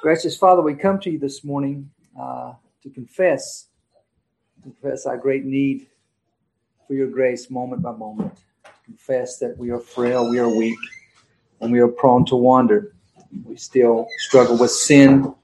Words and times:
Gracious 0.00 0.36
Father, 0.36 0.62
we 0.62 0.74
come 0.74 1.00
to 1.00 1.10
you 1.10 1.18
this 1.18 1.42
morning 1.42 1.90
uh, 2.18 2.52
to 2.84 2.90
confess, 2.90 3.66
to 4.54 4.62
confess 4.62 5.06
our 5.06 5.16
great 5.16 5.44
need 5.44 5.88
for 6.86 6.94
your 6.94 7.08
grace 7.08 7.50
moment 7.50 7.82
by 7.82 7.90
moment. 7.90 8.36
To 8.64 8.70
confess 8.84 9.38
that 9.38 9.58
we 9.58 9.70
are 9.70 9.80
frail, 9.80 10.30
we 10.30 10.38
are 10.38 10.48
weak, 10.48 10.78
and 11.60 11.72
we 11.72 11.80
are 11.80 11.88
prone 11.88 12.24
to 12.26 12.36
wander. 12.36 12.94
We 13.44 13.56
still 13.56 14.06
struggle 14.18 14.56
with 14.56 14.70
sin, 14.70 15.34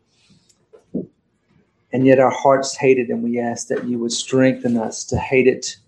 and 1.93 2.07
yet 2.07 2.21
our 2.21 2.31
hearts 2.31 2.77
hate 2.77 2.99
it, 2.99 3.09
and 3.11 3.25
we 3.25 3.41
ask 3.41 3.67
that 3.69 3.85
you 3.89 3.99
would 3.99 4.13
strengthen 4.13 4.77
us 4.77 5.03
to 5.07 5.19
hate 5.19 5.49
it 5.49 5.79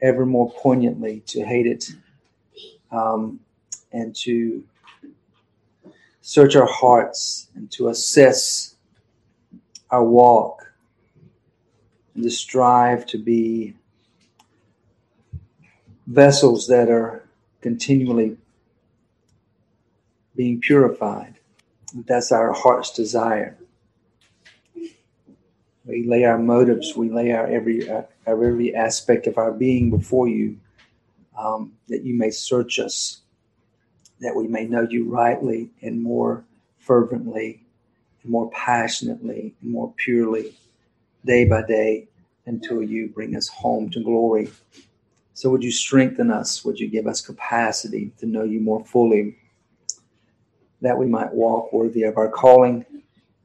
ever 0.00 0.24
more 0.24 0.50
poignantly, 0.50 1.20
to 1.26 1.44
hate 1.44 1.66
it, 1.66 1.90
um, 2.90 3.38
and 3.92 4.16
to 4.16 4.64
search 6.22 6.54
our 6.54 6.66
hearts 6.66 7.48
and 7.54 7.70
to 7.72 7.88
assess 7.88 8.76
our 9.90 10.04
walk 10.04 10.72
and 12.14 12.24
to 12.24 12.30
strive 12.30 13.04
to 13.06 13.18
be 13.18 13.74
vessels 16.06 16.68
that 16.68 16.88
are 16.88 17.28
continually 17.60 18.36
being 20.36 20.60
purified. 20.60 21.34
That's 22.06 22.32
our 22.32 22.52
heart's 22.52 22.92
desire. 22.92 23.58
We 25.84 26.06
lay 26.06 26.24
our 26.24 26.38
motives, 26.38 26.96
we 26.96 27.10
lay 27.10 27.32
our 27.32 27.46
every 27.48 27.90
our 27.90 28.06
every 28.26 28.74
aspect 28.74 29.26
of 29.26 29.36
our 29.36 29.50
being 29.50 29.90
before 29.90 30.28
you, 30.28 30.58
um, 31.36 31.72
that 31.88 32.04
you 32.04 32.14
may 32.14 32.30
search 32.30 32.78
us 32.78 33.21
that 34.22 34.34
we 34.34 34.46
may 34.46 34.64
know 34.64 34.86
you 34.88 35.04
rightly 35.10 35.68
and 35.82 36.00
more 36.00 36.44
fervently 36.78 37.62
and 38.22 38.30
more 38.30 38.50
passionately 38.50 39.54
and 39.60 39.70
more 39.70 39.92
purely 39.96 40.54
day 41.24 41.44
by 41.44 41.62
day 41.62 42.08
until 42.46 42.82
you 42.82 43.08
bring 43.08 43.36
us 43.36 43.48
home 43.48 43.90
to 43.90 44.02
glory. 44.02 44.48
So, 45.34 45.50
would 45.50 45.64
you 45.64 45.72
strengthen 45.72 46.30
us? 46.30 46.64
Would 46.64 46.78
you 46.78 46.88
give 46.88 47.06
us 47.06 47.20
capacity 47.20 48.12
to 48.18 48.26
know 48.26 48.44
you 48.44 48.60
more 48.60 48.84
fully? 48.84 49.36
That 50.80 50.96
we 50.96 51.06
might 51.06 51.32
walk 51.32 51.72
worthy 51.72 52.04
of 52.04 52.16
our 52.16 52.28
calling, 52.28 52.84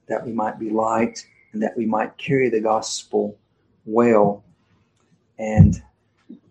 that 0.07 0.25
we 0.25 0.31
might 0.31 0.59
be 0.59 0.69
light, 0.69 1.25
and 1.53 1.61
that 1.63 1.77
we 1.77 1.85
might 1.85 2.17
carry 2.17 2.49
the 2.49 2.61
gospel 2.61 3.37
well, 3.85 4.43
and 5.39 5.81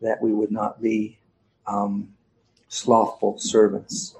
that 0.00 0.20
we 0.20 0.32
would 0.32 0.50
not 0.50 0.80
be 0.80 1.18
um, 1.66 2.08
slothful 2.76 3.38
servants. 3.38 4.14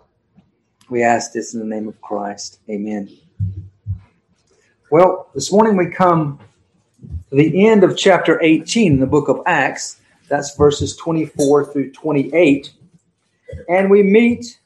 We 0.89 1.03
ask 1.03 1.33
this 1.33 1.53
in 1.53 1.61
the 1.61 1.67
name 1.67 1.89
of 1.89 2.01
Christ. 2.01 2.61
Amen. 2.71 3.11
Well, 4.91 5.29
this 5.35 5.53
morning 5.53 5.77
we 5.77 5.91
come 5.91 6.41
to 7.29 7.37
the 7.37 7.67
end 7.67 7.85
of 7.85 7.97
chapter 7.97 8.41
18 8.43 8.95
in 8.95 9.01
the 9.01 9.07
book 9.07 9.29
of 9.29 9.43
Acts. 9.47 10.01
That's 10.29 10.57
verses 10.57 10.97
24 10.97 11.73
through 11.73 11.93
28. 11.93 12.73
And 13.69 13.91
we 13.91 14.03
meet 14.03 14.59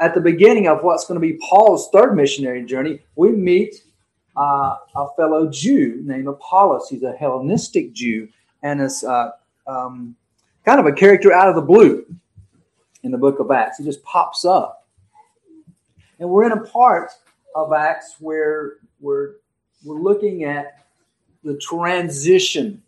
at 0.00 0.14
the 0.14 0.20
beginning 0.20 0.66
of 0.66 0.82
what's 0.82 1.06
going 1.06 1.20
to 1.20 1.26
be 1.26 1.38
Paul's 1.48 1.90
third 1.90 2.16
missionary 2.16 2.64
journey. 2.64 3.00
We 3.16 3.32
meet 3.32 3.82
uh, 4.36 4.76
a 4.94 5.06
fellow 5.16 5.50
Jew 5.50 6.00
named 6.04 6.26
Apollos. 6.26 6.88
He's 6.88 7.02
a 7.02 7.12
Hellenistic 7.12 7.92
Jew 7.92 8.28
and 8.62 8.80
is 8.80 9.04
uh, 9.04 9.32
um, 9.66 10.16
kind 10.64 10.80
of 10.80 10.86
a 10.86 10.92
character 10.92 11.32
out 11.32 11.48
of 11.48 11.54
the 11.54 11.62
blue 11.62 12.06
in 13.06 13.12
the 13.12 13.18
book 13.18 13.38
of 13.38 13.50
Acts. 13.50 13.78
He 13.78 13.84
just 13.84 14.02
pops 14.02 14.44
up. 14.44 14.86
And 16.18 16.28
we're 16.28 16.44
in 16.44 16.52
a 16.52 16.64
part 16.64 17.12
of 17.54 17.72
Acts 17.72 18.16
where 18.18 18.74
we're, 19.00 19.36
we're 19.84 20.00
looking 20.00 20.44
at 20.44 20.84
the 21.44 21.56
transition, 21.58 22.82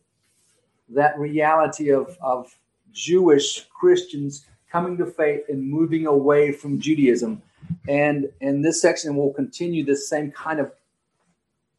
that 0.88 1.16
reality 1.18 1.90
of, 1.90 2.18
of 2.20 2.54
Jewish 2.92 3.66
Christians 3.68 4.44
coming 4.70 4.98
to 4.98 5.06
faith 5.06 5.44
and 5.48 5.62
moving 5.62 6.06
away 6.06 6.50
from 6.50 6.80
Judaism. 6.80 7.40
And 7.86 8.28
in 8.40 8.60
this 8.60 8.82
section, 8.82 9.14
we'll 9.14 9.32
continue 9.32 9.84
this 9.84 10.08
same 10.08 10.32
kind 10.32 10.58
of 10.58 10.72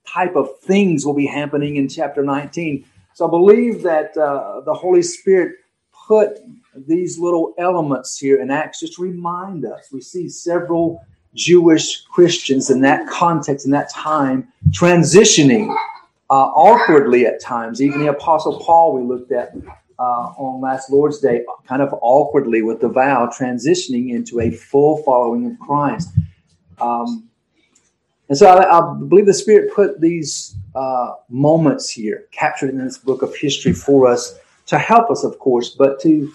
type 0.07 0.35
of 0.35 0.57
things 0.59 1.05
will 1.05 1.13
be 1.13 1.27
happening 1.27 1.75
in 1.75 1.89
chapter 1.89 2.23
19. 2.23 2.85
So 3.13 3.27
I 3.27 3.29
believe 3.29 3.83
that 3.83 4.15
uh, 4.17 4.61
the 4.61 4.73
Holy 4.73 5.01
Spirit 5.01 5.57
put 6.09 6.39
these 6.87 7.19
little 7.19 7.53
elements 7.59 8.17
here 8.17 8.41
in 8.41 8.49
Acts 8.49 8.79
just 8.79 8.97
remind 8.97 9.63
us. 9.63 9.89
We 9.93 10.01
see 10.01 10.27
several 10.27 11.05
Jewish 11.35 12.03
Christians 12.05 12.71
in 12.71 12.81
that 12.81 13.07
context, 13.07 13.65
in 13.65 13.71
that 13.71 13.91
time, 13.91 14.51
transitioning 14.71 15.71
uh, 16.31 16.33
awkwardly 16.33 17.27
at 17.27 17.39
times. 17.39 17.79
Even 17.79 17.99
the 17.99 18.07
Apostle 18.07 18.59
Paul, 18.59 18.93
we 18.93 19.03
looked 19.03 19.31
at 19.31 19.53
uh, 19.99 20.33
on 20.37 20.61
last 20.61 20.89
Lord's 20.89 21.19
Day, 21.19 21.45
kind 21.67 21.83
of 21.83 21.93
awkwardly 22.01 22.63
with 22.63 22.81
the 22.81 22.89
vow, 22.89 23.27
transitioning 23.27 24.09
into 24.09 24.39
a 24.39 24.49
full 24.49 25.03
following 25.03 25.45
of 25.45 25.59
Christ. 25.59 26.09
Um, 26.81 27.29
and 28.29 28.37
so 28.37 28.47
I, 28.47 28.79
I, 28.79 28.95
believe 28.95 29.25
the 29.27 29.33
Spirit 29.33 29.73
put 29.75 30.01
these 30.01 30.55
uh, 30.73 31.13
moments 31.29 31.89
here, 31.89 32.27
captured 32.31 32.69
in 32.69 32.83
this 32.83 32.97
book 32.97 33.21
of 33.21 33.35
history 33.35 33.73
for 33.73 34.07
us 34.07 34.39
to 34.69 34.77
help 34.77 35.09
us, 35.09 35.23
of 35.23 35.39
course, 35.39 35.69
but 35.69 35.99
to, 35.99 36.31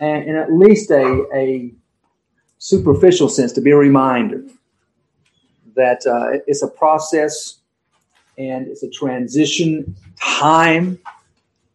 in 0.00 0.36
at 0.36 0.52
least 0.52 0.90
a, 0.90 1.24
a 1.34 1.72
superficial 2.58 3.28
sense, 3.28 3.52
to 3.52 3.60
be 3.60 3.72
a 3.72 3.76
reminder 3.76 4.44
that 5.74 6.06
uh, 6.06 6.38
it's 6.46 6.62
a 6.62 6.68
process 6.68 7.58
and 8.38 8.68
it's 8.68 8.84
a 8.84 8.90
transition 8.90 9.96
time 10.20 10.96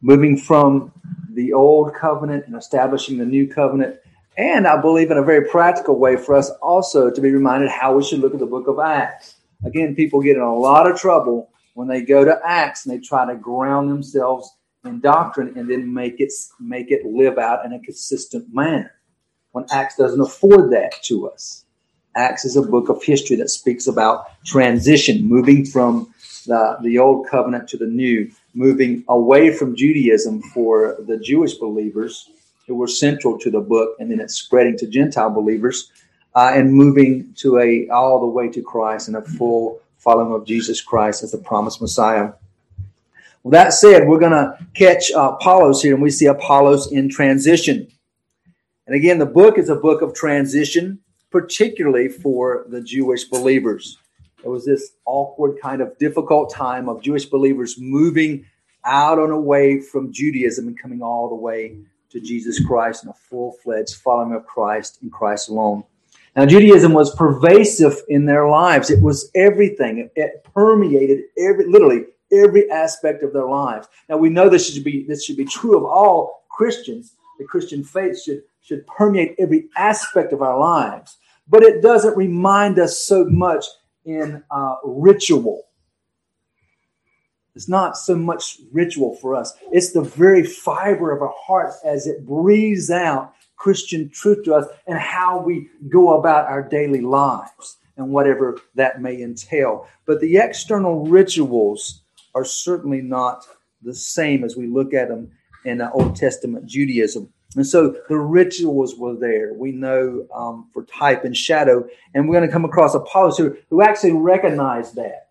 moving 0.01 0.37
from 0.37 0.93
the 1.33 1.51
old 1.51 1.93
covenant 1.93 2.45
and 2.47 2.55
establishing 2.55 3.17
the 3.17 3.25
new 3.25 3.45
covenant. 3.45 3.97
And 4.37 4.65
I 4.65 4.79
believe 4.79 5.11
in 5.11 5.17
a 5.17 5.23
very 5.23 5.45
practical 5.49 5.99
way 5.99 6.15
for 6.15 6.35
us 6.35 6.49
also 6.61 7.11
to 7.11 7.21
be 7.21 7.31
reminded 7.31 7.69
how 7.69 7.97
we 7.97 8.03
should 8.03 8.19
look 8.19 8.33
at 8.33 8.39
the 8.39 8.45
book 8.45 8.67
of 8.67 8.79
Acts. 8.79 9.35
Again, 9.65 9.93
people 9.93 10.21
get 10.21 10.37
in 10.37 10.41
a 10.41 10.55
lot 10.55 10.89
of 10.89 10.97
trouble 10.97 11.49
when 11.73 11.89
they 11.89 12.01
go 12.01 12.23
to 12.23 12.39
Acts 12.45 12.85
and 12.85 12.95
they 12.95 13.05
try 13.05 13.25
to 13.25 13.35
ground 13.35 13.89
themselves 13.89 14.56
in 14.87 14.99
doctrine 14.99 15.53
and 15.57 15.69
then 15.69 15.93
make 15.93 16.19
it 16.19 16.31
make 16.59 16.91
it 16.91 17.05
live 17.05 17.37
out 17.37 17.65
in 17.65 17.73
a 17.73 17.79
consistent 17.79 18.53
manner. 18.53 18.91
When 19.51 19.65
Acts 19.71 19.95
doesn't 19.95 20.21
afford 20.21 20.71
that 20.71 21.01
to 21.03 21.29
us. 21.29 21.65
Acts 22.15 22.45
is 22.45 22.55
a 22.55 22.61
book 22.61 22.89
of 22.89 23.03
history 23.03 23.35
that 23.37 23.49
speaks 23.49 23.87
about 23.87 24.25
transition, 24.43 25.23
moving 25.25 25.65
from 25.65 26.13
the, 26.47 26.77
the 26.81 26.97
old 26.97 27.27
covenant 27.27 27.67
to 27.69 27.77
the 27.77 27.85
new, 27.85 28.31
moving 28.55 29.03
away 29.07 29.53
from 29.53 29.75
Judaism 29.75 30.41
for 30.41 30.97
the 31.07 31.17
Jewish 31.17 31.53
believers 31.55 32.29
who 32.65 32.75
were 32.75 32.87
central 32.87 33.37
to 33.39 33.49
the 33.49 33.61
book, 33.61 33.95
and 33.99 34.11
then 34.11 34.19
it's 34.19 34.35
spreading 34.35 34.77
to 34.79 34.87
Gentile 34.87 35.29
believers, 35.29 35.91
uh, 36.35 36.51
and 36.53 36.73
moving 36.73 37.33
to 37.37 37.59
a 37.59 37.87
all 37.89 38.19
the 38.19 38.27
way 38.27 38.49
to 38.49 38.61
Christ 38.61 39.07
and 39.07 39.17
a 39.17 39.21
full 39.21 39.79
following 39.97 40.33
of 40.33 40.45
Jesus 40.45 40.81
Christ 40.81 41.23
as 41.23 41.31
the 41.31 41.37
promised 41.37 41.81
Messiah. 41.81 42.33
Well, 43.43 43.51
that 43.51 43.73
said, 43.73 44.07
we're 44.07 44.19
going 44.19 44.31
to 44.31 44.57
catch 44.73 45.11
uh, 45.11 45.33
Apollos 45.33 45.81
here, 45.81 45.93
and 45.93 46.03
we 46.03 46.09
see 46.09 46.25
Apollos 46.25 46.91
in 46.91 47.09
transition. 47.09 47.87
And 48.87 48.95
again, 48.95 49.19
the 49.19 49.25
book 49.25 49.57
is 49.57 49.69
a 49.69 49.75
book 49.75 50.01
of 50.01 50.13
transition, 50.13 50.99
particularly 51.29 52.09
for 52.09 52.65
the 52.69 52.81
Jewish 52.81 53.25
believers. 53.25 53.97
It 54.43 54.49
was 54.49 54.65
this 54.65 54.93
awkward, 55.05 55.57
kind 55.61 55.81
of 55.81 55.97
difficult 55.97 56.53
time 56.53 56.87
of 56.87 57.01
Jewish 57.01 57.25
believers 57.25 57.75
moving 57.77 58.45
out 58.85 59.19
on 59.19 59.25
and 59.25 59.33
away 59.33 59.81
from 59.81 60.11
Judaism 60.13 60.67
and 60.67 60.79
coming 60.79 61.01
all 61.01 61.29
the 61.29 61.35
way 61.35 61.77
to 62.09 62.19
Jesus 62.21 62.65
Christ 62.65 63.03
and 63.03 63.11
a 63.11 63.15
full 63.29 63.53
fledged 63.63 63.95
following 63.95 64.33
of 64.33 64.45
Christ 64.45 64.99
and 65.01 65.11
Christ 65.11 65.49
alone. 65.49 65.83
Now, 66.35 66.45
Judaism 66.45 66.93
was 66.93 67.15
pervasive 67.15 67.97
in 68.09 68.25
their 68.25 68.47
lives. 68.47 68.89
It 68.89 69.01
was 69.01 69.31
everything. 69.35 70.09
It, 70.15 70.43
permeated 70.53 71.25
every, 71.37 71.65
literally 71.65 72.05
every 72.31 72.69
aspect 72.69 73.23
of 73.23 73.33
their 73.33 73.47
lives. 73.47 73.87
Now, 74.09 74.17
we 74.17 74.29
know 74.29 74.49
this 74.49 74.73
should 74.73 74.83
be 74.83 75.05
this 75.07 75.23
should 75.23 75.37
be 75.37 75.45
true 75.45 75.77
of 75.77 75.83
all 75.83 76.45
Christians. 76.49 77.15
The 77.39 77.45
Christian 77.45 77.83
faith 77.83 78.21
should 78.21 78.43
should 78.61 78.85
permeate 78.87 79.35
every 79.39 79.69
aspect 79.77 80.33
of 80.33 80.41
our 80.41 80.59
lives, 80.59 81.17
but 81.47 81.63
it 81.63 81.81
doesn't 81.81 82.17
remind 82.17 82.79
us 82.79 82.99
so 82.99 83.25
much 83.25 83.65
in 84.05 84.43
uh, 84.51 84.75
ritual. 84.83 85.63
It's 87.55 87.67
not 87.67 87.97
so 87.97 88.15
much 88.15 88.59
ritual 88.71 89.15
for 89.15 89.35
us. 89.35 89.53
It's 89.71 89.91
the 89.91 90.03
very 90.03 90.43
fiber 90.43 91.11
of 91.11 91.23
our 91.23 91.33
hearts 91.35 91.79
as 91.83 92.05
it 92.05 92.23
breathes 92.25 92.91
out 92.91 93.33
Christian 93.55 94.09
truth 94.09 94.43
to 94.45 94.53
us 94.53 94.67
and 94.85 94.99
how 94.99 95.41
we 95.41 95.69
go 95.89 96.19
about 96.19 96.45
our 96.45 96.61
daily 96.61 97.01
lives 97.01 97.77
and 97.97 98.09
whatever 98.09 98.59
that 98.75 99.01
may 99.01 99.21
entail. 99.21 99.87
But 100.05 100.21
the 100.21 100.37
external 100.37 101.07
rituals 101.07 102.03
are 102.37 102.45
certainly 102.45 103.01
not 103.01 103.47
the 103.81 103.95
same 103.95 104.43
as 104.43 104.55
we 104.55 104.67
look 104.67 104.93
at 104.93 105.09
them 105.09 105.31
in 105.65 105.81
uh, 105.81 105.89
Old 105.91 106.15
Testament 106.15 106.67
Judaism. 106.67 107.33
And 107.55 107.65
so 107.65 107.95
the 108.09 108.17
rituals 108.17 108.95
were 108.95 109.15
there. 109.15 109.53
We 109.53 109.71
know 109.71 110.27
um, 110.31 110.69
for 110.71 110.83
type 110.83 111.23
and 111.23 111.35
shadow. 111.35 111.87
And 112.13 112.27
we're 112.27 112.35
going 112.35 112.47
to 112.47 112.53
come 112.53 112.65
across 112.65 112.93
Apollos 112.93 113.39
who, 113.39 113.57
who 113.71 113.81
actually 113.81 114.11
recognized 114.11 114.95
that. 114.95 115.29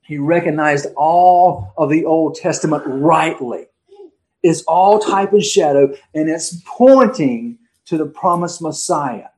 He 0.00 0.16
recognized 0.16 0.86
all 0.96 1.74
of 1.76 1.90
the 1.90 2.06
Old 2.06 2.36
Testament 2.36 2.82
rightly. 2.86 3.66
It's 4.42 4.62
all 4.62 4.98
type 4.98 5.32
and 5.34 5.44
shadow, 5.44 5.94
and 6.14 6.28
it's 6.28 6.60
pointing 6.66 7.58
to 7.84 7.96
the 7.98 8.06
promised 8.06 8.62
Messiah. 8.62 9.28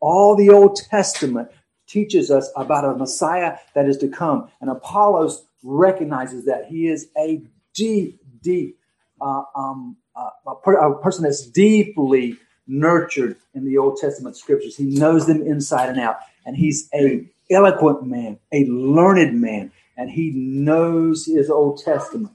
All 0.00 0.36
the 0.36 0.50
Old 0.50 0.76
Testament 0.76 1.50
teaches 1.88 2.30
us 2.30 2.48
about 2.54 2.84
a 2.84 2.96
Messiah 2.96 3.56
that 3.74 3.88
is 3.88 3.98
to 3.98 4.08
come. 4.08 4.48
And 4.60 4.70
Apollos 4.70 5.44
recognizes 5.62 6.44
that 6.46 6.66
he 6.66 6.88
is 6.88 7.08
a 7.16 7.42
deep, 7.74 8.20
deep, 8.42 8.78
uh, 9.20 9.42
um, 9.54 9.96
uh, 10.16 10.30
a, 10.46 10.54
per- 10.56 10.76
a 10.76 11.00
person 11.00 11.24
that's 11.24 11.46
deeply 11.46 12.36
nurtured 12.66 13.36
in 13.54 13.64
the 13.64 13.78
Old 13.78 13.98
Testament 13.98 14.36
scriptures. 14.36 14.76
He 14.76 14.84
knows 14.84 15.26
them 15.26 15.42
inside 15.42 15.88
and 15.88 15.98
out. 15.98 16.18
And 16.44 16.56
he's 16.56 16.88
a 16.94 17.26
eloquent 17.50 18.06
man, 18.06 18.38
a 18.52 18.64
learned 18.66 19.40
man, 19.40 19.72
and 19.96 20.10
he 20.10 20.30
knows 20.30 21.26
his 21.26 21.50
Old 21.50 21.82
Testament. 21.82 22.34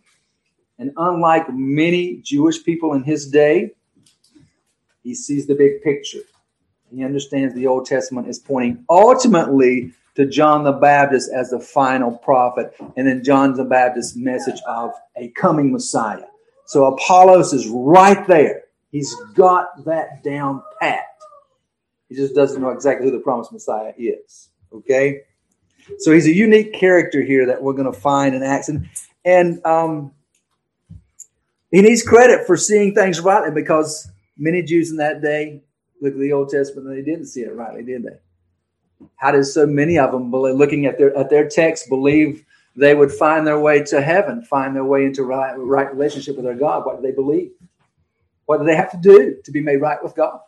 And 0.79 0.91
unlike 0.97 1.53
many 1.53 2.17
Jewish 2.17 2.63
people 2.63 2.93
in 2.93 3.03
his 3.03 3.27
day, 3.27 3.71
he 5.03 5.13
sees 5.13 5.45
the 5.45 5.55
big 5.55 5.81
picture. 5.81 6.21
He 6.93 7.03
understands 7.03 7.53
the 7.53 7.67
Old 7.67 7.85
Testament 7.85 8.27
is 8.27 8.39
pointing 8.39 8.85
ultimately 8.89 9.93
to 10.15 10.25
John 10.25 10.63
the 10.63 10.73
Baptist 10.73 11.31
as 11.33 11.49
the 11.49 11.59
final 11.59 12.17
prophet, 12.17 12.75
and 12.95 13.07
then 13.07 13.23
John 13.23 13.53
the 13.53 13.65
Baptist's 13.65 14.15
message 14.15 14.61
of 14.67 14.91
a 15.15 15.29
coming 15.29 15.71
Messiah. 15.71 16.25
So 16.65 16.85
Apollos 16.85 17.53
is 17.53 17.67
right 17.67 18.25
there. 18.27 18.63
He's 18.91 19.13
got 19.33 19.85
that 19.85 20.23
down 20.23 20.61
pat. 20.79 21.05
He 22.09 22.15
just 22.15 22.35
doesn't 22.35 22.61
know 22.61 22.69
exactly 22.69 23.07
who 23.07 23.11
the 23.11 23.23
promised 23.23 23.51
Messiah 23.51 23.93
is. 23.97 24.49
Okay? 24.71 25.21
So 25.99 26.11
he's 26.11 26.27
a 26.27 26.33
unique 26.33 26.73
character 26.73 27.21
here 27.21 27.47
that 27.47 27.61
we're 27.61 27.73
going 27.73 27.91
to 27.91 27.99
find 27.99 28.35
in 28.35 28.43
Acts. 28.43 28.69
And, 28.69 28.87
and 29.25 29.65
um, 29.65 30.11
he 31.71 31.81
needs 31.81 32.03
credit 32.03 32.45
for 32.45 32.55
seeing 32.55 32.93
things 32.93 33.19
rightly 33.19 33.51
because 33.51 34.09
many 34.37 34.61
Jews 34.61 34.91
in 34.91 34.97
that 34.97 35.21
day 35.21 35.63
look 36.01 36.13
at 36.13 36.19
the 36.19 36.31
Old 36.31 36.49
Testament 36.49 36.87
and 36.87 36.97
they 36.97 37.01
didn't 37.01 37.25
see 37.25 37.41
it 37.41 37.55
rightly, 37.55 37.83
did 37.83 38.03
they? 38.03 38.19
How 39.15 39.31
did 39.31 39.45
so 39.45 39.65
many 39.65 39.97
of 39.97 40.11
them, 40.11 40.31
looking 40.31 40.85
at 40.85 40.97
their 40.97 41.15
at 41.17 41.29
their 41.29 41.47
text, 41.47 41.89
believe 41.89 42.45
they 42.75 42.95
would 42.95 43.11
find 43.11 43.45
their 43.45 43.59
way 43.59 43.83
to 43.83 44.01
heaven, 44.01 44.43
find 44.43 44.75
their 44.75 44.85
way 44.85 45.05
into 45.05 45.23
right, 45.23 45.53
right 45.55 45.91
relationship 45.91 46.35
with 46.35 46.45
their 46.45 46.55
God? 46.55 46.85
What 46.85 46.97
do 46.97 47.01
they 47.01 47.13
believe? 47.13 47.51
What 48.45 48.59
do 48.59 48.65
they 48.65 48.75
have 48.75 48.91
to 48.91 48.97
do 48.97 49.37
to 49.43 49.51
be 49.51 49.61
made 49.61 49.77
right 49.77 50.01
with 50.03 50.15
God? 50.15 50.39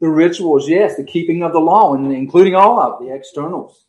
The 0.00 0.08
rituals, 0.08 0.68
yes, 0.68 0.96
the 0.96 1.04
keeping 1.04 1.42
of 1.42 1.52
the 1.52 1.58
law, 1.58 1.94
and 1.94 2.12
including 2.12 2.54
all 2.54 2.78
of 2.80 3.00
the 3.00 3.12
externals. 3.12 3.86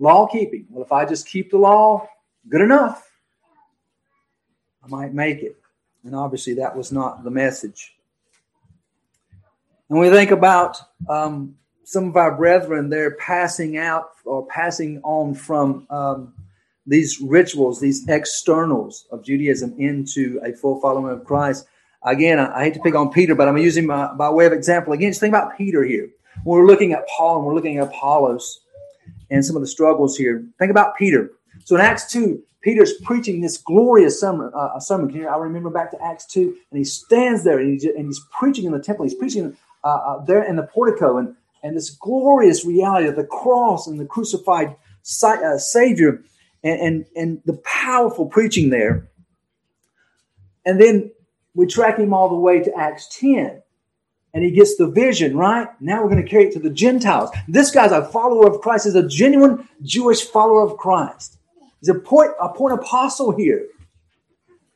Law 0.00 0.26
keeping. 0.26 0.66
Well, 0.70 0.84
if 0.84 0.92
I 0.92 1.04
just 1.04 1.28
keep 1.28 1.50
the 1.50 1.58
law, 1.58 2.08
good 2.48 2.60
enough. 2.60 3.08
I 4.82 4.88
might 4.88 5.14
make 5.14 5.42
it. 5.42 5.56
And 6.04 6.14
obviously, 6.14 6.54
that 6.54 6.76
was 6.76 6.90
not 6.90 7.22
the 7.22 7.30
message. 7.30 7.94
And 9.90 9.98
we 9.98 10.10
think 10.10 10.30
about 10.30 10.78
um, 11.08 11.56
some 11.88 12.06
of 12.06 12.16
our 12.18 12.36
brethren, 12.36 12.90
they're 12.90 13.12
passing 13.12 13.78
out 13.78 14.10
or 14.26 14.46
passing 14.48 15.00
on 15.04 15.32
from 15.32 15.86
um, 15.88 16.34
these 16.86 17.18
rituals, 17.18 17.80
these 17.80 18.06
externals 18.06 19.06
of 19.10 19.24
Judaism 19.24 19.74
into 19.78 20.38
a 20.44 20.52
full 20.52 20.82
following 20.82 21.10
of 21.10 21.24
Christ. 21.24 21.66
Again, 22.02 22.38
I, 22.38 22.58
I 22.58 22.64
hate 22.64 22.74
to 22.74 22.80
pick 22.80 22.94
on 22.94 23.10
Peter, 23.10 23.34
but 23.34 23.48
I'm 23.48 23.56
using 23.56 23.86
my, 23.86 24.12
by 24.12 24.28
way 24.28 24.44
of 24.44 24.52
example. 24.52 24.92
Again, 24.92 25.12
just 25.12 25.20
think 25.20 25.32
about 25.32 25.56
Peter 25.56 25.82
here. 25.82 26.10
When 26.44 26.60
we're 26.60 26.66
looking 26.66 26.92
at 26.92 27.08
Paul 27.08 27.38
and 27.38 27.46
we're 27.46 27.54
looking 27.54 27.78
at 27.78 27.88
Apollos 27.88 28.60
and 29.30 29.42
some 29.42 29.56
of 29.56 29.62
the 29.62 29.66
struggles 29.66 30.14
here, 30.14 30.44
think 30.58 30.70
about 30.70 30.94
Peter. 30.94 31.30
So 31.64 31.74
in 31.74 31.80
Acts 31.80 32.12
2, 32.12 32.38
Peter's 32.60 32.92
preaching 33.02 33.40
this 33.40 33.56
glorious 33.56 34.20
sermon. 34.20 34.52
Uh, 34.54 34.78
sermon. 34.78 35.08
Can 35.10 35.22
you, 35.22 35.28
I 35.28 35.38
remember 35.38 35.70
back 35.70 35.90
to 35.92 36.04
Acts 36.04 36.26
2, 36.26 36.54
and 36.70 36.78
he 36.78 36.84
stands 36.84 37.44
there 37.44 37.58
and, 37.58 37.80
he, 37.80 37.88
and 37.88 38.04
he's 38.04 38.20
preaching 38.38 38.66
in 38.66 38.72
the 38.72 38.78
temple. 38.78 39.06
He's 39.06 39.14
preaching 39.14 39.56
uh, 39.82 39.88
uh, 39.88 40.24
there 40.26 40.42
in 40.42 40.56
the 40.56 40.64
portico 40.64 41.16
and, 41.16 41.34
and 41.62 41.76
this 41.76 41.90
glorious 41.90 42.64
reality 42.64 43.08
of 43.08 43.16
the 43.16 43.24
cross 43.24 43.86
and 43.86 43.98
the 43.98 44.04
crucified 44.04 44.76
uh, 45.22 45.58
Savior 45.58 46.22
and, 46.62 46.80
and, 46.80 47.06
and 47.16 47.42
the 47.44 47.60
powerful 47.64 48.26
preaching 48.26 48.70
there. 48.70 49.08
And 50.64 50.80
then 50.80 51.12
we 51.54 51.66
track 51.66 51.98
him 51.98 52.12
all 52.12 52.28
the 52.28 52.36
way 52.36 52.60
to 52.60 52.74
Acts 52.76 53.08
10 53.18 53.62
and 54.34 54.44
he 54.44 54.50
gets 54.50 54.76
the 54.76 54.86
vision, 54.86 55.36
right? 55.36 55.68
Now 55.80 56.02
we're 56.02 56.10
going 56.10 56.22
to 56.22 56.28
carry 56.28 56.44
it 56.44 56.52
to 56.52 56.60
the 56.60 56.70
Gentiles. 56.70 57.30
This 57.48 57.70
guy's 57.70 57.92
a 57.92 58.04
follower 58.04 58.46
of 58.46 58.60
Christ, 58.60 58.86
is 58.86 58.94
a 58.94 59.06
genuine 59.06 59.68
Jewish 59.82 60.24
follower 60.24 60.62
of 60.62 60.76
Christ. 60.76 61.38
He's 61.80 61.88
a 61.88 61.94
point, 61.94 62.32
a 62.40 62.48
point 62.50 62.74
apostle 62.74 63.34
here. 63.36 63.66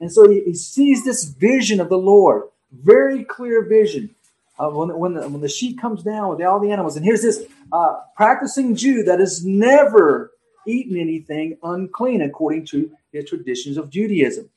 And 0.01 0.11
so 0.11 0.29
he, 0.29 0.43
he 0.45 0.55
sees 0.55 1.05
this 1.05 1.25
vision 1.25 1.81
of 1.81 1.89
the 1.89 1.99
Lord, 1.99 2.45
very 2.73 3.25
clear 3.25 3.65
vision 3.65 4.15
uh, 4.59 4.69
when, 4.69 4.97
when, 4.99 5.15
the, 5.15 5.29
when 5.29 5.41
the 5.41 5.49
sheep 5.49 5.81
comes 5.81 6.03
down 6.03 6.29
with 6.29 6.43
all 6.43 6.61
the 6.61 6.71
animals. 6.71 6.97
And 6.97 7.05
here's 7.05 7.23
this 7.23 7.45
uh, 7.73 7.97
practicing 8.17 8.75
Jew 8.75 9.03
that 9.05 9.21
has 9.21 9.45
never 9.45 10.33
eaten 10.67 10.97
anything 10.97 11.59
unclean 11.63 12.23
according 12.23 12.67
to 12.67 12.91
the 13.13 13.23
traditions 13.23 13.77
of 13.77 13.91
Judaism. 13.91 14.49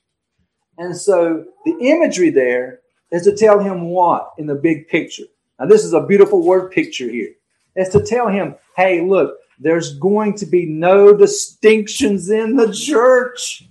And 0.77 0.95
so 0.95 1.45
the 1.65 1.77
imagery 1.80 2.30
there 2.30 2.81
is 3.12 3.24
to 3.24 3.36
tell 3.36 3.59
him 3.59 3.89
what 3.89 4.33
in 4.38 4.47
the 4.47 4.56
big 4.56 4.88
picture. 4.88 5.24
Now, 5.59 5.68
this 5.68 5.86
is 5.86 5.94
a 5.94 6.06
beautiful 6.06 6.44
word 6.44 6.71
picture 6.71 7.09
here. 7.09 7.31
It's 7.75 7.92
to 7.92 8.03
tell 8.03 8.27
him, 8.27 8.56
hey, 8.75 9.01
look, 9.01 9.38
there's 9.59 9.97
going 9.97 10.36
to 10.38 10.45
be 10.45 10.65
no 10.65 11.15
distinctions 11.15 12.30
in 12.30 12.57
the 12.57 12.74
church. 12.74 13.63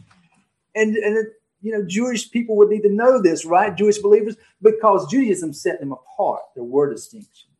And, 0.74 0.96
and 0.96 1.18
it, 1.18 1.26
you 1.60 1.72
know, 1.72 1.84
Jewish 1.86 2.30
people 2.30 2.56
would 2.56 2.68
need 2.68 2.82
to 2.82 2.92
know 2.92 3.20
this, 3.20 3.44
right? 3.44 3.74
Jewish 3.74 3.98
believers, 3.98 4.36
because 4.64 5.08
Judaism 5.08 5.52
set 5.52 5.78
them 5.78 5.92
apart. 5.92 6.42
There 6.54 6.64
were 6.64 6.90
distinctions. 6.90 7.50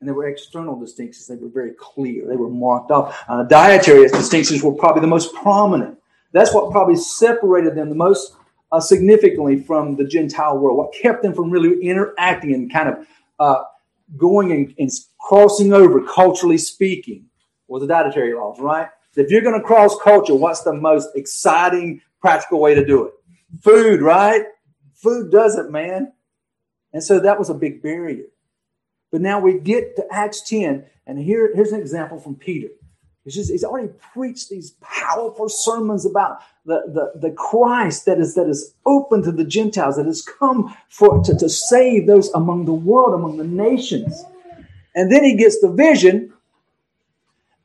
And 0.00 0.08
there 0.08 0.14
were 0.14 0.26
external 0.26 0.78
distinctions. 0.78 1.26
They 1.26 1.36
were 1.36 1.48
very 1.48 1.72
clear. 1.78 2.26
They 2.26 2.36
were 2.36 2.50
marked 2.50 2.90
off. 2.90 3.22
Uh, 3.28 3.44
dietary 3.44 4.08
distinctions 4.08 4.62
were 4.62 4.72
probably 4.72 5.02
the 5.02 5.06
most 5.06 5.34
prominent. 5.34 5.98
That's 6.32 6.54
what 6.54 6.70
probably 6.70 6.96
separated 6.96 7.74
them 7.74 7.88
the 7.88 7.94
most 7.94 8.34
uh, 8.72 8.80
significantly 8.80 9.62
from 9.62 9.96
the 9.96 10.04
Gentile 10.04 10.58
world. 10.58 10.78
What 10.78 10.94
kept 10.94 11.22
them 11.22 11.34
from 11.34 11.50
really 11.50 11.82
interacting 11.82 12.54
and 12.54 12.72
kind 12.72 12.88
of 12.88 13.06
uh, 13.38 13.62
going 14.16 14.52
and, 14.52 14.74
and, 14.78 14.90
crossing 15.20 15.72
over, 15.72 16.02
culturally 16.02 16.58
speaking, 16.58 17.26
was 17.68 17.82
the 17.82 17.86
dietary 17.86 18.34
laws, 18.34 18.58
right? 18.58 18.88
If 19.16 19.30
you're 19.30 19.42
going 19.42 19.60
to 19.60 19.64
cross 19.64 19.94
culture, 20.02 20.34
what's 20.34 20.62
the 20.62 20.72
most 20.72 21.10
exciting, 21.14 22.00
practical 22.20 22.60
way 22.60 22.74
to 22.74 22.84
do 22.84 23.04
it. 23.04 23.12
Food, 23.62 24.00
right? 24.00 24.44
Food 25.02 25.30
does 25.30 25.56
it, 25.56 25.70
man. 25.70 26.12
And 26.92 27.02
so 27.02 27.20
that 27.20 27.38
was 27.38 27.50
a 27.50 27.54
big 27.54 27.82
barrier. 27.82 28.24
But 29.10 29.20
now 29.20 29.40
we 29.40 29.58
get 29.58 29.96
to 29.96 30.06
Acts 30.10 30.42
10, 30.48 30.84
and 31.06 31.18
here, 31.18 31.50
here's 31.54 31.72
an 31.72 31.80
example 31.80 32.18
from 32.18 32.36
Peter. 32.36 32.68
He's, 33.24 33.34
just, 33.34 33.50
he's 33.50 33.64
already 33.64 33.92
preached 34.12 34.48
these 34.48 34.72
powerful 34.80 35.48
sermons 35.48 36.06
about 36.06 36.40
the, 36.64 36.82
the, 36.86 37.28
the 37.28 37.34
Christ 37.34 38.06
that 38.06 38.18
is, 38.18 38.34
that 38.34 38.48
is 38.48 38.74
open 38.86 39.22
to 39.22 39.32
the 39.32 39.44
Gentiles, 39.44 39.96
that 39.96 40.06
has 40.06 40.22
come 40.22 40.74
for, 40.88 41.22
to, 41.24 41.36
to 41.36 41.48
save 41.48 42.06
those 42.06 42.30
among 42.30 42.64
the 42.64 42.72
world, 42.72 43.14
among 43.14 43.36
the 43.36 43.44
nations. 43.44 44.24
And 44.94 45.10
then 45.10 45.24
he 45.24 45.36
gets 45.36 45.60
the 45.60 45.70
vision, 45.70 46.32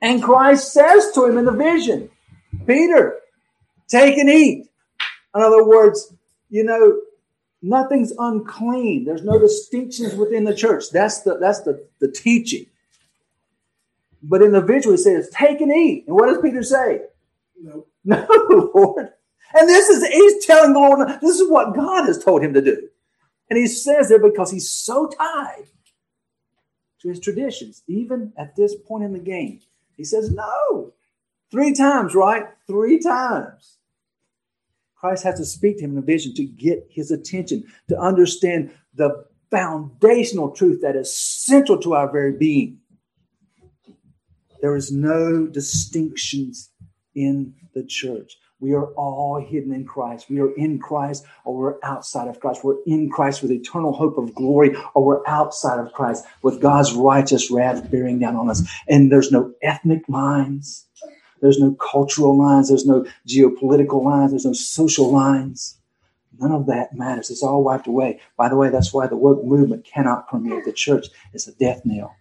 and 0.01 0.21
Christ 0.21 0.73
says 0.73 1.11
to 1.13 1.25
him 1.25 1.37
in 1.37 1.45
the 1.45 1.51
vision, 1.51 2.09
Peter, 2.65 3.19
Take 3.87 4.17
and 4.17 4.29
eat. 4.29 4.67
In 5.35 5.41
other 5.41 5.63
words, 5.63 6.11
you 6.49 6.63
know, 6.63 6.99
nothing's 7.61 8.13
unclean. 8.17 9.05
There's 9.05 9.23
no 9.23 9.39
distinctions 9.39 10.15
within 10.15 10.43
the 10.43 10.55
church. 10.55 10.85
That's 10.91 11.21
the 11.21 11.37
that's 11.37 11.61
the, 11.61 11.85
the 11.99 12.11
teaching. 12.11 12.67
But 14.21 14.41
in 14.41 14.51
the 14.51 14.61
visual, 14.61 14.95
it 14.95 14.99
says, 14.99 15.29
take 15.29 15.61
and 15.61 15.71
eat. 15.71 16.05
And 16.07 16.15
what 16.15 16.27
does 16.27 16.41
Peter 16.41 16.63
say? 16.63 17.01
No. 17.61 17.85
No, 18.07 18.27
Lord. 18.75 19.09
And 19.55 19.69
this 19.69 19.89
is 19.89 20.05
he's 20.05 20.45
telling 20.45 20.73
the 20.73 20.79
Lord, 20.79 21.07
this 21.21 21.39
is 21.39 21.49
what 21.49 21.75
God 21.75 22.05
has 22.05 22.23
told 22.23 22.43
him 22.43 22.53
to 22.53 22.61
do. 22.61 22.87
And 23.49 23.57
he 23.57 23.67
says 23.67 24.11
it 24.11 24.21
because 24.21 24.51
he's 24.51 24.69
so 24.69 25.07
tied 25.07 25.65
to 27.01 27.09
his 27.09 27.19
traditions, 27.19 27.81
even 27.87 28.33
at 28.37 28.55
this 28.55 28.75
point 28.75 29.03
in 29.05 29.13
the 29.13 29.19
game. 29.19 29.61
He 29.97 30.03
says, 30.03 30.31
no. 30.31 30.93
Three 31.51 31.73
times, 31.73 32.15
right? 32.15 32.45
Three 32.67 32.99
times. 32.99 33.74
Christ 35.05 35.23
has 35.23 35.37
to 35.37 35.45
speak 35.45 35.77
to 35.77 35.83
him 35.83 35.91
in 35.91 35.99
a 35.99 36.01
vision 36.01 36.33
to 36.33 36.43
get 36.43 36.87
his 36.89 37.11
attention, 37.11 37.63
to 37.89 37.99
understand 37.99 38.71
the 38.95 39.23
foundational 39.51 40.49
truth 40.49 40.81
that 40.81 40.95
is 40.95 41.15
central 41.15 41.77
to 41.81 41.93
our 41.93 42.11
very 42.11 42.31
being. 42.31 42.79
There 44.63 44.75
is 44.75 44.91
no 44.91 45.45
distinctions 45.45 46.71
in 47.13 47.53
the 47.75 47.83
church. 47.83 48.37
We 48.59 48.73
are 48.73 48.87
all 48.93 49.39
hidden 49.47 49.73
in 49.73 49.85
Christ. 49.85 50.27
We 50.27 50.39
are 50.39 50.51
in 50.55 50.79
Christ 50.79 51.23
or 51.43 51.55
we're 51.55 51.75
outside 51.83 52.27
of 52.27 52.39
Christ. 52.39 52.63
We're 52.63 52.81
in 52.87 53.11
Christ 53.11 53.43
with 53.43 53.51
eternal 53.51 53.93
hope 53.93 54.17
of 54.17 54.33
glory 54.33 54.75
or 54.95 55.05
we're 55.05 55.27
outside 55.27 55.77
of 55.77 55.93
Christ 55.93 56.25
with 56.41 56.59
God's 56.59 56.93
righteous 56.93 57.51
wrath 57.51 57.91
bearing 57.91 58.17
down 58.17 58.35
on 58.35 58.49
us. 58.49 58.67
And 58.87 59.11
there's 59.11 59.31
no 59.31 59.53
ethnic 59.61 60.09
lines. 60.09 60.87
There's 61.41 61.59
no 61.59 61.73
cultural 61.73 62.37
lines. 62.37 62.69
There's 62.69 62.85
no 62.85 63.05
geopolitical 63.27 64.03
lines. 64.03 64.31
There's 64.31 64.45
no 64.45 64.53
social 64.53 65.11
lines. 65.11 65.77
None 66.39 66.51
of 66.51 66.65
that 66.67 66.93
matters. 66.95 67.29
It's 67.29 67.43
all 67.43 67.63
wiped 67.63 67.87
away. 67.87 68.19
By 68.37 68.49
the 68.49 68.57
way, 68.57 68.69
that's 68.69 68.93
why 68.93 69.07
the 69.07 69.15
woke 69.15 69.43
movement 69.43 69.85
cannot 69.85 70.27
permeate 70.27 70.65
the 70.65 70.73
church. 70.73 71.07
It's 71.33 71.47
a 71.47 71.53
death 71.53 71.81
knell. 71.85 72.15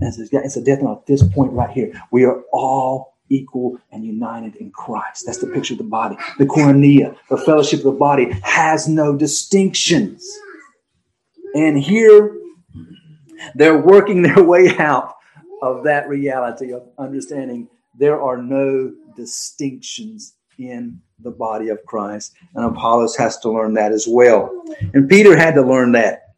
And 0.00 0.08
it's 0.08 0.32
a, 0.32 0.36
it's 0.38 0.56
a 0.56 0.64
death 0.64 0.82
knell 0.82 0.92
at 0.92 1.06
this 1.06 1.22
point 1.22 1.52
right 1.52 1.70
here. 1.70 1.92
We 2.10 2.24
are 2.24 2.42
all 2.52 3.12
equal 3.28 3.78
and 3.90 4.04
united 4.04 4.56
in 4.56 4.70
Christ. 4.70 5.24
That's 5.26 5.38
the 5.38 5.46
picture 5.46 5.74
of 5.74 5.78
the 5.78 5.84
body. 5.84 6.16
The 6.38 6.44
koinonia, 6.44 7.16
the 7.30 7.38
fellowship 7.38 7.80
of 7.80 7.84
the 7.84 7.92
body, 7.92 8.30
has 8.42 8.88
no 8.88 9.16
distinctions. 9.16 10.28
And 11.54 11.78
here, 11.78 12.36
they're 13.54 13.78
working 13.78 14.22
their 14.22 14.42
way 14.42 14.76
out 14.78 15.16
of 15.62 15.84
that 15.84 16.08
reality 16.08 16.72
of 16.72 16.88
understanding 16.98 17.68
there 17.98 18.20
are 18.20 18.38
no 18.38 18.92
distinctions 19.16 20.34
in 20.58 21.00
the 21.20 21.30
body 21.30 21.68
of 21.68 21.84
Christ. 21.86 22.34
And 22.54 22.64
Apollos 22.64 23.16
has 23.16 23.38
to 23.38 23.50
learn 23.50 23.74
that 23.74 23.92
as 23.92 24.06
well. 24.08 24.64
And 24.94 25.08
Peter 25.08 25.36
had 25.36 25.54
to 25.54 25.62
learn 25.62 25.92
that 25.92 26.34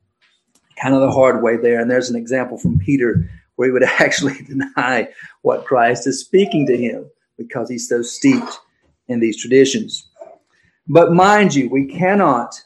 kind 0.80 0.94
of 0.94 1.00
the 1.00 1.10
hard 1.10 1.42
way 1.42 1.56
there. 1.56 1.80
And 1.80 1.90
there's 1.90 2.10
an 2.10 2.16
example 2.16 2.58
from 2.58 2.78
Peter 2.78 3.28
where 3.56 3.68
he 3.68 3.72
would 3.72 3.82
actually 4.00 4.42
deny 4.42 5.08
what 5.42 5.64
Christ 5.64 6.06
is 6.06 6.20
speaking 6.20 6.66
to 6.66 6.76
him 6.76 7.10
because 7.38 7.68
he's 7.68 7.88
so 7.88 8.02
steeped 8.02 8.58
in 9.08 9.20
these 9.20 9.40
traditions. 9.40 10.08
But 10.86 11.12
mind 11.12 11.54
you, 11.54 11.68
we 11.70 11.86
cannot 11.86 12.60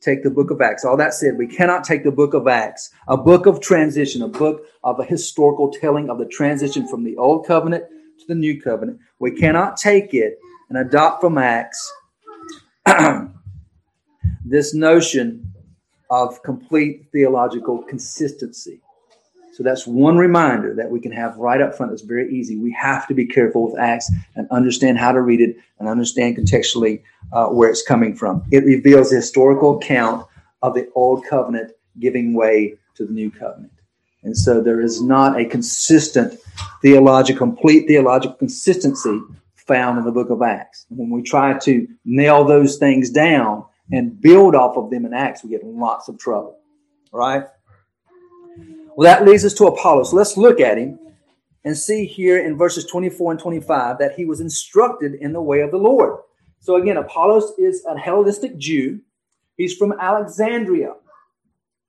take 0.00 0.22
the 0.22 0.30
book 0.30 0.50
of 0.50 0.60
Acts. 0.60 0.84
All 0.84 0.96
that 0.96 1.14
said, 1.14 1.36
we 1.36 1.46
cannot 1.46 1.84
take 1.84 2.04
the 2.04 2.12
book 2.12 2.34
of 2.34 2.46
Acts, 2.46 2.90
a 3.08 3.16
book 3.16 3.46
of 3.46 3.60
transition, 3.60 4.22
a 4.22 4.28
book 4.28 4.64
of 4.84 5.00
a 5.00 5.04
historical 5.04 5.72
telling 5.72 6.10
of 6.10 6.18
the 6.18 6.26
transition 6.26 6.86
from 6.86 7.02
the 7.04 7.16
old 7.16 7.46
covenant 7.46 7.84
to 8.26 8.34
the 8.34 8.38
new 8.38 8.60
covenant. 8.60 9.00
We 9.18 9.32
cannot 9.32 9.76
take 9.76 10.14
it 10.14 10.38
and 10.68 10.78
adopt 10.78 11.20
from 11.20 11.38
Acts 11.38 11.92
this 14.44 14.74
notion 14.74 15.52
of 16.10 16.42
complete 16.42 17.06
theological 17.12 17.82
consistency. 17.82 18.80
So 19.52 19.62
that's 19.62 19.86
one 19.86 20.18
reminder 20.18 20.74
that 20.74 20.90
we 20.90 21.00
can 21.00 21.12
have 21.12 21.36
right 21.38 21.60
up 21.62 21.74
front. 21.74 21.90
That's 21.90 22.02
very 22.02 22.30
easy. 22.30 22.58
We 22.58 22.72
have 22.72 23.08
to 23.08 23.14
be 23.14 23.24
careful 23.24 23.70
with 23.70 23.80
Acts 23.80 24.12
and 24.34 24.46
understand 24.50 24.98
how 24.98 25.12
to 25.12 25.22
read 25.22 25.40
it 25.40 25.56
and 25.78 25.88
understand 25.88 26.36
contextually 26.36 27.02
uh, 27.32 27.46
where 27.46 27.70
it's 27.70 27.82
coming 27.82 28.14
from. 28.14 28.44
It 28.52 28.64
reveals 28.64 29.10
the 29.10 29.16
historical 29.16 29.78
account 29.78 30.26
of 30.62 30.74
the 30.74 30.90
old 30.94 31.24
covenant 31.24 31.72
giving 31.98 32.34
way 32.34 32.76
to 32.96 33.06
the 33.06 33.12
new 33.12 33.30
covenant. 33.30 33.72
And 34.26 34.36
so 34.36 34.60
there 34.60 34.80
is 34.80 35.00
not 35.00 35.38
a 35.40 35.44
consistent 35.44 36.40
theological, 36.82 37.38
complete 37.38 37.86
theological 37.86 38.36
consistency 38.36 39.20
found 39.54 39.98
in 39.98 40.04
the 40.04 40.10
book 40.10 40.30
of 40.30 40.42
Acts. 40.42 40.84
When 40.88 41.10
we 41.10 41.22
try 41.22 41.56
to 41.60 41.86
nail 42.04 42.44
those 42.44 42.76
things 42.76 43.10
down 43.10 43.64
and 43.92 44.20
build 44.20 44.56
off 44.56 44.76
of 44.76 44.90
them 44.90 45.06
in 45.06 45.14
Acts, 45.14 45.44
we 45.44 45.50
get 45.50 45.64
lots 45.64 46.08
of 46.08 46.18
trouble. 46.18 46.58
Right? 47.12 47.44
Well, 48.96 49.04
that 49.04 49.24
leads 49.24 49.44
us 49.44 49.54
to 49.54 49.66
Apollos. 49.66 50.12
let's 50.12 50.36
look 50.36 50.58
at 50.58 50.76
him 50.76 50.98
and 51.64 51.78
see 51.78 52.04
here 52.04 52.44
in 52.44 52.58
verses 52.58 52.84
24 52.86 53.30
and 53.30 53.40
25 53.40 53.98
that 53.98 54.14
he 54.16 54.24
was 54.24 54.40
instructed 54.40 55.14
in 55.14 55.32
the 55.32 55.40
way 55.40 55.60
of 55.60 55.70
the 55.70 55.76
Lord. 55.76 56.18
So 56.58 56.74
again, 56.74 56.96
Apollos 56.96 57.52
is 57.58 57.84
a 57.84 57.96
Hellenistic 57.96 58.58
Jew. 58.58 58.98
He's 59.56 59.76
from 59.76 59.92
Alexandria. 60.00 60.94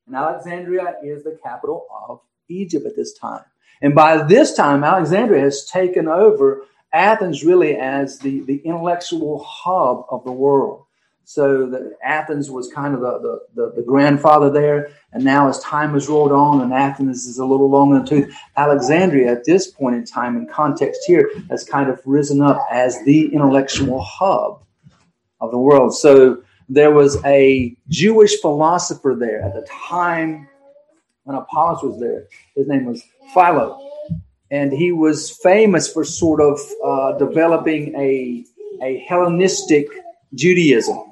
And 0.07 0.15
Alexandria 0.15 0.95
is 1.03 1.23
the 1.23 1.37
capital 1.43 1.85
of 2.07 2.21
Egypt 2.47 2.85
at 2.85 2.95
this 2.95 3.13
time. 3.13 3.43
And 3.81 3.93
by 3.93 4.23
this 4.23 4.55
time, 4.55 4.83
Alexandria 4.83 5.41
has 5.41 5.65
taken 5.65 6.07
over 6.07 6.63
Athens 6.93 7.43
really 7.43 7.75
as 7.75 8.19
the, 8.19 8.39
the 8.41 8.57
intellectual 8.59 9.43
hub 9.43 10.05
of 10.09 10.23
the 10.23 10.31
world. 10.31 10.85
So 11.25 11.69
that 11.71 11.91
Athens 12.01 12.49
was 12.49 12.71
kind 12.71 12.95
of 12.95 13.01
the, 13.01 13.19
the, 13.19 13.39
the, 13.53 13.73
the, 13.75 13.81
grandfather 13.81 14.49
there. 14.49 14.91
And 15.11 15.25
now 15.25 15.49
as 15.49 15.59
time 15.59 15.93
has 15.93 16.07
rolled 16.07 16.31
on 16.31 16.61
and 16.61 16.73
Athens 16.73 17.25
is 17.25 17.37
a 17.37 17.45
little 17.45 17.69
long 17.69 17.93
in 17.93 18.01
the 18.01 18.09
tooth, 18.09 18.33
Alexandria 18.55 19.29
at 19.29 19.43
this 19.43 19.67
point 19.67 19.97
in 19.97 20.05
time 20.05 20.37
in 20.37 20.47
context 20.47 21.01
here 21.05 21.29
has 21.49 21.65
kind 21.65 21.89
of 21.89 22.01
risen 22.05 22.41
up 22.41 22.65
as 22.71 23.03
the 23.03 23.25
intellectual 23.33 24.01
hub 24.01 24.63
of 25.41 25.51
the 25.51 25.57
world. 25.57 25.93
So 25.93 26.43
there 26.69 26.91
was 26.91 27.23
a 27.25 27.75
Jewish 27.87 28.39
philosopher 28.41 29.15
there 29.17 29.41
at 29.41 29.53
the 29.53 29.65
time 29.67 30.47
when 31.23 31.37
Apollos 31.37 31.83
was 31.83 31.99
there. 31.99 32.27
His 32.55 32.67
name 32.67 32.85
was 32.85 33.03
Philo. 33.33 33.83
And 34.49 34.71
he 34.71 34.91
was 34.91 35.31
famous 35.43 35.91
for 35.91 36.05
sort 36.05 36.39
of 36.39 36.59
uh, 36.85 37.17
developing 37.17 37.93
a, 37.95 38.45
a 38.81 38.99
Hellenistic 38.99 39.87
Judaism 40.33 41.07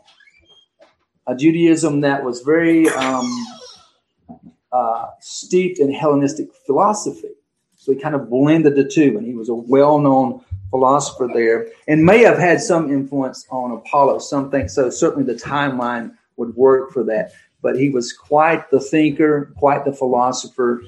a 1.27 1.35
Judaism 1.35 2.01
that 2.01 2.23
was 2.23 2.41
very 2.41 2.87
um, 2.89 3.45
uh, 4.71 5.07
steeped 5.21 5.79
in 5.79 5.91
Hellenistic 5.93 6.49
philosophy. 6.65 7.31
So 7.75 7.93
he 7.93 7.99
kind 7.99 8.15
of 8.15 8.29
blended 8.29 8.75
the 8.75 8.87
two, 8.87 9.17
and 9.17 9.25
he 9.25 9.33
was 9.33 9.49
a 9.49 9.53
well 9.53 9.99
known 9.99 10.43
philosopher 10.75 11.29
there 11.33 11.67
and 11.87 12.03
may 12.03 12.21
have 12.21 12.37
had 12.37 12.59
some 12.59 12.91
influence 12.91 13.45
on 13.49 13.71
Apollo. 13.71 14.19
Some 14.19 14.51
think 14.51 14.69
so. 14.69 14.89
Certainly 14.89 15.31
the 15.31 15.39
timeline 15.39 16.13
would 16.35 16.53
work 16.57 16.91
for 16.91 17.01
that. 17.05 17.31
But 17.61 17.79
he 17.79 17.89
was 17.89 18.11
quite 18.11 18.69
the 18.71 18.81
thinker, 18.81 19.53
quite 19.57 19.85
the 19.85 19.93
philosopher, 19.93 20.83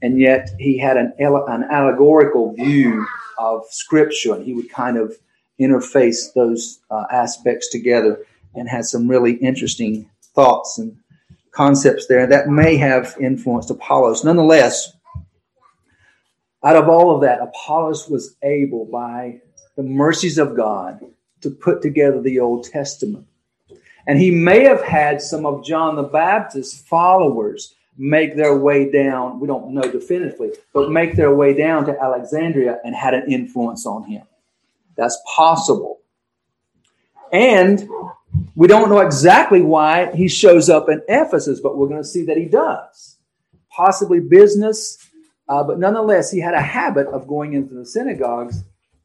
and 0.00 0.20
yet 0.20 0.50
he 0.60 0.78
had 0.78 0.96
an, 0.96 1.12
an 1.18 1.64
allegorical 1.64 2.54
view 2.54 3.04
of 3.36 3.64
Scripture, 3.68 4.34
and 4.34 4.44
he 4.44 4.54
would 4.54 4.70
kind 4.70 4.96
of 4.96 5.12
interface 5.60 6.32
those 6.34 6.78
uh, 6.90 7.04
aspects 7.10 7.68
together 7.68 8.24
and 8.54 8.68
had 8.68 8.84
some 8.84 9.08
really 9.08 9.32
interesting 9.34 10.08
thoughts 10.34 10.78
and 10.78 10.96
concepts 11.50 12.06
there 12.06 12.26
that 12.28 12.48
may 12.48 12.76
have 12.76 13.16
influenced 13.20 13.70
Apollos. 13.70 14.24
Nonetheless, 14.24 14.92
out 16.64 16.76
of 16.76 16.88
all 16.88 17.14
of 17.14 17.22
that, 17.22 17.40
Apollos 17.40 18.08
was 18.08 18.36
able, 18.42 18.84
by 18.84 19.40
the 19.76 19.82
mercies 19.82 20.38
of 20.38 20.56
God, 20.56 21.00
to 21.40 21.50
put 21.50 21.82
together 21.82 22.20
the 22.20 22.38
Old 22.40 22.64
Testament. 22.64 23.26
And 24.06 24.18
he 24.18 24.30
may 24.30 24.64
have 24.64 24.82
had 24.82 25.20
some 25.20 25.46
of 25.46 25.64
John 25.64 25.96
the 25.96 26.02
Baptist's 26.02 26.80
followers 26.82 27.74
make 27.96 28.36
their 28.36 28.56
way 28.56 28.90
down, 28.90 29.38
we 29.38 29.46
don't 29.46 29.72
know 29.74 29.82
definitively, 29.82 30.50
but 30.72 30.90
make 30.90 31.14
their 31.14 31.34
way 31.34 31.54
down 31.54 31.84
to 31.86 32.00
Alexandria 32.00 32.78
and 32.84 32.94
had 32.94 33.14
an 33.14 33.30
influence 33.30 33.86
on 33.86 34.04
him. 34.04 34.22
That's 34.96 35.18
possible. 35.36 36.00
And 37.32 37.88
we 38.54 38.66
don't 38.66 38.88
know 38.88 39.00
exactly 39.00 39.62
why 39.62 40.14
he 40.14 40.28
shows 40.28 40.68
up 40.68 40.88
in 40.88 41.02
Ephesus, 41.08 41.60
but 41.60 41.76
we're 41.76 41.88
going 41.88 42.02
to 42.02 42.08
see 42.08 42.24
that 42.24 42.36
he 42.36 42.46
does. 42.46 43.18
Possibly 43.70 44.20
business, 44.20 44.98
uh, 45.52 45.62
but 45.62 45.78
nonetheless, 45.78 46.30
he 46.30 46.40
had 46.40 46.54
a 46.54 46.62
habit 46.62 47.06
of 47.08 47.28
going 47.28 47.52
into 47.52 47.74
the 47.74 47.84
synagogues 47.84 48.64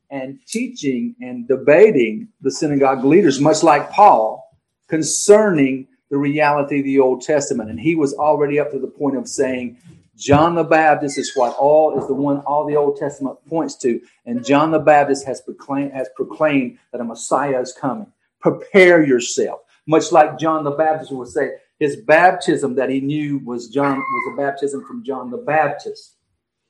and 0.10 0.40
teaching 0.48 1.14
and 1.20 1.46
debating 1.46 2.30
the 2.40 2.52
synagogue 2.52 3.04
leaders, 3.04 3.42
much 3.42 3.64
like 3.64 3.90
Paul, 3.92 4.50
concerning 4.88 5.88
the 6.10 6.18
reality 6.18 6.80
of 6.80 6.86
the 6.86 7.00
Old 7.00 7.22
Testament. 7.22 7.70
And 7.70 7.78
he 7.78 7.96
was 7.96 8.14
already 8.14 8.62
up 8.62 8.72
to 8.72 8.80
the 8.80 8.88
point 8.88 9.18
of 9.18 9.28
saying, 9.28 9.78
John 10.16 10.56
the 10.56 10.64
Baptist 10.64 11.18
is 11.18 11.34
what 11.36 11.54
all 11.58 12.00
is 12.00 12.08
the 12.08 12.14
one 12.14 12.40
all 12.40 12.66
the 12.66 12.78
Old 12.78 12.96
Testament 12.96 13.38
points 13.48 13.76
to, 13.80 14.00
and 14.26 14.46
John 14.46 14.72
the 14.72 14.80
Baptist 14.80 15.26
has 15.28 15.42
proclaimed 15.42 15.92
has 15.92 16.08
proclaimed 16.16 16.80
that 16.92 17.02
a 17.02 17.04
Messiah 17.04 17.60
is 17.60 17.74
coming 17.74 18.12
prepare 18.40 19.06
yourself. 19.06 19.60
Much 19.88 20.12
like 20.12 20.38
John 20.38 20.64
the 20.64 20.72
Baptist 20.72 21.12
would 21.12 21.28
say, 21.28 21.52
his 21.80 21.96
baptism 21.96 22.76
that 22.76 22.90
he 22.90 23.00
knew 23.00 23.40
was 23.40 23.68
John 23.68 23.98
was 23.98 24.34
a 24.34 24.38
baptism 24.38 24.84
from 24.86 25.04
John 25.04 25.30
the 25.30 25.38
Baptist, 25.38 26.16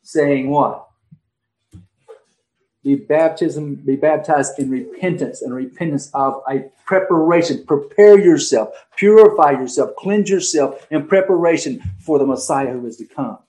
saying 0.08 0.50
what? 0.50 0.88
Be 2.82 2.96
baptism, 2.96 3.76
be 3.76 3.98
baptized 3.98 4.58
in 4.58 4.70
repentance 4.70 5.42
and 5.42 5.54
repentance 5.54 6.10
of 6.14 6.42
a 6.50 6.72
preparation. 6.86 7.66
Prepare 7.66 8.18
yourself, 8.18 8.70
purify 8.96 9.52
yourself, 9.52 9.98
cleanse 9.98 10.30
yourself 10.30 10.88
in 10.92 11.08
preparation 11.08 11.84
for 12.00 12.20
the 12.20 12.26
Messiah 12.26 12.72
who 12.72 12.88
is 12.88 12.96
to 12.98 13.06
come. 13.06 13.40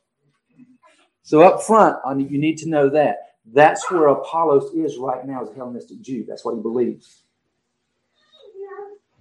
So 1.23 1.43
up 1.43 1.63
front, 1.63 1.97
you 2.29 2.39
need 2.39 2.59
to 2.59 2.69
know 2.69 2.89
that. 2.91 3.19
That's 3.47 3.89
where 3.89 4.09
Apollos 4.09 4.75
is 4.75 4.99
right 4.99 5.25
now 5.25 5.43
as 5.45 5.51
a 5.51 5.55
Hellenistic 5.55 6.01
Jew. 6.01 6.25
That's 6.29 6.45
what 6.45 6.57
he 6.57 6.61
believes. 6.61 7.23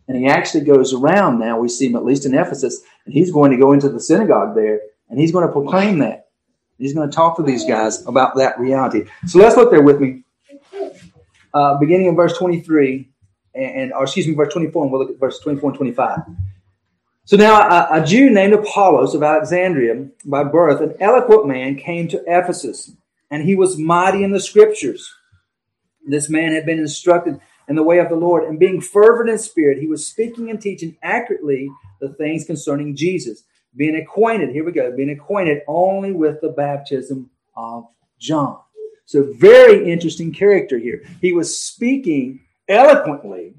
And 0.07 0.17
he 0.17 0.25
actually 0.25 0.63
goes 0.63 0.91
around 0.91 1.37
now. 1.37 1.59
We 1.59 1.69
see 1.69 1.85
him 1.85 1.97
at 1.97 2.03
least 2.03 2.25
in 2.25 2.33
Ephesus, 2.33 2.81
and 3.05 3.13
he's 3.13 3.31
going 3.31 3.51
to 3.51 3.57
go 3.57 3.73
into 3.73 3.89
the 3.89 3.99
synagogue 3.99 4.55
there, 4.55 4.79
and 5.09 5.19
he's 5.19 5.31
going 5.31 5.45
to 5.45 5.53
proclaim 5.53 5.99
that. 5.99 6.26
He's 6.77 6.93
going 6.93 7.09
to 7.09 7.15
talk 7.15 7.37
to 7.37 7.43
these 7.43 7.65
guys 7.65 8.05
about 8.05 8.35
that 8.35 8.59
reality. 8.59 9.05
So 9.25 9.39
let's 9.39 9.57
look 9.57 9.71
there 9.71 9.81
with 9.81 9.99
me. 9.99 10.23
Uh, 11.53 11.77
beginning 11.77 12.07
in 12.07 12.15
verse 12.15 12.37
23, 12.37 13.09
and, 13.55 13.65
and, 13.65 13.93
or 13.93 14.03
excuse 14.03 14.27
me, 14.27 14.35
verse 14.35 14.53
24, 14.53 14.83
and 14.83 14.91
we'll 14.91 15.01
look 15.01 15.09
at 15.09 15.19
verse 15.19 15.39
24 15.39 15.71
and 15.71 15.77
25. 15.77 16.19
So 17.25 17.35
now 17.35 17.59
a, 17.59 18.01
a 18.01 18.05
Jew 18.05 18.29
named 18.29 18.53
Apollos 18.53 19.15
of 19.15 19.23
Alexandria 19.23 20.07
by 20.23 20.43
birth, 20.43 20.81
an 20.81 20.95
eloquent 20.99 21.47
man, 21.47 21.75
came 21.75 22.07
to 22.09 22.23
Ephesus, 22.27 22.91
and 23.31 23.43
he 23.43 23.55
was 23.55 23.77
mighty 23.77 24.23
in 24.23 24.31
the 24.31 24.39
scriptures. 24.39 25.11
This 26.07 26.29
man 26.29 26.53
had 26.53 26.65
been 26.65 26.79
instructed 26.79 27.41
in 27.67 27.75
the 27.75 27.83
way 27.83 27.99
of 27.99 28.09
the 28.09 28.15
Lord, 28.15 28.43
and 28.43 28.59
being 28.59 28.79
fervent 28.79 29.29
in 29.29 29.37
spirit, 29.37 29.79
he 29.79 29.87
was 29.87 30.07
speaking 30.07 30.49
and 30.49 30.61
teaching 30.61 30.97
accurately 31.03 31.69
the 31.99 32.13
things 32.13 32.45
concerning 32.45 32.95
Jesus, 32.95 33.43
being 33.75 33.95
acquainted, 33.95 34.49
here 34.49 34.63
we 34.63 34.71
go, 34.71 34.95
being 34.95 35.09
acquainted 35.09 35.61
only 35.67 36.11
with 36.11 36.41
the 36.41 36.49
baptism 36.49 37.29
of 37.55 37.87
John. 38.19 38.59
So, 39.05 39.33
very 39.37 39.89
interesting 39.89 40.33
character 40.33 40.77
here. 40.77 41.03
He 41.21 41.31
was 41.31 41.57
speaking 41.57 42.41
eloquently 42.67 43.55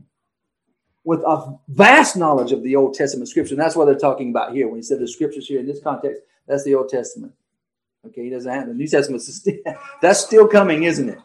with 1.05 1.21
a 1.21 1.59
vast 1.69 2.17
knowledge 2.17 2.53
of 2.53 2.63
the 2.63 2.77
Old 2.77 2.95
Testament 2.95 3.31
scripture. 3.31 3.55
And 3.55 3.61
that's 3.61 3.75
what 3.75 3.87
they're 3.87 3.99
talking 3.99 4.29
about 4.29 4.53
here. 4.53 4.69
When 4.69 4.77
he 4.77 4.83
said 4.83 4.99
the 4.99 5.09
scriptures 5.09 5.47
here 5.47 5.59
in 5.59 5.67
this 5.67 5.81
context, 5.83 6.21
that's 6.47 6.65
the 6.65 6.75
Old 6.75 6.91
Testament. 6.91 7.33
Okay, 8.07 8.25
he 8.25 8.31
doesn't 8.31 8.53
have 8.53 8.69
the 8.69 8.75
New 8.75 8.87
Testament. 8.87 9.23
That's 10.03 10.21
still 10.21 10.47
coming, 10.47 10.85
isn't 10.85 11.09
it? 11.09 11.19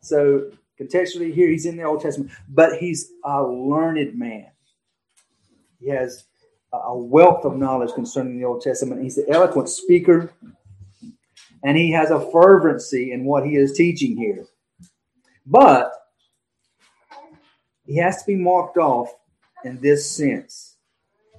So 0.00 0.50
contextually 0.80 1.32
here, 1.32 1.48
he's 1.48 1.66
in 1.66 1.76
the 1.76 1.82
Old 1.82 2.00
Testament, 2.00 2.32
but 2.48 2.78
he's 2.78 3.12
a 3.24 3.42
learned 3.42 4.18
man. 4.18 4.46
He 5.80 5.90
has 5.90 6.24
a 6.86 6.96
wealth 6.96 7.44
of 7.44 7.56
knowledge 7.56 7.94
concerning 7.94 8.38
the 8.38 8.44
Old 8.44 8.62
Testament. 8.62 9.02
He's 9.02 9.18
an 9.18 9.26
eloquent 9.28 9.68
speaker, 9.68 10.32
and 11.62 11.76
he 11.76 11.92
has 11.92 12.10
a 12.10 12.30
fervency 12.30 13.12
in 13.12 13.24
what 13.24 13.46
he 13.46 13.56
is 13.56 13.72
teaching 13.72 14.16
here. 14.16 14.46
But 15.46 15.92
he 17.86 17.96
has 17.96 18.18
to 18.22 18.26
be 18.26 18.36
marked 18.36 18.78
off 18.78 19.14
in 19.64 19.80
this 19.80 20.10
sense. 20.10 20.76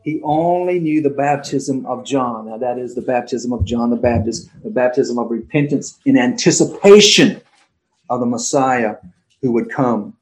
He 0.04 0.22
only 0.24 0.80
knew 0.80 1.02
the 1.02 1.10
baptism 1.10 1.86
of 1.88 2.06
John. 2.06 2.48
Now, 2.48 2.58
that 2.58 2.78
is 2.78 2.94
the 2.94 3.02
baptism 3.02 3.52
of 3.52 3.66
John 3.66 3.90
the 3.90 3.96
Baptist, 3.96 4.50
the 4.64 4.70
baptism 4.70 5.18
of 5.18 5.32
repentance 5.32 5.98
in 6.06 6.16
anticipation 6.16 7.42
of 8.10 8.20
the 8.20 8.28
Messiah 8.28 8.98
who 9.42 9.52
would 9.54 9.72
come. 9.72 10.16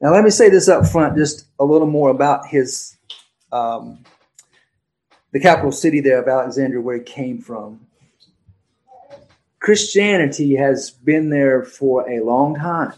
Now, 0.00 0.12
let 0.12 0.22
me 0.22 0.30
say 0.30 0.48
this 0.48 0.68
up 0.68 0.86
front 0.86 1.16
just 1.16 1.46
a 1.58 1.64
little 1.64 1.88
more 1.88 2.10
about 2.10 2.46
his, 2.46 2.96
um, 3.50 4.04
the 5.32 5.40
capital 5.40 5.72
city 5.72 6.00
there 6.00 6.22
of 6.22 6.28
Alexandria, 6.28 6.80
where 6.80 6.98
he 6.98 7.02
came 7.02 7.40
from. 7.40 7.80
Christianity 9.58 10.54
has 10.54 10.90
been 10.90 11.30
there 11.30 11.64
for 11.64 12.08
a 12.08 12.20
long 12.20 12.54
time. 12.54 12.92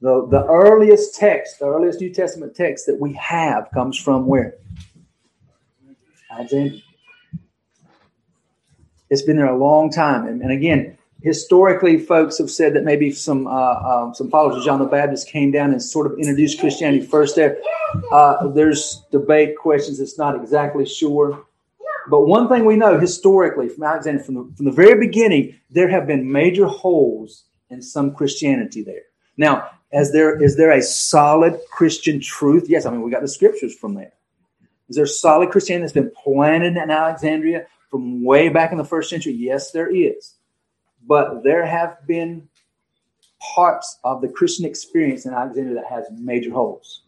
The, 0.00 0.26
the 0.30 0.44
earliest 0.46 1.16
text, 1.16 1.58
the 1.58 1.66
earliest 1.66 2.00
New 2.00 2.14
Testament 2.14 2.54
text 2.54 2.86
that 2.86 3.00
we 3.00 3.14
have 3.14 3.68
comes 3.74 3.98
from 3.98 4.26
where? 4.26 4.54
Alexandria. 6.30 6.80
It's 9.10 9.22
been 9.22 9.36
there 9.36 9.46
a 9.46 9.58
long 9.58 9.90
time. 9.90 10.26
And, 10.28 10.42
and 10.42 10.52
again, 10.52 10.97
historically, 11.22 11.98
folks 11.98 12.38
have 12.38 12.50
said 12.50 12.74
that 12.74 12.84
maybe 12.84 13.10
some 13.10 13.46
uh, 13.46 13.50
uh, 13.50 14.12
some 14.12 14.30
followers 14.30 14.56
of 14.56 14.64
John 14.64 14.78
the 14.78 14.86
Baptist 14.86 15.28
came 15.28 15.50
down 15.50 15.72
and 15.72 15.82
sort 15.82 16.06
of 16.06 16.18
introduced 16.18 16.60
Christianity 16.60 17.04
first. 17.04 17.36
There, 17.36 17.58
uh, 18.12 18.48
there's 18.48 19.02
debate, 19.10 19.56
questions. 19.56 20.00
It's 20.00 20.18
not 20.18 20.36
exactly 20.36 20.86
sure. 20.86 21.44
But 22.10 22.22
one 22.22 22.48
thing 22.48 22.64
we 22.64 22.76
know 22.76 22.98
historically 22.98 23.68
from 23.68 23.84
Alexander, 23.84 24.22
from 24.22 24.34
the, 24.34 24.52
from 24.56 24.64
the 24.64 24.72
very 24.72 24.98
beginning, 24.98 25.56
there 25.70 25.88
have 25.88 26.06
been 26.06 26.30
major 26.30 26.66
holes 26.66 27.44
in 27.68 27.82
some 27.82 28.14
Christianity 28.14 28.82
there. 28.82 29.02
Now, 29.36 29.70
as 29.92 30.12
there 30.12 30.42
is 30.42 30.56
there 30.56 30.72
a 30.72 30.82
solid 30.82 31.58
Christian 31.70 32.20
truth? 32.20 32.64
Yes, 32.68 32.86
I 32.86 32.90
mean 32.90 33.02
we 33.02 33.10
got 33.10 33.22
the 33.22 33.28
scriptures 33.28 33.74
from 33.74 33.94
there. 33.94 34.12
Is 34.88 34.96
there 34.96 35.06
solid 35.06 35.50
Christianity 35.50 35.82
that's 35.82 35.92
been 35.92 36.12
planted 36.24 36.76
in 36.76 36.90
Alexandria 36.90 37.66
from 37.90 38.24
way 38.24 38.48
back 38.48 38.72
in 38.72 38.78
the 38.78 38.84
first 38.84 39.10
century? 39.10 39.34
Yes, 39.34 39.70
there 39.70 39.94
is. 39.94 40.34
But 41.08 41.42
there 41.42 41.64
have 41.64 42.06
been 42.06 42.48
parts 43.54 43.98
of 44.04 44.20
the 44.20 44.28
Christian 44.28 44.66
experience 44.66 45.24
in 45.24 45.32
Alexandria 45.32 45.76
that 45.76 45.90
has 45.90 46.06
major 46.12 46.52
holes. 46.52 47.02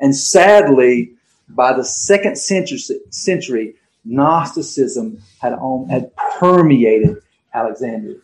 And 0.00 0.14
sadly, 0.14 1.12
by 1.48 1.72
the 1.72 1.84
second 1.84 2.38
century, 2.38 2.78
century 3.10 3.74
Gnosticism 4.04 5.20
had, 5.40 5.54
on, 5.54 5.88
had 5.88 6.14
permeated 6.38 7.16
Alexandria. 7.52 8.16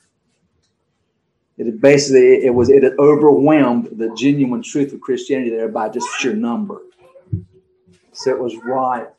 It 1.58 1.80
basically 1.80 2.44
it 2.44 2.54
was 2.54 2.70
it 2.70 2.82
overwhelmed 2.98 3.90
the 3.98 4.12
genuine 4.16 4.62
truth 4.62 4.92
of 4.92 5.00
Christianity 5.00 5.50
there 5.50 5.68
by 5.68 5.88
just 5.88 6.08
sheer 6.18 6.34
number. 6.34 6.80
So 8.12 8.30
it 8.30 8.38
was 8.38 8.56
ripe 8.64 9.14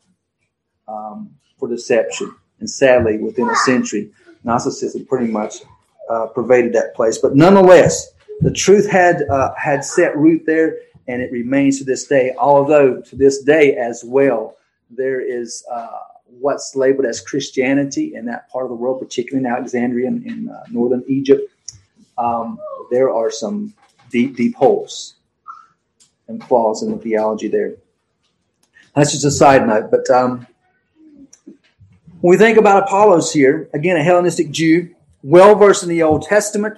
um, 0.88 1.30
for 1.58 1.68
deception, 1.68 2.34
and 2.60 2.68
sadly, 2.68 3.18
within 3.18 3.48
a 3.48 3.56
century, 3.56 4.10
Gnosticism 4.42 5.06
pretty 5.06 5.28
much 5.28 5.56
uh, 6.10 6.26
pervaded 6.26 6.72
that 6.74 6.94
place. 6.94 7.18
But 7.18 7.34
nonetheless, 7.34 8.12
the 8.40 8.50
truth 8.50 8.90
had 8.90 9.22
uh, 9.30 9.54
had 9.56 9.84
set 9.84 10.16
root 10.16 10.44
there, 10.46 10.78
and 11.08 11.22
it 11.22 11.32
remains 11.32 11.78
to 11.78 11.84
this 11.84 12.06
day. 12.06 12.34
Although 12.38 13.00
to 13.00 13.16
this 13.16 13.42
day 13.42 13.76
as 13.76 14.04
well, 14.04 14.56
there 14.90 15.20
is 15.20 15.64
uh, 15.70 15.98
what's 16.26 16.74
labeled 16.74 17.06
as 17.06 17.20
Christianity 17.20 18.14
in 18.14 18.26
that 18.26 18.48
part 18.50 18.64
of 18.64 18.70
the 18.70 18.76
world, 18.76 19.00
particularly 19.00 19.46
in 19.46 19.52
Alexandria 19.52 20.08
and 20.08 20.26
in 20.26 20.48
uh, 20.48 20.64
northern 20.70 21.04
Egypt. 21.08 21.50
Um, 22.18 22.58
there 22.90 23.10
are 23.10 23.30
some 23.30 23.74
deep, 24.10 24.36
deep 24.36 24.54
holes 24.54 25.14
and 26.28 26.42
flaws 26.44 26.82
in 26.82 26.90
the 26.90 26.98
theology 26.98 27.48
there. 27.48 27.74
That's 28.94 29.10
just 29.12 29.24
a 29.24 29.30
side 29.30 29.66
note, 29.66 29.90
but 29.90 30.08
um, 30.10 30.46
when 32.20 32.30
we 32.30 32.36
think 32.36 32.56
about 32.56 32.84
Apollos 32.84 33.32
here, 33.32 33.68
again, 33.74 33.96
a 33.96 34.02
Hellenistic 34.02 34.50
Jew, 34.50 34.93
well 35.24 35.54
versed 35.54 35.82
in 35.82 35.88
the 35.88 36.02
Old 36.02 36.22
Testament, 36.22 36.76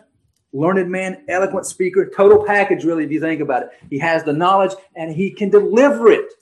learned 0.52 0.88
man, 0.88 1.24
eloquent 1.28 1.66
speaker, 1.66 2.08
total 2.16 2.44
package, 2.46 2.84
really, 2.84 3.04
if 3.04 3.10
you 3.10 3.20
think 3.20 3.40
about 3.40 3.64
it. 3.64 3.68
He 3.90 3.98
has 3.98 4.22
the 4.22 4.32
knowledge 4.32 4.70
and 4.94 5.12
he 5.12 5.32
can 5.32 5.50
deliver 5.50 6.08
it. 6.08 6.32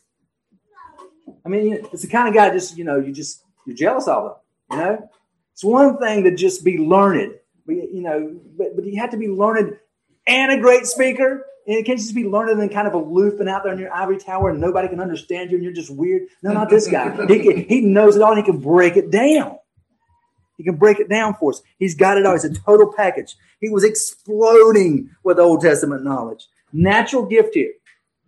I 1.45 1.49
mean, 1.49 1.73
it's 1.93 2.03
the 2.03 2.09
kind 2.09 2.29
of 2.29 2.35
guy 2.35 2.51
just, 2.51 2.77
you 2.77 2.85
know, 2.85 2.99
you 2.99 3.11
just, 3.11 3.43
you're 3.67 3.75
jealous 3.75 4.07
of 4.07 4.25
him, 4.25 4.33
you 4.71 4.77
know? 4.77 5.11
It's 5.55 5.65
one 5.65 5.99
thing 5.99 6.25
to 6.25 6.35
just 6.35 6.63
be 6.63 6.79
learned, 6.79 7.35
but, 7.67 7.75
you 7.75 8.03
know, 8.03 8.39
but, 8.57 8.77
but 8.77 8.85
you 8.85 9.01
have 9.01 9.11
to 9.11 9.17
be 9.17 9.29
learned 9.29 9.79
and 10.27 10.53
a 10.53 10.61
great 10.61 10.87
speaker. 10.87 11.47
And 11.67 11.79
it 11.79 11.87
can't 11.87 11.99
just 11.99 12.15
be 12.15 12.25
learned 12.25 12.61
and 12.61 12.71
kind 12.71 12.87
of 12.87 12.93
aloof 12.93 13.41
and 13.41 13.49
out 13.49 13.65
there 13.65 13.73
in 13.73 13.79
your 13.79 13.91
ivory 13.95 14.19
tower 14.19 14.51
and 14.51 14.61
nobody 14.61 14.87
can 14.89 15.01
understand 15.01 15.51
you 15.51 15.57
and 15.57 15.65
you're 15.65 15.73
just 15.73 15.89
weird. 15.89 16.25
No, 16.43 16.53
not 16.53 16.69
this 16.69 16.87
guy. 16.87 17.27
He, 17.27 17.63
he 17.63 17.81
knows 17.81 18.17
it 18.17 18.23
all 18.23 18.33
and 18.33 18.39
he 18.39 18.45
can 18.45 18.61
break 18.61 18.99
it 18.99 19.11
down. 19.11 19.57
He 20.57 20.65
can 20.65 20.77
break 20.77 21.01
it 21.01 21.09
down 21.09 21.35
for 21.35 21.51
us. 21.51 21.63
He's 21.79 21.95
got 21.95 22.19
it 22.19 22.27
all. 22.27 22.35
It's 22.35 22.45
a 22.45 22.55
total 22.55 22.93
package. 22.93 23.37
He 23.61 23.69
was 23.69 23.85
exploding 23.85 25.11
with 25.23 25.39
Old 25.39 25.61
Testament 25.61 26.05
knowledge. 26.05 26.47
Natural 26.73 27.25
gift 27.25 27.55
here. 27.55 27.73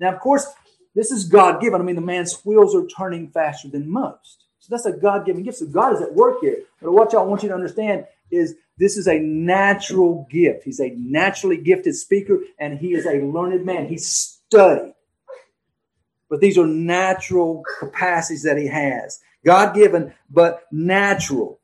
Now, 0.00 0.12
of 0.12 0.20
course, 0.20 0.46
this 0.94 1.10
is 1.10 1.24
God 1.24 1.60
given. 1.60 1.80
I 1.80 1.84
mean, 1.84 1.96
the 1.96 2.00
man's 2.00 2.40
wheels 2.44 2.74
are 2.74 2.86
turning 2.86 3.28
faster 3.28 3.68
than 3.68 3.90
most. 3.90 4.44
So 4.58 4.68
that's 4.70 4.86
a 4.86 4.92
God 4.92 5.26
given 5.26 5.42
gift. 5.42 5.58
So 5.58 5.66
God 5.66 5.94
is 5.94 6.00
at 6.00 6.14
work 6.14 6.40
here. 6.40 6.58
But 6.82 6.92
what 6.92 7.12
y'all 7.12 7.26
want 7.26 7.42
you 7.42 7.48
to 7.50 7.54
understand 7.54 8.06
is 8.30 8.56
this 8.78 8.96
is 8.96 9.06
a 9.06 9.18
natural 9.18 10.26
gift. 10.30 10.64
He's 10.64 10.80
a 10.80 10.90
naturally 10.96 11.56
gifted 11.56 11.94
speaker 11.94 12.40
and 12.58 12.78
he 12.78 12.94
is 12.94 13.06
a 13.06 13.24
learned 13.24 13.64
man. 13.64 13.86
He 13.86 13.98
studied. 13.98 14.94
But 16.28 16.40
these 16.40 16.58
are 16.58 16.66
natural 16.66 17.62
capacities 17.78 18.42
that 18.42 18.58
he 18.58 18.66
has. 18.66 19.20
God 19.44 19.74
given, 19.74 20.12
but 20.28 20.64
natural. 20.72 21.60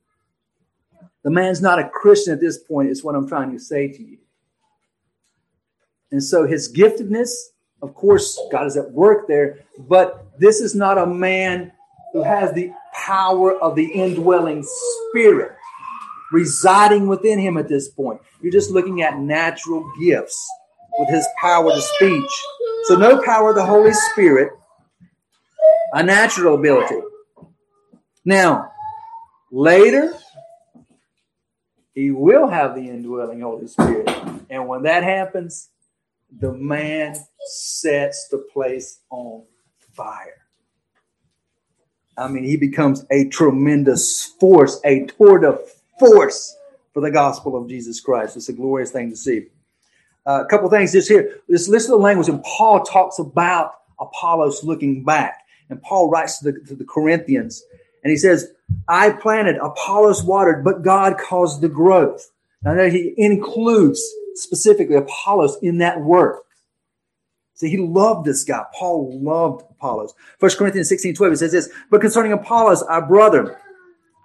The 1.25 1.31
man's 1.31 1.63
not 1.63 1.79
a 1.79 1.89
Christian 1.89 2.33
at 2.33 2.41
this 2.41 2.59
point, 2.59 2.91
is 2.91 3.05
what 3.05 3.15
I'm 3.15 3.29
trying 3.29 3.53
to 3.53 3.59
say 3.59 3.89
to 3.89 4.03
you. 4.03 4.19
And 6.11 6.23
so 6.23 6.47
his 6.47 6.73
giftedness, 6.73 7.31
of 7.81 7.95
course, 7.95 8.39
God 8.51 8.67
is 8.67 8.77
at 8.77 8.91
work 8.91 9.29
there, 9.29 9.61
but 9.79 10.39
this 10.39 10.61
is 10.61 10.75
not 10.75 10.99
a 10.99 11.07
man 11.07 11.73
who 12.13 12.23
has 12.23 12.53
the 12.53 12.73
power 12.93 13.59
of 13.59 13.75
the 13.75 13.87
indwelling 13.87 14.65
spirit 15.11 15.53
residing 16.33 17.07
within 17.07 17.39
him 17.39 17.57
at 17.57 17.69
this 17.69 17.89
point. 17.89 18.21
You're 18.41 18.53
just 18.53 18.71
looking 18.71 19.03
at 19.03 19.19
natural 19.19 19.89
gifts 20.03 20.51
with 20.99 21.11
his 21.11 21.27
power 21.41 21.71
to 21.71 21.81
speech. 21.81 22.31
So, 22.85 22.97
no 22.97 23.23
power 23.23 23.51
of 23.51 23.57
the 23.57 23.65
Holy 23.65 23.93
Spirit, 23.93 24.53
a 25.93 26.03
natural 26.03 26.57
ability. 26.57 27.01
Now, 28.25 28.73
later, 29.51 30.15
he 31.95 32.11
will 32.11 32.49
have 32.49 32.75
the 32.75 32.89
indwelling 32.89 33.41
Holy 33.41 33.67
Spirit. 33.67 34.09
And 34.49 34.67
when 34.67 34.83
that 34.83 35.03
happens, 35.03 35.71
the 36.31 36.53
man 36.53 37.17
sets 37.45 38.29
the 38.29 38.39
place 38.39 39.01
on 39.11 39.45
fire. 39.95 40.47
I 42.17 42.29
mean, 42.29 42.45
he 42.45 42.57
becomes 42.57 43.05
a 43.11 43.29
tremendous 43.29 44.25
force, 44.39 44.81
a 44.85 45.07
tour 45.07 45.39
de 45.39 45.59
force 45.99 46.57
for 46.93 47.01
the 47.01 47.11
gospel 47.11 47.57
of 47.57 47.69
Jesus 47.69 48.01
Christ. 48.01 48.37
It's 48.37 48.49
a 48.49 48.53
glorious 48.53 48.91
thing 48.91 49.11
to 49.11 49.17
see. 49.17 49.47
Uh, 50.27 50.45
a 50.45 50.47
couple 50.47 50.69
things 50.71 50.93
just 50.93 51.09
here. 51.09 51.41
Just 51.51 51.69
listen 51.69 51.91
to 51.91 51.97
the 51.97 52.03
language, 52.03 52.29
and 52.29 52.43
Paul 52.45 52.85
talks 52.85 53.19
about 53.19 53.73
Apollos 53.99 54.63
looking 54.63 55.05
back. 55.05 55.41
And 55.69 55.83
Paul 55.83 56.11
writes 56.11 56.39
to 56.39 56.53
the, 56.53 56.61
to 56.61 56.75
the 56.75 56.85
Corinthians, 56.85 57.65
and 58.03 58.11
he 58.11 58.17
says, 58.17 58.49
I 58.89 59.11
planted, 59.11 59.57
Apollos 59.57 60.25
watered, 60.25 60.65
but 60.65 60.83
God 60.83 61.19
caused 61.19 61.61
the 61.61 61.69
growth. 61.69 62.31
Now 62.63 62.75
that 62.75 62.93
he 62.93 63.15
includes 63.17 64.03
specifically 64.35 64.97
Apollos 64.97 65.57
in 65.63 65.79
that 65.79 66.01
work. 66.01 66.45
See, 67.55 67.69
he 67.69 67.79
loved 67.79 68.27
this 68.27 68.45
guy. 68.45 68.65
Paul 68.75 69.21
loved 69.21 69.63
Apollos. 69.71 70.15
First 70.39 70.59
Corinthians 70.59 70.89
16, 70.89 71.15
12, 71.15 71.33
it 71.33 71.37
says 71.37 71.53
this, 71.53 71.71
but 71.91 72.01
concerning 72.01 72.33
Apollos, 72.33 72.83
our 72.83 73.07
brother, 73.07 73.61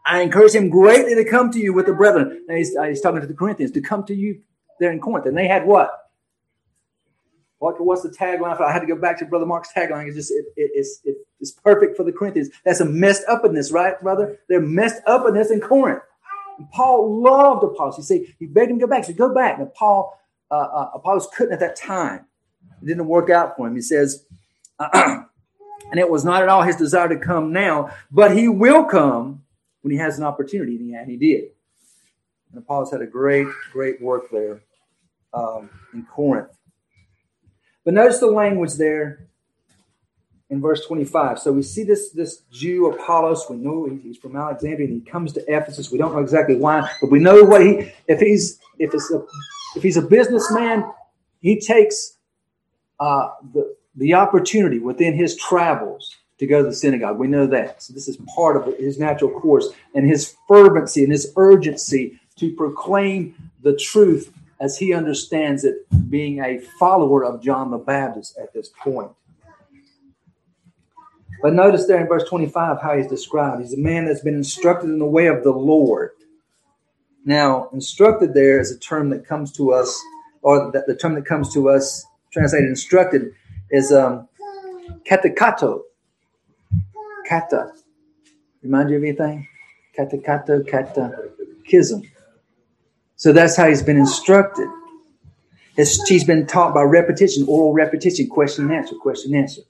I 0.06 0.22
encourage 0.22 0.54
him 0.54 0.70
greatly 0.70 1.16
to 1.16 1.30
come 1.30 1.52
to 1.52 1.60
you 1.60 1.74
with 1.74 1.86
the 1.86 1.94
brethren. 1.94 2.46
And 2.48 2.58
he's, 2.58 2.76
uh, 2.76 2.84
he's 2.84 3.02
talking 3.02 3.22
to 3.22 3.28
the 3.28 3.34
Corinthians 3.34 3.74
to 3.74 3.82
come 3.82 4.06
to 4.06 4.16
you 4.16 4.42
there 4.80 4.92
in 4.92 5.00
Corinth. 5.00 5.26
And 5.26 5.38
they 5.38 5.48
had 5.48 5.66
what? 5.66 5.92
What 7.60 7.84
what's 7.84 8.04
the 8.04 8.10
tagline? 8.10 8.60
I 8.62 8.72
had 8.72 8.80
to 8.80 8.86
go 8.86 8.96
back 8.96 9.18
to 9.20 9.26
Brother 9.26 9.46
Mark's 9.46 9.70
tagline. 9.76 10.08
It's 10.08 10.16
just 10.16 10.32
it, 10.32 10.46
it, 10.56 10.72
it's 10.76 11.00
it, 11.04 11.18
it's 11.40 11.52
perfect 11.52 11.98
for 11.98 12.04
the 12.04 12.12
Corinthians. 12.12 12.50
That's 12.64 12.82
a 12.82 12.86
messed 12.86 13.24
upness, 13.28 13.72
right, 13.72 14.00
brother? 14.02 14.40
They're 14.48 14.62
messed 14.62 15.02
upness 15.08 15.30
in 15.30 15.36
this 15.36 15.52
in 15.52 15.62
Corinth. 15.62 16.04
And 16.60 16.70
Paul 16.72 17.22
loved 17.22 17.64
Apollos. 17.64 17.96
He 17.98 18.04
said 18.04 18.22
he 18.40 18.46
begged 18.46 18.72
him 18.72 18.80
to 18.80 18.86
go 18.86 18.90
back. 18.90 19.00
He 19.00 19.12
said, 19.12 19.18
"Go 19.18 19.34
back." 19.34 19.60
And 19.60 19.74
Paul 19.74 20.20
uh, 20.52 20.56
uh, 20.56 20.92
Apollos 20.96 21.28
couldn't 21.36 21.54
at 21.54 21.60
that 21.60 21.76
time. 21.76 22.26
It 22.82 22.86
didn't 22.86 23.08
work 23.08 23.30
out 23.30 23.58
for 23.58 23.68
him. 23.68 23.76
He 23.76 23.82
says, 23.82 24.26
and 24.80 25.26
it 25.94 26.10
was 26.10 26.24
not 26.24 26.44
at 26.44 26.50
all 26.50 26.62
his 26.62 26.76
desire 26.76 27.10
to 27.10 27.18
come 27.18 27.52
now, 27.52 27.92
but 28.12 28.36
he 28.36 28.48
will 28.48 28.86
come 28.86 29.44
when 29.82 29.92
he 29.92 29.98
has 29.98 30.18
an 30.18 30.24
opportunity, 30.24 30.94
and 30.94 31.10
he 31.10 31.18
did. 31.18 31.46
And 32.52 32.60
Apollos 32.60 32.92
had 32.92 33.02
a 33.02 33.08
great, 33.08 33.48
great 33.72 34.02
work 34.02 34.30
there 34.32 34.62
um, 35.34 35.70
in 35.94 36.06
Corinth. 36.06 36.57
But 37.88 37.94
notice 37.94 38.20
the 38.20 38.28
language 38.28 38.74
there 38.74 39.30
in 40.50 40.60
verse 40.60 40.86
25. 40.86 41.40
So 41.40 41.54
we 41.54 41.62
see 41.62 41.86
this, 41.86 42.10
this 42.10 42.42
Jew, 42.52 42.88
Apollos. 42.92 43.46
We 43.50 43.56
know 43.56 43.86
he's 44.04 44.18
from 44.18 44.36
Alexandria 44.36 44.90
and 44.90 45.02
he 45.02 45.10
comes 45.10 45.32
to 45.32 45.46
Ephesus. 45.48 45.90
We 45.90 45.98
don't 45.98 46.12
know 46.12 46.20
exactly 46.20 46.58
why, 46.58 46.92
but 47.00 47.10
we 47.10 47.20
know 47.20 47.46
what 47.46 47.62
he, 47.62 47.94
if 48.10 48.20
he's, 48.20 48.60
if 48.78 48.94
it's 48.94 49.10
a, 49.10 49.24
if 49.78 49.84
he's 49.84 49.96
a 49.96 50.02
businessman, 50.02 50.84
he 51.40 51.62
takes 51.62 52.18
uh, 53.00 53.30
the, 53.54 53.74
the 53.96 54.16
opportunity 54.16 54.80
within 54.80 55.14
his 55.14 55.38
travels 55.38 56.14
to 56.40 56.46
go 56.46 56.64
to 56.64 56.68
the 56.68 56.76
synagogue. 56.76 57.18
We 57.18 57.28
know 57.28 57.48
that. 57.48 57.82
So 57.82 57.94
this 57.94 58.10
is 58.10 58.18
part 58.36 58.58
of 58.58 58.78
his 58.78 59.00
natural 59.00 59.32
course 59.32 59.70
and 59.96 60.06
his 60.06 60.36
fervency 60.50 61.04
and 61.04 61.12
his 61.14 61.32
urgency 61.38 62.20
to 62.36 62.54
proclaim 62.54 63.34
the 63.62 63.78
truth 63.78 64.34
as 64.60 64.78
he 64.78 64.94
understands 64.94 65.64
it, 65.64 65.86
being 66.10 66.40
a 66.40 66.60
follower 66.80 67.24
of 67.24 67.42
John 67.42 67.72
the 67.72 67.78
Baptist 67.78 68.38
at 68.38 68.54
this 68.54 68.70
point. 68.70 69.12
But 71.42 71.54
notice 71.54 71.86
there 71.86 72.02
in 72.02 72.08
verse 72.08 72.28
25 72.28 72.82
how 72.82 72.98
he's 72.98 73.08
described. 73.08 73.62
He's 73.62 73.74
a 73.74 73.78
man 73.78 74.06
that's 74.06 74.22
been 74.22 74.36
instructed 74.36 74.90
in 74.90 75.00
the 75.00 75.06
way 75.06 75.28
of 75.28 75.44
the 75.44 75.52
Lord. 75.52 76.12
Now, 77.26 77.70
instructed 77.74 78.34
there 78.34 78.60
is 78.60 78.72
a 78.72 78.80
term 78.80 79.10
that 79.12 79.28
comes 79.28 79.52
to 79.54 79.72
us, 79.72 80.02
or 80.42 80.72
the, 80.72 80.84
the 80.88 80.96
term 80.96 81.14
that 81.16 81.26
comes 81.26 81.54
to 81.54 81.70
us, 81.70 82.06
translated 82.32 82.70
instructed, 82.70 83.34
is 83.70 83.92
um, 83.92 84.28
katekato. 85.10 85.82
Kata. 87.28 87.74
Remind 88.64 88.90
you 88.90 88.98
of 88.98 89.04
anything? 89.04 89.48
Katekato, 89.98 90.66
catechism. 90.68 92.04
So 93.18 93.34
that's 93.34 93.58
how 93.58 93.68
he's 93.68 93.82
been 93.82 93.98
instructed. 93.98 94.70
he's 95.76 96.24
been 96.24 96.46
taught 96.46 96.74
by 96.74 96.84
repetition, 96.84 97.46
oral 97.48 97.74
repetition, 97.74 98.28
question 98.28 98.66
and 98.66 98.74
answer, 98.74 98.96
question 98.96 99.34
and 99.34 99.42
answer, 99.42 99.62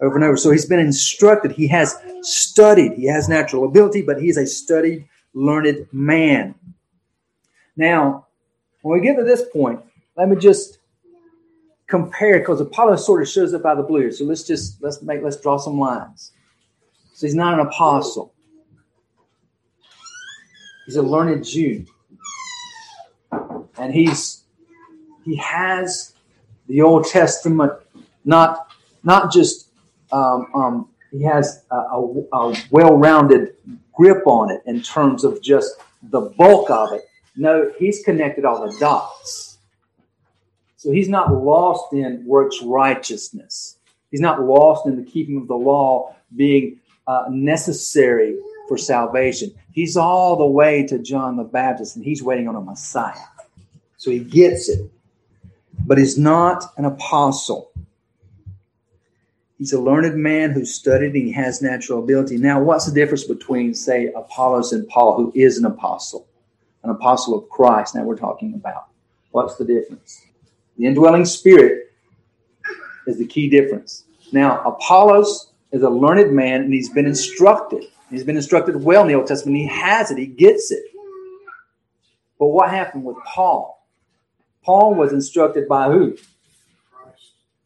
over 0.00 0.14
and 0.14 0.24
over. 0.24 0.36
So 0.36 0.52
he's 0.52 0.64
been 0.64 0.78
instructed. 0.78 1.50
He 1.50 1.66
has 1.68 1.96
studied. 2.22 2.92
He 2.92 3.06
has 3.06 3.28
natural 3.28 3.64
ability, 3.64 4.02
but 4.02 4.22
he's 4.22 4.36
a 4.36 4.46
studied, 4.46 5.08
learned 5.34 5.88
man. 5.92 6.54
Now, 7.76 8.26
when 8.82 9.00
we 9.00 9.04
get 9.04 9.16
to 9.16 9.24
this 9.24 9.42
point, 9.52 9.80
let 10.16 10.28
me 10.28 10.36
just 10.36 10.78
compare 11.88 12.38
because 12.38 12.60
Apollo 12.60 12.96
sort 12.96 13.22
of 13.22 13.28
shows 13.28 13.54
up 13.54 13.64
out 13.64 13.72
of 13.72 13.78
the 13.78 13.84
blue. 13.84 14.12
So 14.12 14.24
let's 14.24 14.44
just 14.44 14.80
let's 14.82 15.02
make 15.02 15.22
let's 15.22 15.40
draw 15.40 15.56
some 15.56 15.78
lines. 15.80 16.32
So 17.14 17.26
he's 17.26 17.34
not 17.34 17.54
an 17.54 17.66
apostle. 17.66 18.32
He's 20.86 20.96
a 20.96 21.02
learned 21.02 21.44
Jew 21.44 21.84
and 23.78 23.92
he's 23.94 24.42
he 25.24 25.36
has 25.36 26.14
the 26.68 26.82
Old 26.82 27.06
Testament 27.06 27.72
not 28.24 28.70
not 29.02 29.32
just 29.32 29.70
um, 30.12 30.46
um, 30.54 30.88
he 31.10 31.22
has 31.22 31.64
a, 31.70 31.76
a, 31.76 32.22
a 32.32 32.56
well-rounded 32.70 33.54
grip 33.92 34.26
on 34.26 34.50
it 34.50 34.62
in 34.66 34.82
terms 34.82 35.24
of 35.24 35.42
just 35.42 35.80
the 36.02 36.20
bulk 36.20 36.70
of 36.70 36.92
it. 36.92 37.02
No, 37.36 37.70
he's 37.78 38.02
connected 38.02 38.44
all 38.44 38.66
the 38.66 38.76
dots. 38.78 39.58
So 40.76 40.92
he's 40.92 41.08
not 41.08 41.32
lost 41.32 41.92
in 41.92 42.24
works 42.24 42.62
righteousness. 42.62 43.78
He's 44.10 44.20
not 44.20 44.42
lost 44.42 44.86
in 44.86 44.96
the 44.96 45.02
keeping 45.02 45.36
of 45.36 45.48
the 45.48 45.56
law 45.56 46.14
being 46.36 46.80
uh, 47.06 47.24
necessary 47.30 48.36
for 48.68 48.78
salvation. 48.78 49.54
He's 49.72 49.96
all 49.96 50.36
the 50.36 50.46
way 50.46 50.86
to 50.86 50.98
John 50.98 51.36
the 51.36 51.44
Baptist, 51.44 51.96
and 51.96 52.04
he's 52.04 52.22
waiting 52.22 52.48
on 52.48 52.56
a 52.56 52.60
Messiah. 52.60 53.14
So 53.98 54.10
he 54.10 54.20
gets 54.20 54.68
it. 54.68 54.90
But 55.86 55.98
he's 55.98 56.16
not 56.16 56.64
an 56.76 56.86
apostle. 56.86 57.70
He's 59.58 59.72
a 59.72 59.80
learned 59.80 60.16
man 60.16 60.52
who 60.52 60.64
studied 60.64 61.14
and 61.14 61.26
he 61.26 61.32
has 61.32 61.60
natural 61.60 62.02
ability. 62.02 62.36
Now, 62.36 62.62
what's 62.62 62.86
the 62.86 62.94
difference 62.94 63.24
between, 63.24 63.74
say, 63.74 64.12
Apollos 64.14 64.72
and 64.72 64.88
Paul, 64.88 65.16
who 65.16 65.32
is 65.34 65.58
an 65.58 65.64
apostle, 65.64 66.28
an 66.84 66.90
apostle 66.90 67.36
of 67.36 67.48
Christ? 67.48 67.96
Now 67.96 68.04
we're 68.04 68.16
talking 68.16 68.54
about. 68.54 68.86
What's 69.32 69.56
the 69.56 69.64
difference? 69.64 70.22
The 70.78 70.86
indwelling 70.86 71.24
spirit 71.24 71.92
is 73.08 73.18
the 73.18 73.26
key 73.26 73.50
difference. 73.50 74.04
Now, 74.32 74.62
Apollos 74.62 75.52
is 75.72 75.82
a 75.82 75.90
learned 75.90 76.32
man 76.32 76.62
and 76.62 76.72
he's 76.72 76.88
been 76.88 77.06
instructed. 77.06 77.84
He's 78.10 78.24
been 78.24 78.36
instructed 78.36 78.76
well 78.76 79.02
in 79.02 79.08
the 79.08 79.14
Old 79.14 79.26
Testament. 79.26 79.58
He 79.58 79.66
has 79.66 80.12
it, 80.12 80.18
he 80.18 80.26
gets 80.26 80.70
it. 80.70 80.84
But 82.38 82.46
what 82.46 82.70
happened 82.70 83.04
with 83.04 83.16
Paul? 83.24 83.77
Paul 84.68 84.96
was 84.96 85.14
instructed 85.14 85.66
by 85.66 85.90
who? 85.90 86.14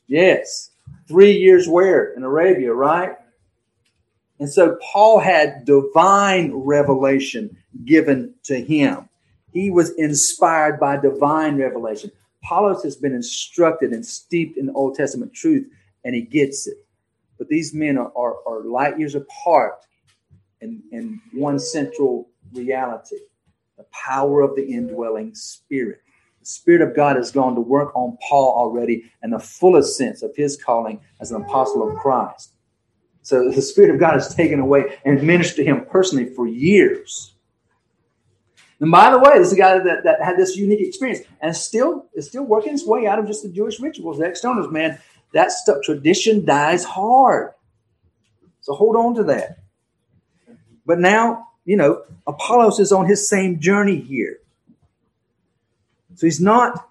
Yes. 0.07 0.71
Three 1.09 1.33
years 1.33 1.67
where? 1.67 2.15
In 2.15 2.23
Arabia, 2.23 2.73
right? 2.73 3.17
And 4.38 4.49
so 4.49 4.79
Paul 4.81 5.19
had 5.19 5.65
divine 5.65 6.53
revelation 6.55 7.57
given 7.85 8.35
to 8.45 8.62
him. 8.62 9.09
He 9.53 9.69
was 9.69 9.91
inspired 9.99 10.79
by 10.79 10.97
divine 10.97 11.57
revelation. 11.57 12.12
Apollos 12.41 12.85
has 12.85 12.95
been 12.95 13.17
instructed 13.17 13.91
and 13.91 14.07
steeped 14.07 14.57
in 14.57 14.67
the 14.67 14.73
Old 14.73 14.95
Testament 14.95 15.35
truth, 15.35 15.67
and 16.05 16.15
he 16.15 16.23
gets 16.23 16.69
it. 16.69 16.77
But 17.37 17.49
these 17.49 17.75
men 17.75 17.99
are, 17.99 18.12
are, 18.15 18.37
are 18.47 18.62
light 18.62 18.97
years 18.97 19.17
apart 19.17 19.85
in, 20.61 20.81
in 20.93 21.21
one 21.33 21.59
central 21.59 22.29
reality 22.53 23.17
the 23.77 23.85
power 23.91 24.43
of 24.43 24.55
the 24.55 24.65
indwelling 24.65 25.35
spirit. 25.35 26.02
The 26.43 26.49
Spirit 26.49 26.83
of 26.83 26.97
God 26.97 27.15
has 27.15 27.31
gone 27.31 27.55
to 27.55 27.61
work 27.61 27.95
on 27.95 28.19
Paul 28.29 28.53
already 28.57 29.05
in 29.23 29.31
the 29.31 29.39
fullest 29.39 29.97
sense 29.97 30.23
of 30.23 30.35
his 30.35 30.61
calling 30.61 31.01
as 31.21 31.31
an 31.31 31.41
apostle 31.41 31.89
of 31.89 31.97
Christ. 31.99 32.53
So 33.23 33.49
the 33.49 33.63
Spirit 33.63 33.95
of 33.95 34.01
God 34.01 34.15
has 34.15 34.35
taken 34.35 34.59
away 34.59 34.99
and 35.05 35.23
ministered 35.23 35.59
to 35.59 35.65
him 35.65 35.87
personally 35.89 36.35
for 36.35 36.49
years. 36.49 37.37
And 38.81 38.91
by 38.91 39.13
the 39.13 39.21
way, 39.21 39.39
this 39.39 39.47
is 39.47 39.53
a 39.53 39.57
guy 39.57 39.79
that, 39.79 40.03
that 40.03 40.21
had 40.21 40.37
this 40.37 40.57
unique 40.57 40.81
experience 40.81 41.21
and 41.41 41.55
still 41.55 42.07
is 42.13 42.27
still 42.27 42.43
working 42.43 42.73
his 42.73 42.85
way 42.85 43.07
out 43.07 43.21
of 43.21 43.29
just 43.29 43.45
the 43.45 43.49
Jewish 43.49 43.79
rituals, 43.79 44.19
the 44.19 44.25
externals, 44.25 44.69
man. 44.73 44.99
That 45.35 45.53
stuff, 45.53 45.77
tradition 45.85 46.45
dies 46.45 46.83
hard. 46.83 47.53
So 48.63 48.75
hold 48.75 48.97
on 48.97 49.15
to 49.15 49.23
that. 49.25 49.59
But 50.85 50.99
now, 50.99 51.47
you 51.65 51.77
know, 51.77 52.03
Apollos 52.27 52.81
is 52.81 52.91
on 52.91 53.07
his 53.07 53.29
same 53.29 53.61
journey 53.61 54.01
here. 54.01 54.39
So 56.14 56.27
he's 56.27 56.40
not 56.40 56.88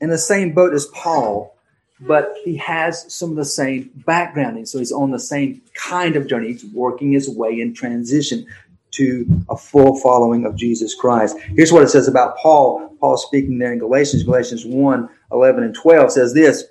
in 0.00 0.10
the 0.10 0.18
same 0.18 0.52
boat 0.52 0.74
as 0.74 0.86
Paul, 0.86 1.56
but 2.00 2.32
he 2.44 2.56
has 2.56 3.12
some 3.12 3.30
of 3.30 3.36
the 3.36 3.44
same 3.44 3.90
background. 4.06 4.56
And 4.56 4.68
so 4.68 4.78
he's 4.78 4.92
on 4.92 5.10
the 5.10 5.18
same 5.18 5.62
kind 5.74 6.16
of 6.16 6.26
journey. 6.26 6.52
He's 6.52 6.64
working 6.66 7.12
his 7.12 7.28
way 7.28 7.60
in 7.60 7.74
transition 7.74 8.46
to 8.92 9.44
a 9.48 9.56
full 9.56 9.96
following 10.00 10.44
of 10.46 10.56
Jesus 10.56 10.94
Christ. 10.94 11.38
Here's 11.38 11.72
what 11.72 11.82
it 11.82 11.88
says 11.88 12.08
about 12.08 12.36
Paul. 12.38 12.96
Paul 13.00 13.16
speaking 13.16 13.58
there 13.58 13.72
in 13.72 13.78
Galatians, 13.78 14.22
Galatians 14.22 14.64
1 14.64 15.08
11 15.32 15.62
and 15.62 15.74
12 15.74 16.12
says 16.12 16.34
this 16.34 16.64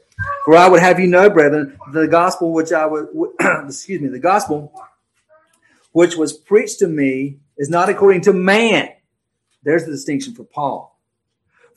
For 0.45 0.58
I 0.58 0.67
would 0.67 0.82
have 0.82 1.00
you 1.00 1.08
know, 1.08 1.30
brethren, 1.30 1.78
the 1.93 2.08
gospel 2.08 2.52
which 2.52 2.71
I 2.71 2.86
would, 2.86 3.10
excuse 3.65 4.02
me, 4.02 4.08
the 4.08 4.19
gospel 4.19 4.73
which 5.91 6.15
was 6.15 6.34
preached 6.34 6.80
to 6.80 6.88
me 6.88 7.39
is 7.58 7.69
not 7.69 7.89
according 7.89 8.21
to 8.21 8.34
man 8.34 8.89
There's 9.63 9.86
the 9.86 9.91
distinction 9.91 10.36
for 10.36 10.43
Paul. 10.43 10.97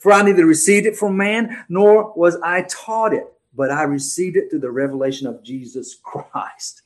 For 0.01 0.11
I 0.11 0.23
neither 0.23 0.47
received 0.47 0.87
it 0.87 0.97
from 0.97 1.15
man, 1.15 1.63
nor 1.69 2.11
was 2.15 2.35
I 2.41 2.63
taught 2.63 3.13
it, 3.13 3.31
but 3.53 3.69
I 3.69 3.83
received 3.83 4.35
it 4.35 4.49
through 4.49 4.61
the 4.61 4.71
revelation 4.71 5.27
of 5.27 5.43
Jesus 5.43 5.95
Christ. 6.01 6.81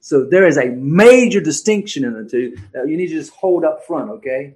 So 0.00 0.24
there 0.24 0.44
is 0.44 0.58
a 0.58 0.66
major 0.70 1.40
distinction 1.40 2.02
in 2.02 2.14
the 2.14 2.28
two 2.28 2.56
that 2.72 2.88
you 2.88 2.96
need 2.96 3.06
to 3.10 3.14
just 3.14 3.32
hold 3.32 3.64
up 3.64 3.86
front, 3.86 4.10
okay? 4.10 4.54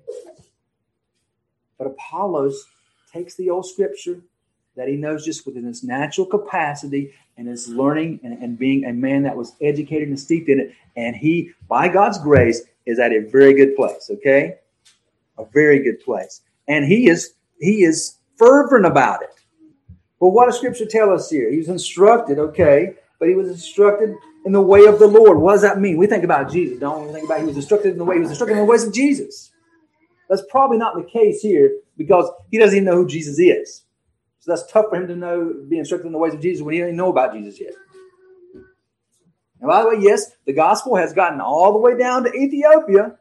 But 1.79 1.87
Apollos 1.87 2.65
takes 3.12 3.37
the 3.37 3.51
old 3.51 3.67
scripture 3.67 4.21
that 4.75 4.88
he 4.88 4.97
knows 4.97 5.25
just 5.25 5.47
within 5.47 5.62
his 5.62 5.85
natural 5.85 6.27
capacity 6.27 7.15
and 7.37 7.47
his 7.47 7.69
learning 7.69 8.19
and, 8.25 8.43
and 8.43 8.59
being 8.59 8.85
a 8.85 8.93
man 8.93 9.23
that 9.23 9.37
was 9.37 9.55
educated 9.61 10.09
and 10.09 10.19
steeped 10.19 10.49
in 10.49 10.59
it. 10.59 10.75
And 10.97 11.15
he, 11.15 11.53
by 11.69 11.87
God's 11.87 12.19
grace, 12.19 12.62
is 12.85 12.99
at 12.99 13.12
a 13.12 13.21
very 13.21 13.55
good 13.55 13.77
place, 13.77 14.11
okay? 14.11 14.59
A 15.38 15.45
very 15.45 15.85
good 15.85 16.01
place. 16.01 16.41
And 16.67 16.85
he 16.85 17.09
is 17.09 17.35
he 17.62 17.85
is 17.85 18.18
fervent 18.37 18.87
about 18.87 19.22
it. 19.22 19.31
But 20.20 20.29
what 20.29 20.46
does 20.46 20.57
scripture 20.57 20.87
tell 20.87 21.12
us 21.12 21.31
here? 21.31 21.51
He 21.51 21.59
was 21.59 21.68
instructed, 21.68 22.38
okay, 22.38 22.94
but 23.18 23.29
he 23.29 23.35
was 23.35 23.48
instructed 23.48 24.14
in 24.44 24.53
the 24.53 24.61
way 24.61 24.87
of 24.87 24.98
the 24.98 25.07
Lord. 25.07 25.38
What 25.38 25.53
does 25.53 25.62
that 25.62 25.81
mean? 25.81 25.96
We 25.96 26.07
think 26.07 26.25
about 26.25 26.51
Jesus, 26.51 26.79
don't 26.79 27.07
we? 27.07 27.12
Think 27.12 27.27
about 27.27 27.40
he 27.40 27.46
was 27.46 27.57
instructed 27.57 27.92
in 27.92 27.98
the 27.98 28.05
way 28.05 28.16
he 28.16 28.20
was 28.20 28.31
instructed 28.31 28.55
in 28.55 28.61
the 28.61 28.64
ways 28.64 28.85
of 28.85 28.92
Jesus. 28.92 29.51
That's 30.29 30.42
probably 30.51 30.79
not 30.79 30.94
the 30.96 31.05
case 31.05 31.40
here 31.40 31.79
because 31.96 32.29
he 32.51 32.59
doesn't 32.59 32.77
even 32.77 32.87
know 32.87 32.96
who 32.96 33.07
Jesus 33.07 33.38
is. 33.38 33.83
So 34.40 34.51
that's 34.51 34.70
tough 34.70 34.87
for 34.90 34.96
him 34.96 35.07
to 35.07 35.14
know, 35.14 35.55
be 35.68 35.79
instructed 35.79 36.07
in 36.07 36.12
the 36.12 36.18
ways 36.18 36.35
of 36.35 36.40
Jesus 36.40 36.64
when 36.64 36.75
he 36.75 36.81
doesn't 36.81 36.96
know 36.96 37.11
about 37.11 37.33
Jesus 37.33 37.61
yet. 37.61 37.75
And 39.61 39.68
by 39.68 39.83
the 39.83 39.88
way, 39.90 39.96
yes, 40.01 40.33
the 40.46 40.53
gospel 40.53 40.96
has 40.96 41.12
gotten 41.12 41.40
all 41.40 41.72
the 41.72 41.79
way 41.79 41.96
down 41.96 42.25
to 42.25 42.35
Ethiopia, 42.35 43.16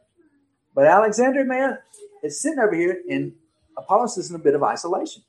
but 0.73 0.85
Alexander, 0.85 1.45
man, 1.45 1.77
is 2.23 2.41
sitting 2.41 2.59
over 2.59 2.73
here 2.73 2.97
in 3.07 3.35
Apollos 3.77 4.17
is 4.17 4.29
in 4.29 4.35
a 4.35 4.39
bit 4.39 4.55
of 4.55 4.63
isolation. 4.63 5.23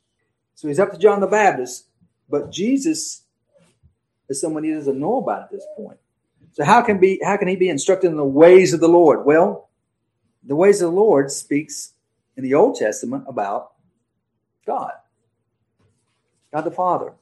So 0.55 0.69
he's 0.69 0.79
up 0.79 0.93
to 0.93 0.99
John 0.99 1.21
the 1.21 1.27
Baptist, 1.27 1.87
but 2.29 2.51
Jesus 2.51 3.23
is 4.29 4.41
someone 4.41 4.65
he 4.65 4.73
doesn't 4.73 4.99
know 4.99 5.19
about 5.19 5.43
at 5.43 5.51
this 5.51 5.65
point. 5.77 5.99
So 6.53 6.65
how 6.65 6.83
can 6.83 6.99
be 6.99 7.21
how 7.25 7.37
can 7.37 7.49
he 7.49 7.57
be 7.57 7.69
instructed 7.69 8.11
in 8.11 8.17
the 8.17 8.25
ways 8.25 8.73
of 8.73 8.81
the 8.81 8.89
Lord? 8.89 9.25
Well, 9.25 9.71
the 10.45 10.57
ways 10.57 10.83
of 10.83 10.91
the 10.91 10.97
Lord 10.97 11.31
speaks 11.31 11.95
in 12.37 12.45
the 12.45 12.55
Old 12.55 12.77
Testament 12.77 13.25
about 13.27 13.73
God, 14.67 14.93
God 16.53 16.63
the 16.63 16.71
Father. 16.71 17.13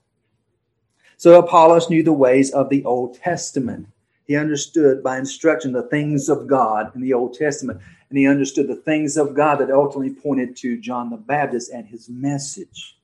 So 1.17 1.39
Apollos 1.39 1.91
knew 1.91 2.03
the 2.03 2.13
ways 2.13 2.51
of 2.51 2.71
the 2.71 2.85
Old 2.85 3.19
Testament. 3.19 3.89
He 4.31 4.37
understood 4.37 5.03
by 5.03 5.19
instruction 5.19 5.73
the 5.73 5.83
things 5.83 6.29
of 6.29 6.47
God 6.47 6.95
in 6.95 7.01
the 7.01 7.15
Old 7.15 7.35
Testament 7.35 7.81
and 8.09 8.17
he 8.17 8.29
understood 8.29 8.69
the 8.69 8.77
things 8.77 9.17
of 9.17 9.35
God 9.35 9.57
that 9.57 9.73
ultimately 9.73 10.15
pointed 10.15 10.55
to 10.59 10.81
John 10.81 11.11
the 11.11 11.17
Baptist 11.17 11.73
and 11.73 11.85
his 11.85 12.09
message. 12.09 12.97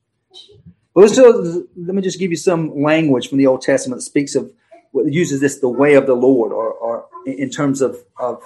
Well, 0.95 1.09
let 1.75 1.97
me 1.97 2.01
just 2.01 2.21
give 2.21 2.31
you 2.31 2.37
some 2.37 2.81
language 2.81 3.29
from 3.29 3.39
the 3.39 3.49
Old 3.49 3.63
Testament 3.63 3.99
that 3.99 4.05
speaks 4.05 4.37
of, 4.37 4.53
uses 4.95 5.41
this 5.41 5.59
the 5.59 5.69
way 5.69 5.95
of 5.95 6.07
the 6.07 6.15
Lord, 6.15 6.53
or, 6.53 6.73
or 6.73 7.09
in 7.27 7.51
terms 7.51 7.81
of, 7.81 8.05
of 8.21 8.45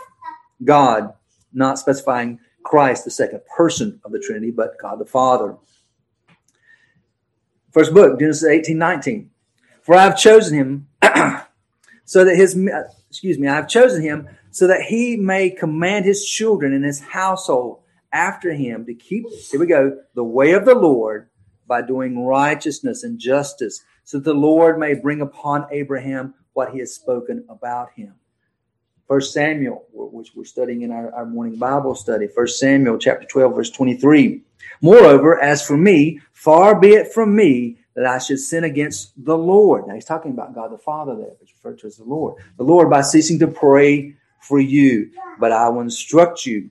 God, 0.64 1.12
not 1.53 1.79
specifying 1.79 2.40
Christ, 2.62 3.05
the 3.05 3.11
second 3.11 3.43
person 3.59 4.01
of 4.07 4.12
the 4.12 4.21
Trinity, 4.21 4.53
but 4.53 4.79
God 4.81 5.01
the 5.01 5.05
Father. 5.05 5.59
First 7.73 7.93
book, 7.93 8.19
Genesis 8.19 8.49
18, 8.49 8.79
19. 8.79 9.31
For 9.83 9.95
I 9.95 10.05
have 10.05 10.16
chosen 10.16 10.57
him 10.57 10.87
so 12.11 12.25
that 12.25 12.35
his, 12.35 12.59
excuse 13.09 13.38
me, 13.38 13.46
I 13.46 13.55
have 13.55 13.68
chosen 13.68 14.03
him 14.03 14.29
so 14.51 14.66
that 14.66 14.83
he 14.83 15.16
may 15.16 15.49
command 15.49 16.05
his 16.05 16.25
children 16.27 16.73
and 16.73 16.85
his 16.85 16.99
household 16.99 17.83
after 18.12 18.53
him 18.53 18.85
to 18.87 18.94
keep, 18.94 19.27
here 19.49 19.61
we 19.61 19.66
go, 19.68 19.96
the 20.16 20.25
way 20.25 20.55
of 20.55 20.64
the 20.64 20.75
Lord 20.75 21.29
by 21.68 21.83
doing 21.83 22.27
righteousness 22.27 23.05
and 23.05 23.16
justice, 23.16 23.85
so 24.03 24.18
that 24.18 24.25
the 24.25 24.35
Lord 24.35 24.77
may 24.77 24.94
bring 24.94 25.20
upon 25.20 25.68
Abraham 25.70 26.35
what 26.53 26.73
he 26.73 26.81
has 26.81 26.96
spoken 26.96 27.44
about 27.49 27.92
him. 27.92 28.16
First 29.07 29.33
Samuel, 29.33 29.85
which 29.92 30.33
we're 30.35 30.44
studying 30.44 30.83
in 30.83 30.90
our, 30.90 31.14
our 31.14 31.27
morning 31.27 31.61
Bible 31.61 31.94
study, 31.94 32.27
First 32.27 32.59
Samuel 32.59 32.99
chapter 32.99 33.25
12, 33.25 33.55
verse 33.55 33.70
23. 33.70 34.42
Moreover, 34.83 35.40
as 35.40 35.64
for 35.64 35.77
me, 35.77 36.20
far 36.33 36.81
be 36.81 36.88
it 36.88 37.12
from 37.12 37.37
me 37.37 37.79
that 37.94 38.07
I 38.07 38.18
should 38.18 38.38
sin 38.38 38.64
against 38.64 39.12
the 39.24 39.37
Lord. 39.37 39.87
Now 39.87 39.94
he's 39.94 40.05
talking 40.05 40.31
about 40.31 40.55
God 40.55 40.72
the 40.72 40.79
Father 40.79 41.16
there, 41.16 41.33
it's 41.40 41.53
referred 41.53 41.79
to 41.81 41.87
as 41.87 41.96
the 41.96 42.05
Lord. 42.05 42.40
The 42.57 42.64
Lord 42.64 42.88
by 42.88 43.03
ceasing 43.03 43.38
to 43.40 43.48
pray 43.48 44.14
for 44.40 44.61
you, 44.61 45.11
but 45.38 45.53
I 45.53 45.68
will 45.68 45.83
instruct 45.83 46.46
you 46.46 46.70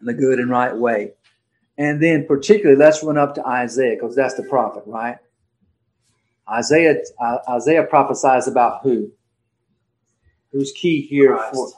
in 0.00 0.06
the 0.06 0.14
good 0.14 0.38
and 0.38 0.50
right 0.50 0.76
way. 0.76 1.12
And 1.76 2.02
then, 2.02 2.26
particularly, 2.26 2.78
let's 2.78 3.02
run 3.04 3.16
up 3.16 3.34
to 3.36 3.46
Isaiah 3.46 3.94
because 3.94 4.16
that's 4.16 4.34
the 4.34 4.42
prophet, 4.44 4.82
right? 4.86 5.18
Isaiah 6.50 6.96
uh, 7.20 7.38
Isaiah 7.50 7.84
prophesies 7.84 8.48
about 8.48 8.82
who? 8.82 9.12
Who's 10.52 10.72
key 10.72 11.02
here 11.02 11.36
Christ. 11.36 11.54
for? 11.54 11.70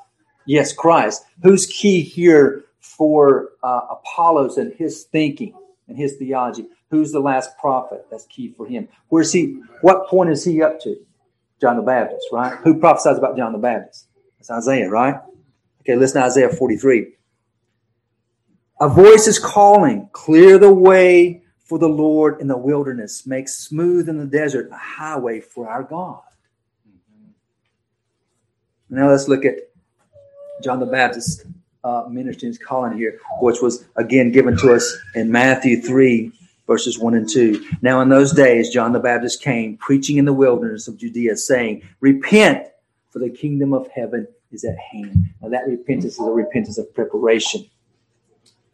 Yes, 0.46 0.72
Christ. 0.72 1.24
Who's 1.42 1.66
key 1.66 2.02
here 2.02 2.64
for 2.80 3.50
uh, 3.62 3.80
Apollos 3.90 4.56
and 4.56 4.72
his 4.74 5.04
thinking 5.04 5.54
and 5.88 5.98
his 5.98 6.16
theology? 6.16 6.66
Who's 6.90 7.12
the 7.12 7.20
last 7.20 7.56
prophet? 7.58 8.06
That's 8.10 8.26
key 8.26 8.52
for 8.56 8.66
him. 8.66 8.88
Where's 9.08 9.32
he? 9.32 9.62
What 9.80 10.08
point 10.08 10.30
is 10.30 10.44
he 10.44 10.62
up 10.62 10.80
to? 10.80 10.96
John 11.60 11.76
the 11.76 11.82
Baptist, 11.82 12.26
right? 12.32 12.58
Who 12.64 12.80
prophesies 12.80 13.18
about 13.18 13.36
John 13.36 13.52
the 13.52 13.58
Baptist? 13.58 14.08
It's 14.38 14.50
Isaiah, 14.50 14.88
right? 14.88 15.16
Okay, 15.82 15.96
listen 15.96 16.20
to 16.20 16.26
Isaiah 16.26 16.48
43. 16.48 17.12
A 18.80 18.88
voice 18.88 19.26
is 19.26 19.38
calling, 19.38 20.08
clear 20.12 20.58
the 20.58 20.72
way 20.72 21.42
for 21.58 21.78
the 21.78 21.88
Lord 21.88 22.40
in 22.40 22.48
the 22.48 22.56
wilderness, 22.56 23.26
make 23.26 23.48
smooth 23.48 24.08
in 24.08 24.18
the 24.18 24.24
desert 24.24 24.70
a 24.72 24.76
highway 24.76 25.40
for 25.40 25.68
our 25.68 25.82
God. 25.82 26.22
Mm-hmm. 26.88 28.96
Now 28.96 29.10
let's 29.10 29.28
look 29.28 29.44
at 29.44 29.56
John 30.62 30.80
the 30.80 30.86
Baptist 30.86 31.44
uh, 31.84 32.04
ministry 32.08 32.54
calling 32.56 32.96
here, 32.96 33.18
which 33.40 33.60
was 33.60 33.84
again 33.96 34.32
given 34.32 34.56
to 34.58 34.74
us 34.74 34.98
in 35.14 35.30
Matthew 35.30 35.80
3, 35.80 36.32
verses 36.70 37.00
1 37.00 37.14
and 37.14 37.28
2. 37.28 37.66
Now, 37.82 38.00
in 38.00 38.08
those 38.08 38.32
days, 38.32 38.70
John 38.70 38.92
the 38.92 39.00
Baptist 39.00 39.42
came 39.42 39.76
preaching 39.76 40.18
in 40.18 40.24
the 40.24 40.32
wilderness 40.32 40.86
of 40.86 40.96
Judea, 40.96 41.36
saying, 41.36 41.82
Repent, 41.98 42.68
for 43.08 43.18
the 43.18 43.28
kingdom 43.28 43.72
of 43.72 43.88
heaven 43.88 44.28
is 44.52 44.62
at 44.64 44.76
hand. 44.78 45.30
Now, 45.42 45.48
that 45.48 45.66
repentance 45.66 46.12
is 46.12 46.20
a 46.20 46.30
repentance 46.30 46.78
of 46.78 46.94
preparation. 46.94 47.68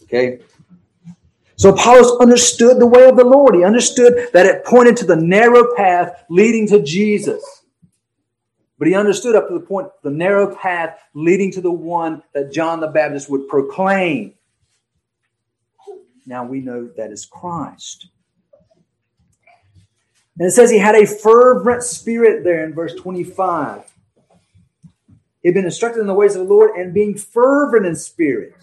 Okay? 0.02 0.40
So 1.56 1.70
Apollos 1.70 2.20
understood 2.20 2.78
the 2.80 2.86
way 2.86 3.08
of 3.08 3.16
the 3.16 3.24
Lord. 3.24 3.54
He 3.54 3.64
understood 3.64 4.28
that 4.34 4.44
it 4.44 4.66
pointed 4.66 4.98
to 4.98 5.06
the 5.06 5.16
narrow 5.16 5.74
path 5.74 6.22
leading 6.28 6.68
to 6.68 6.82
Jesus. 6.82 7.42
But 8.78 8.88
he 8.88 8.94
understood 8.94 9.36
up 9.36 9.48
to 9.48 9.54
the 9.54 9.64
point, 9.64 9.88
the 10.02 10.10
narrow 10.10 10.54
path 10.54 10.98
leading 11.14 11.50
to 11.52 11.62
the 11.62 11.72
one 11.72 12.22
that 12.34 12.52
John 12.52 12.80
the 12.80 12.88
Baptist 12.88 13.30
would 13.30 13.48
proclaim. 13.48 14.34
Now 16.26 16.44
we 16.44 16.60
know 16.60 16.90
that 16.96 17.12
is 17.12 17.24
Christ. 17.24 18.08
And 20.38 20.46
it 20.46 20.50
says 20.50 20.70
he 20.70 20.78
had 20.78 20.94
a 20.94 21.06
fervent 21.06 21.82
spirit 21.82 22.44
there 22.44 22.64
in 22.64 22.74
verse 22.74 22.94
25. 22.94 23.90
He 25.42 25.48
had 25.48 25.54
been 25.54 25.64
instructed 25.64 26.00
in 26.00 26.06
the 26.06 26.14
ways 26.14 26.34
of 26.34 26.46
the 26.46 26.52
Lord 26.52 26.72
and 26.76 26.92
being 26.92 27.16
fervent 27.16 27.86
in 27.86 27.94
spirit, 27.94 28.54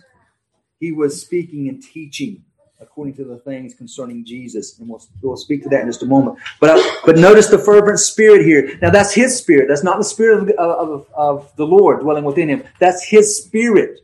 he 0.79 0.91
was 0.91 1.19
speaking 1.19 1.69
and 1.69 1.81
teaching 1.81 2.43
according 2.81 3.13
to 3.15 3.23
the 3.23 3.37
things 3.37 3.73
concerning 3.73 4.25
Jesus. 4.25 4.77
And 4.77 4.89
we'll, 4.89 5.01
we'll 5.21 5.37
speak 5.37 5.63
to 5.63 5.69
that 5.69 5.81
in 5.81 5.87
just 5.87 6.03
a 6.03 6.05
moment. 6.05 6.37
But, 6.59 6.71
uh, 6.71 6.83
but 7.05 7.17
notice 7.17 7.47
the 7.47 7.57
fervent 7.57 7.99
spirit 7.99 8.45
here. 8.45 8.77
Now, 8.81 8.89
that's 8.89 9.13
his 9.13 9.37
spirit. 9.37 9.67
That's 9.69 9.83
not 9.83 9.97
the 9.97 10.03
spirit 10.03 10.49
of, 10.55 10.57
of, 10.57 11.07
of 11.15 11.55
the 11.55 11.65
Lord 11.65 12.01
dwelling 12.01 12.25
within 12.25 12.49
him. 12.49 12.63
That's 12.79 13.03
his 13.03 13.43
spirit. 13.43 14.01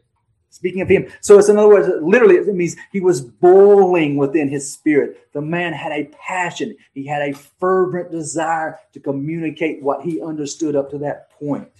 Speaking 0.60 0.82
of 0.82 0.90
him. 0.90 1.10
So 1.22 1.40
it's 1.40 1.48
in 1.48 1.58
other 1.58 1.70
words, 1.70 1.90
literally, 2.02 2.36
it 2.36 2.54
means 2.54 2.76
he 2.92 3.00
was 3.00 3.22
boiling 3.22 4.18
within 4.18 4.50
his 4.50 4.74
spirit. 4.74 5.32
The 5.32 5.40
man 5.40 5.72
had 5.72 5.94
a 5.94 6.12
passion. 6.22 6.76
He 6.94 7.08
had 7.08 7.22
a 7.22 7.34
fervent 7.34 8.12
desire 8.12 8.78
to 8.92 9.00
communicate 9.00 9.82
what 9.82 10.02
he 10.02 10.22
understood 10.22 10.76
up 10.76 10.90
to 10.92 10.98
that 10.98 11.32
point. 11.32 11.72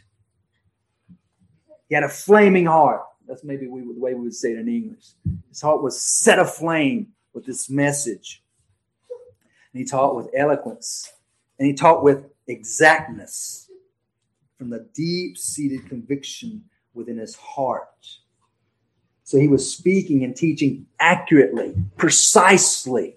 He 1.90 1.96
had 1.96 2.06
a 2.06 2.10
flaming 2.10 2.68
heart. 2.68 3.02
That's 3.28 3.44
maybe 3.44 3.68
we, 3.68 3.82
the 3.82 4.00
way 4.00 4.14
we 4.14 4.22
would 4.22 4.34
say 4.34 4.54
it 4.54 4.60
in 4.60 4.70
English. 4.70 5.08
His 5.50 5.62
heart 5.62 5.84
was 5.84 6.02
set 6.02 6.40
aflame 6.40 7.08
with 7.34 7.46
this 7.46 7.70
message. 7.70 8.42
And 9.74 9.82
he 9.82 9.86
taught 9.86 10.16
with 10.16 10.30
eloquence. 10.34 11.12
And 11.60 11.68
he 11.68 11.74
taught 11.74 12.02
with 12.02 12.24
exactness 12.48 13.70
from 14.58 14.70
the 14.70 14.88
deep 14.94 15.38
seated 15.38 15.90
conviction 15.90 16.64
within 16.94 17.18
his 17.18 17.36
heart. 17.36 17.90
So 19.30 19.38
he 19.38 19.48
was 19.48 19.72
speaking 19.72 20.24
and 20.24 20.36
teaching 20.36 20.88
accurately, 21.00 21.76
precisely. 21.98 23.16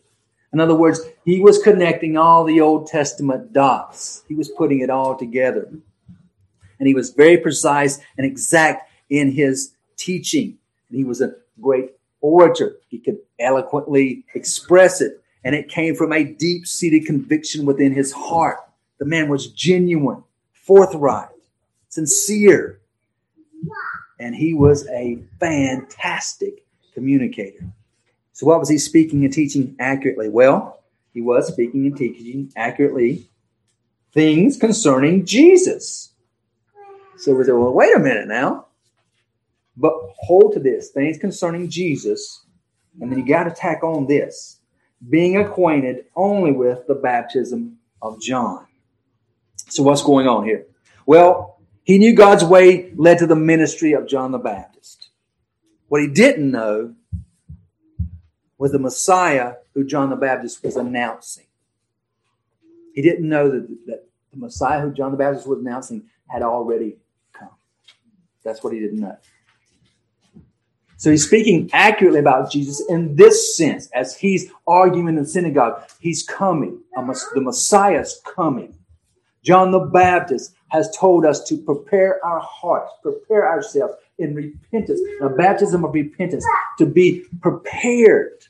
In 0.52 0.60
other 0.60 0.74
words, 0.74 1.00
he 1.24 1.40
was 1.40 1.62
connecting 1.62 2.18
all 2.18 2.44
the 2.44 2.60
Old 2.60 2.86
Testament 2.86 3.54
dots, 3.54 4.22
he 4.28 4.34
was 4.34 4.50
putting 4.50 4.80
it 4.80 4.90
all 4.90 5.16
together 5.16 5.70
and 6.82 6.88
he 6.88 6.94
was 6.94 7.10
very 7.10 7.36
precise 7.36 8.00
and 8.18 8.26
exact 8.26 8.90
in 9.08 9.30
his 9.30 9.72
teaching. 9.96 10.58
And 10.90 10.98
he 10.98 11.04
was 11.04 11.20
a 11.20 11.36
great 11.60 11.92
orator. 12.20 12.74
He 12.88 12.98
could 12.98 13.18
eloquently 13.38 14.24
express 14.34 15.00
it, 15.00 15.22
and 15.44 15.54
it 15.54 15.68
came 15.68 15.94
from 15.94 16.12
a 16.12 16.24
deep 16.24 16.66
seated 16.66 17.06
conviction 17.06 17.64
within 17.66 17.94
his 17.94 18.10
heart. 18.10 18.58
The 18.98 19.04
man 19.04 19.28
was 19.28 19.52
genuine, 19.52 20.24
forthright, 20.52 21.28
sincere, 21.88 22.80
and 24.18 24.34
he 24.34 24.54
was 24.54 24.88
a 24.88 25.18
fantastic 25.40 26.64
communicator. 26.94 27.64
So, 28.32 28.46
what 28.46 28.60
was 28.60 28.68
he 28.68 28.78
speaking 28.78 29.24
and 29.24 29.32
teaching 29.32 29.76
accurately? 29.78 30.28
Well, 30.28 30.82
he 31.12 31.20
was 31.20 31.48
speaking 31.48 31.86
and 31.86 31.96
teaching 31.96 32.52
accurately 32.56 33.28
things 34.12 34.56
concerning 34.56 35.24
Jesus. 35.24 36.12
So 37.16 37.34
we 37.34 37.44
said, 37.44 37.54
well, 37.54 37.72
wait 37.72 37.94
a 37.94 37.98
minute 37.98 38.28
now. 38.28 38.66
But 39.76 39.94
hold 40.18 40.52
to 40.54 40.60
this 40.60 40.90
things 40.90 41.18
concerning 41.18 41.68
Jesus. 41.68 42.44
And 43.00 43.10
then 43.10 43.18
you 43.18 43.26
got 43.26 43.44
to 43.44 43.50
tack 43.50 43.82
on 43.82 44.06
this 44.06 44.60
being 45.08 45.36
acquainted 45.38 46.06
only 46.14 46.52
with 46.52 46.86
the 46.86 46.94
baptism 46.94 47.78
of 48.02 48.20
John. 48.20 48.66
So, 49.68 49.82
what's 49.82 50.02
going 50.02 50.28
on 50.28 50.44
here? 50.44 50.66
Well, 51.06 51.51
he 51.84 51.98
knew 51.98 52.14
God's 52.14 52.44
way 52.44 52.92
led 52.94 53.18
to 53.18 53.26
the 53.26 53.36
ministry 53.36 53.92
of 53.92 54.06
John 54.06 54.32
the 54.32 54.38
Baptist. 54.38 55.08
What 55.88 56.00
he 56.00 56.08
didn't 56.08 56.50
know 56.50 56.94
was 58.56 58.72
the 58.72 58.78
Messiah 58.78 59.54
who 59.74 59.84
John 59.84 60.10
the 60.10 60.16
Baptist 60.16 60.62
was 60.62 60.76
announcing. 60.76 61.46
He 62.94 63.02
didn't 63.02 63.28
know 63.28 63.50
that, 63.50 63.68
that 63.86 64.08
the 64.32 64.38
Messiah 64.38 64.80
who 64.80 64.92
John 64.92 65.10
the 65.10 65.16
Baptist 65.16 65.46
was 65.46 65.58
announcing 65.58 66.04
had 66.28 66.42
already 66.42 66.98
come. 67.32 67.50
That's 68.44 68.62
what 68.62 68.72
he 68.72 68.80
didn't 68.80 69.00
know. 69.00 69.16
So 70.96 71.10
he's 71.10 71.26
speaking 71.26 71.68
accurately 71.72 72.20
about 72.20 72.52
Jesus 72.52 72.80
in 72.88 73.16
this 73.16 73.56
sense, 73.56 73.90
as 73.90 74.16
he's 74.16 74.52
arguing 74.68 75.08
in 75.08 75.16
the 75.16 75.26
synagogue. 75.26 75.82
He's 75.98 76.22
coming. 76.22 76.80
The 76.94 77.40
Messiah's 77.40 78.20
coming. 78.24 78.76
John 79.42 79.70
the 79.70 79.80
Baptist 79.80 80.54
has 80.68 80.94
told 80.96 81.24
us 81.24 81.44
to 81.44 81.56
prepare 81.56 82.24
our 82.24 82.40
hearts, 82.40 82.92
prepare 83.02 83.48
ourselves 83.48 83.94
in 84.18 84.34
repentance, 84.34 85.00
a 85.20 85.28
baptism 85.28 85.84
of 85.84 85.92
repentance, 85.92 86.44
to 86.78 86.86
be 86.86 87.24
prepared 87.40 88.44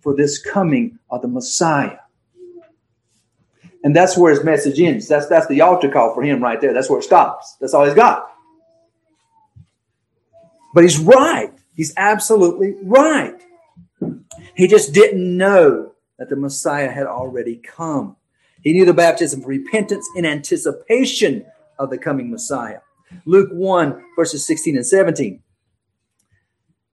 for 0.00 0.14
this 0.14 0.38
coming 0.38 0.98
of 1.10 1.22
the 1.22 1.28
Messiah. 1.28 1.98
And 3.84 3.96
that's 3.96 4.16
where 4.16 4.32
his 4.32 4.44
message 4.44 4.78
ends. 4.78 5.08
That's, 5.08 5.26
that's 5.26 5.46
the 5.48 5.60
altar 5.60 5.90
call 5.90 6.14
for 6.14 6.22
him 6.22 6.42
right 6.42 6.60
there. 6.60 6.72
That's 6.72 6.88
where 6.88 7.00
it 7.00 7.04
stops. 7.04 7.56
That's 7.60 7.74
all 7.74 7.84
he's 7.84 7.94
got. 7.94 8.28
But 10.74 10.84
he's 10.84 10.98
right. 10.98 11.52
He's 11.74 11.92
absolutely 11.96 12.74
right. 12.82 13.40
He 14.54 14.68
just 14.68 14.92
didn't 14.92 15.36
know 15.36 15.92
that 16.18 16.28
the 16.28 16.36
Messiah 16.36 16.90
had 16.90 17.06
already 17.06 17.56
come. 17.56 18.16
He 18.62 18.72
knew 18.72 18.84
the 18.84 18.94
baptism 18.94 19.40
of 19.40 19.46
repentance 19.46 20.08
in 20.16 20.24
anticipation 20.24 21.44
of 21.78 21.90
the 21.90 21.98
coming 21.98 22.30
Messiah. 22.30 22.80
Luke 23.26 23.50
1, 23.52 24.04
verses 24.16 24.46
16 24.46 24.76
and 24.76 24.86
17 24.86 25.42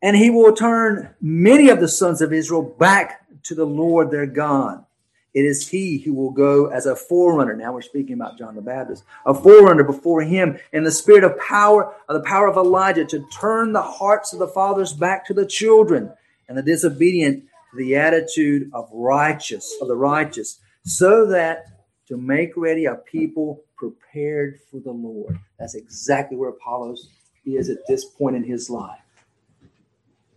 and 0.02 0.16
he 0.16 0.30
will 0.30 0.54
turn 0.54 1.14
many 1.22 1.70
of 1.70 1.80
the 1.80 1.88
sons 1.88 2.22
of 2.22 2.32
Israel 2.32 2.64
back 2.64 3.26
to 3.44 3.56
the 3.56 3.66
Lord 3.66 4.12
their 4.12 4.26
God. 4.26 4.86
It 5.34 5.46
is 5.46 5.68
he 5.68 6.00
who 6.00 6.14
will 6.14 6.32
go 6.32 6.68
as 6.68 6.86
a 6.86 6.96
forerunner. 6.96 7.56
Now 7.56 7.74
we're 7.74 7.82
speaking 7.82 8.14
about 8.14 8.38
John 8.38 8.56
the 8.56 8.62
Baptist, 8.62 9.04
a 9.26 9.34
forerunner 9.34 9.84
before 9.84 10.22
him 10.22 10.58
in 10.74 10.84
the 10.84 10.92
spirit 10.92 11.24
of 11.24 11.38
power, 11.40 11.94
of 12.08 12.16
the 12.16 12.28
power 12.28 12.48
of 12.48 12.58
Elijah, 12.58 13.06
to 13.06 13.28
turn 13.40 13.74
the 13.74 13.82
hearts 13.82 14.34
of 14.34 14.40
the 14.40 14.48
fathers 14.48 14.92
back 14.92 15.26
to 15.28 15.34
the 15.34 15.46
children, 15.46 16.12
and 16.48 16.58
the 16.58 16.64
disobedient 16.64 17.44
to 17.72 17.78
the 17.78 17.96
attitude 17.96 18.72
of 18.74 18.90
righteous, 18.92 19.72
of 19.82 19.88
the 19.88 19.96
righteous, 19.96 20.60
so 20.90 21.26
that 21.28 21.66
to 22.08 22.18
make 22.18 22.58
ready 22.58 22.86
a 22.86 22.96
people 22.96 23.64
prepared 23.78 24.60
for 24.70 24.80
the 24.80 24.92
Lord. 24.92 25.40
That's 25.58 25.76
exactly 25.76 26.38
where 26.38 26.50
Apollos 26.50 27.10
is 27.46 27.70
at 27.70 27.78
this 27.88 28.06
point 28.06 28.36
in 28.36 28.44
his 28.44 28.70
life 28.70 29.00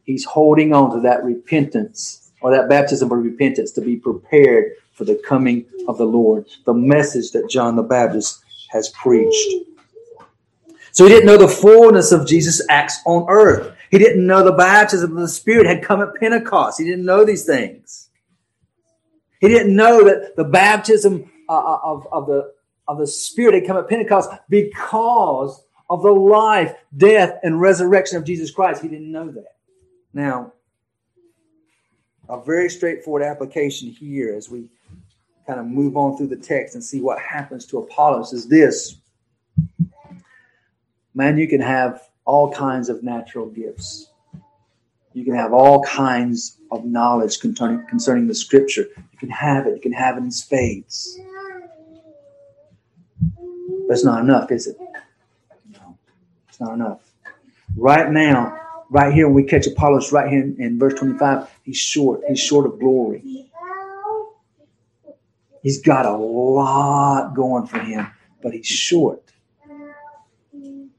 he's 0.04 0.24
holding 0.24 0.72
on 0.72 0.94
to 0.94 1.00
that 1.00 1.24
repentance 1.24 2.32
or 2.40 2.50
that 2.50 2.68
baptism 2.68 3.10
of 3.10 3.18
repentance 3.18 3.72
to 3.72 3.80
be 3.80 3.96
prepared 3.96 4.72
for 4.92 5.04
the 5.04 5.20
coming 5.26 5.64
of 5.88 5.98
the 5.98 6.04
Lord, 6.04 6.46
the 6.64 6.74
message 6.74 7.30
that 7.32 7.48
John 7.48 7.76
the 7.76 7.82
Baptist 7.82 8.42
has 8.70 8.88
preached. 8.90 9.66
So 10.92 11.04
he 11.04 11.10
didn't 11.10 11.26
know 11.26 11.38
the 11.38 11.48
fullness 11.48 12.12
of 12.12 12.26
Jesus' 12.26 12.66
acts 12.68 13.00
on 13.06 13.26
earth. 13.28 13.74
He 13.90 13.98
didn't 13.98 14.26
know 14.26 14.44
the 14.44 14.52
baptism 14.52 15.16
of 15.16 15.22
the 15.22 15.28
Spirit 15.28 15.66
had 15.66 15.82
come 15.82 16.02
at 16.02 16.14
Pentecost. 16.16 16.78
He 16.78 16.84
didn't 16.84 17.04
know 17.04 17.24
these 17.24 17.46
things. 17.46 18.10
He 19.42 19.48
didn't 19.48 19.74
know 19.74 20.04
that 20.04 20.36
the 20.36 20.44
baptism 20.44 21.28
uh, 21.48 21.58
uh, 21.58 21.80
of, 21.82 22.06
of, 22.12 22.26
the, 22.28 22.52
of 22.86 22.98
the 22.98 23.08
Spirit 23.08 23.54
had 23.54 23.66
come 23.66 23.76
at 23.76 23.88
Pentecost 23.88 24.30
because 24.48 25.64
of 25.90 26.04
the 26.04 26.12
life, 26.12 26.76
death, 26.96 27.40
and 27.42 27.60
resurrection 27.60 28.16
of 28.16 28.24
Jesus 28.24 28.52
Christ. 28.52 28.82
He 28.82 28.88
didn't 28.88 29.10
know 29.10 29.32
that. 29.32 29.56
Now, 30.14 30.52
a 32.28 32.40
very 32.40 32.70
straightforward 32.70 33.24
application 33.24 33.88
here 33.88 34.32
as 34.32 34.48
we 34.48 34.68
kind 35.44 35.58
of 35.58 35.66
move 35.66 35.96
on 35.96 36.16
through 36.16 36.28
the 36.28 36.36
text 36.36 36.76
and 36.76 36.84
see 36.84 37.00
what 37.00 37.18
happens 37.18 37.66
to 37.66 37.78
Apollos 37.78 38.32
is 38.32 38.46
this. 38.46 38.98
Man, 41.14 41.36
you 41.36 41.48
can 41.48 41.60
have 41.60 42.08
all 42.24 42.52
kinds 42.52 42.88
of 42.88 43.02
natural 43.02 43.46
gifts. 43.46 44.11
You 45.14 45.24
can 45.24 45.34
have 45.34 45.52
all 45.52 45.82
kinds 45.82 46.58
of 46.70 46.84
knowledge 46.84 47.40
concerning, 47.40 47.86
concerning 47.86 48.26
the 48.26 48.34
scripture. 48.34 48.86
You 48.96 49.18
can 49.18 49.30
have 49.30 49.66
it. 49.66 49.74
You 49.74 49.80
can 49.80 49.92
have 49.92 50.16
it 50.16 50.20
in 50.20 50.30
spades. 50.30 51.18
But 53.88 53.94
it's 53.94 54.04
not 54.04 54.22
enough, 54.22 54.50
is 54.50 54.66
it? 54.66 54.76
No, 55.70 55.98
it's 56.48 56.60
not 56.60 56.74
enough. 56.74 57.00
Right 57.76 58.10
now, 58.10 58.58
right 58.90 59.12
here, 59.12 59.26
when 59.26 59.34
we 59.34 59.44
catch 59.44 59.66
Apollos 59.66 60.12
right 60.12 60.30
here 60.30 60.42
in, 60.42 60.56
in 60.58 60.78
verse 60.78 60.94
25, 60.94 61.48
he's 61.62 61.76
short. 61.76 62.22
He's 62.26 62.40
short 62.40 62.66
of 62.66 62.78
glory. 62.78 63.48
He's 65.62 65.80
got 65.80 66.06
a 66.06 66.16
lot 66.16 67.34
going 67.34 67.66
for 67.66 67.78
him, 67.78 68.08
but 68.42 68.52
he's 68.52 68.66
short 68.66 69.22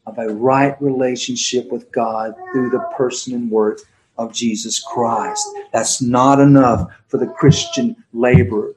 of 0.06 0.18
a 0.18 0.28
right 0.28 0.80
relationship 0.82 1.72
with 1.72 1.92
God 1.92 2.36
through 2.54 2.70
the 2.70 2.80
person 2.96 3.34
and 3.34 3.50
work 3.50 3.80
of 4.18 4.34
Jesus 4.34 4.80
Christ. 4.80 5.46
That's 5.72 6.02
not 6.02 6.40
enough 6.40 6.92
for 7.08 7.18
the 7.18 7.28
Christian 7.28 7.96
laborer. 8.14 8.76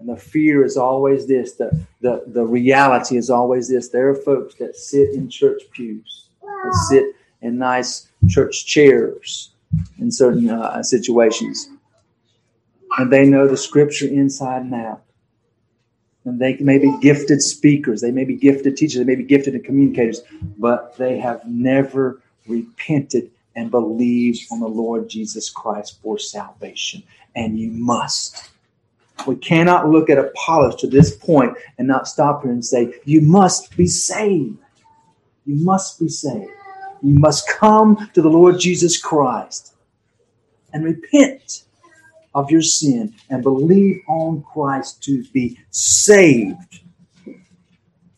And 0.00 0.08
the 0.08 0.16
fear 0.16 0.64
is 0.64 0.76
always 0.76 1.26
this, 1.26 1.54
the, 1.54 1.84
the, 2.00 2.22
the 2.28 2.44
reality 2.44 3.16
is 3.16 3.30
always 3.30 3.68
this. 3.68 3.88
There 3.88 4.08
are 4.08 4.14
folks 4.14 4.54
that 4.56 4.76
sit 4.76 5.14
in 5.14 5.28
church 5.28 5.62
pews, 5.72 6.28
that 6.42 6.86
sit 6.88 7.16
in 7.42 7.58
nice 7.58 8.08
church 8.28 8.66
chairs 8.66 9.50
in 9.98 10.10
certain 10.10 10.50
uh, 10.50 10.82
situations. 10.82 11.68
And 12.98 13.12
they 13.12 13.26
know 13.26 13.46
the 13.46 13.56
scripture 13.56 14.06
inside 14.06 14.62
and 14.62 14.74
out. 14.74 15.02
And 16.24 16.40
they 16.40 16.56
may 16.58 16.78
be 16.78 16.94
gifted 17.00 17.40
speakers, 17.42 18.00
they 18.00 18.10
may 18.10 18.24
be 18.24 18.36
gifted 18.36 18.76
teachers, 18.76 18.98
they 18.98 19.04
may 19.04 19.14
be 19.14 19.24
gifted 19.24 19.62
communicators, 19.64 20.20
but 20.58 20.96
they 20.96 21.18
have 21.18 21.46
never 21.46 22.20
repented 22.46 23.30
and 23.58 23.72
believed 23.72 24.46
on 24.52 24.60
the 24.60 24.68
Lord 24.68 25.08
Jesus 25.08 25.50
Christ 25.50 25.98
for 26.00 26.16
salvation. 26.16 27.02
And 27.34 27.58
you 27.58 27.72
must. 27.72 28.50
We 29.26 29.34
cannot 29.34 29.88
look 29.88 30.08
at 30.08 30.16
Apollos 30.16 30.76
to 30.76 30.86
this 30.86 31.16
point 31.16 31.56
and 31.76 31.88
not 31.88 32.06
stop 32.06 32.42
here 32.42 32.52
and 32.52 32.64
say, 32.64 32.94
You 33.04 33.20
must 33.20 33.76
be 33.76 33.88
saved. 33.88 34.58
You 35.44 35.56
must 35.56 35.98
be 35.98 36.08
saved. 36.08 36.52
You 37.02 37.18
must 37.18 37.48
come 37.48 38.08
to 38.14 38.22
the 38.22 38.28
Lord 38.28 38.60
Jesus 38.60 38.96
Christ 38.96 39.74
and 40.72 40.84
repent 40.84 41.64
of 42.36 42.52
your 42.52 42.62
sin 42.62 43.12
and 43.28 43.42
believe 43.42 44.00
on 44.06 44.42
Christ 44.42 45.02
to 45.04 45.24
be 45.32 45.58
saved. 45.72 46.80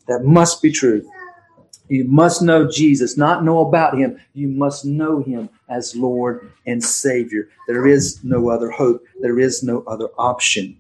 That 0.07 0.25
must 0.25 0.61
be 0.61 0.71
true. 0.71 1.11
You 1.91 2.05
must 2.05 2.41
know 2.41 2.71
Jesus, 2.71 3.17
not 3.17 3.45
know 3.45 3.67
about 3.67 3.99
him. 3.99 4.19
You 4.33 4.49
must 4.49 4.85
know 4.85 5.23
him 5.23 5.51
as 5.69 5.95
Lord 5.95 6.51
and 6.67 6.83
Savior. 6.83 7.49
There 7.67 7.87
is 7.87 8.25
no 8.25 8.49
other 8.49 8.71
hope, 8.71 9.05
there 9.21 9.39
is 9.39 9.63
no 9.63 9.83
other 9.87 10.09
option. 10.17 10.79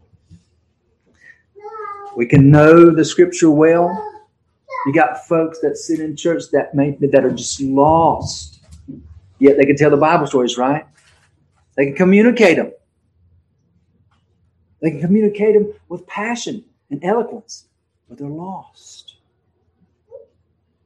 We 2.17 2.27
can 2.27 2.51
know 2.51 2.91
the 2.91 3.05
scripture 3.05 3.51
well 3.51 4.11
you 4.87 4.95
got 4.95 5.27
folks 5.27 5.59
that 5.61 5.77
sit 5.77 6.01
in 6.01 6.17
church 6.17 6.45
that 6.53 6.75
may 6.75 6.93
that 6.93 7.25
are 7.25 7.31
just 7.31 7.61
lost. 7.61 8.61
Yet 9.39 9.57
they 9.57 9.65
can 9.65 9.77
tell 9.77 9.91
the 9.91 9.97
Bible 9.97 10.27
stories, 10.27 10.57
right? 10.57 10.87
They 11.77 11.87
can 11.87 11.95
communicate 11.95 12.57
them. 12.57 12.73
They 14.81 14.91
can 14.91 15.01
communicate 15.01 15.55
them 15.55 15.73
with 15.89 16.07
passion 16.07 16.65
and 16.91 17.05
eloquence, 17.05 17.67
but 18.09 18.19
they're 18.19 18.29
lost. 18.29 19.10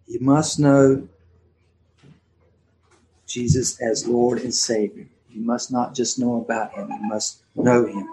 You 0.06 0.20
must 0.20 0.58
know 0.58 1.08
Jesus 3.26 3.80
as 3.80 4.06
Lord 4.06 4.40
and 4.40 4.54
Savior. 4.54 5.06
You 5.30 5.40
must 5.40 5.72
not 5.72 5.94
just 5.94 6.18
know 6.18 6.36
about 6.36 6.72
him, 6.72 6.88
you 6.90 7.08
must 7.08 7.42
know 7.56 7.86
him 7.86 8.08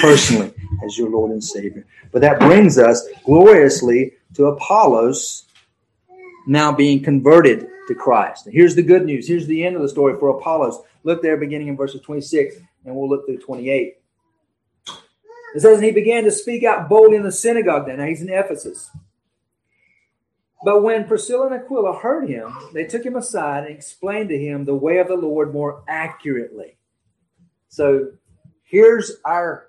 personally 0.00 0.52
as 0.84 0.98
your 0.98 1.08
Lord 1.08 1.30
and 1.30 1.42
Savior. 1.42 1.86
But 2.12 2.20
that 2.22 2.38
brings 2.40 2.78
us 2.78 3.06
gloriously 3.24 4.12
to 4.34 4.46
Apollos 4.46 5.46
now 6.46 6.72
being 6.72 7.02
converted 7.02 7.68
to 7.88 7.94
Christ. 7.94 8.48
here's 8.50 8.74
the 8.74 8.82
good 8.82 9.04
news. 9.04 9.28
Here's 9.28 9.46
the 9.46 9.64
end 9.64 9.76
of 9.76 9.82
the 9.82 9.88
story 9.88 10.18
for 10.18 10.30
Apollos. 10.30 10.80
Look 11.02 11.22
there, 11.22 11.36
beginning 11.36 11.68
in 11.68 11.76
verses 11.76 12.00
26, 12.00 12.56
and 12.84 12.94
we'll 12.94 13.08
look 13.08 13.26
through 13.26 13.38
28. 13.38 13.98
It 15.54 15.60
says, 15.60 15.76
And 15.76 15.84
he 15.84 15.92
began 15.92 16.24
to 16.24 16.30
speak 16.30 16.64
out 16.64 16.88
boldly 16.88 17.16
in 17.16 17.22
the 17.22 17.32
synagogue 17.32 17.86
then. 17.86 17.98
Now 17.98 18.06
he's 18.06 18.22
in 18.22 18.30
Ephesus. 18.30 18.90
But 20.62 20.82
when 20.82 21.06
Priscilla 21.06 21.46
and 21.46 21.54
Aquila 21.54 21.98
heard 21.98 22.28
him, 22.28 22.54
they 22.72 22.84
took 22.84 23.04
him 23.04 23.16
aside 23.16 23.64
and 23.64 23.74
explained 23.74 24.28
to 24.30 24.38
him 24.38 24.64
the 24.64 24.74
way 24.74 24.98
of 24.98 25.08
the 25.08 25.16
Lord 25.16 25.52
more 25.52 25.82
accurately. 25.88 26.76
So 27.68 28.12
here's 28.62 29.12
our 29.24 29.66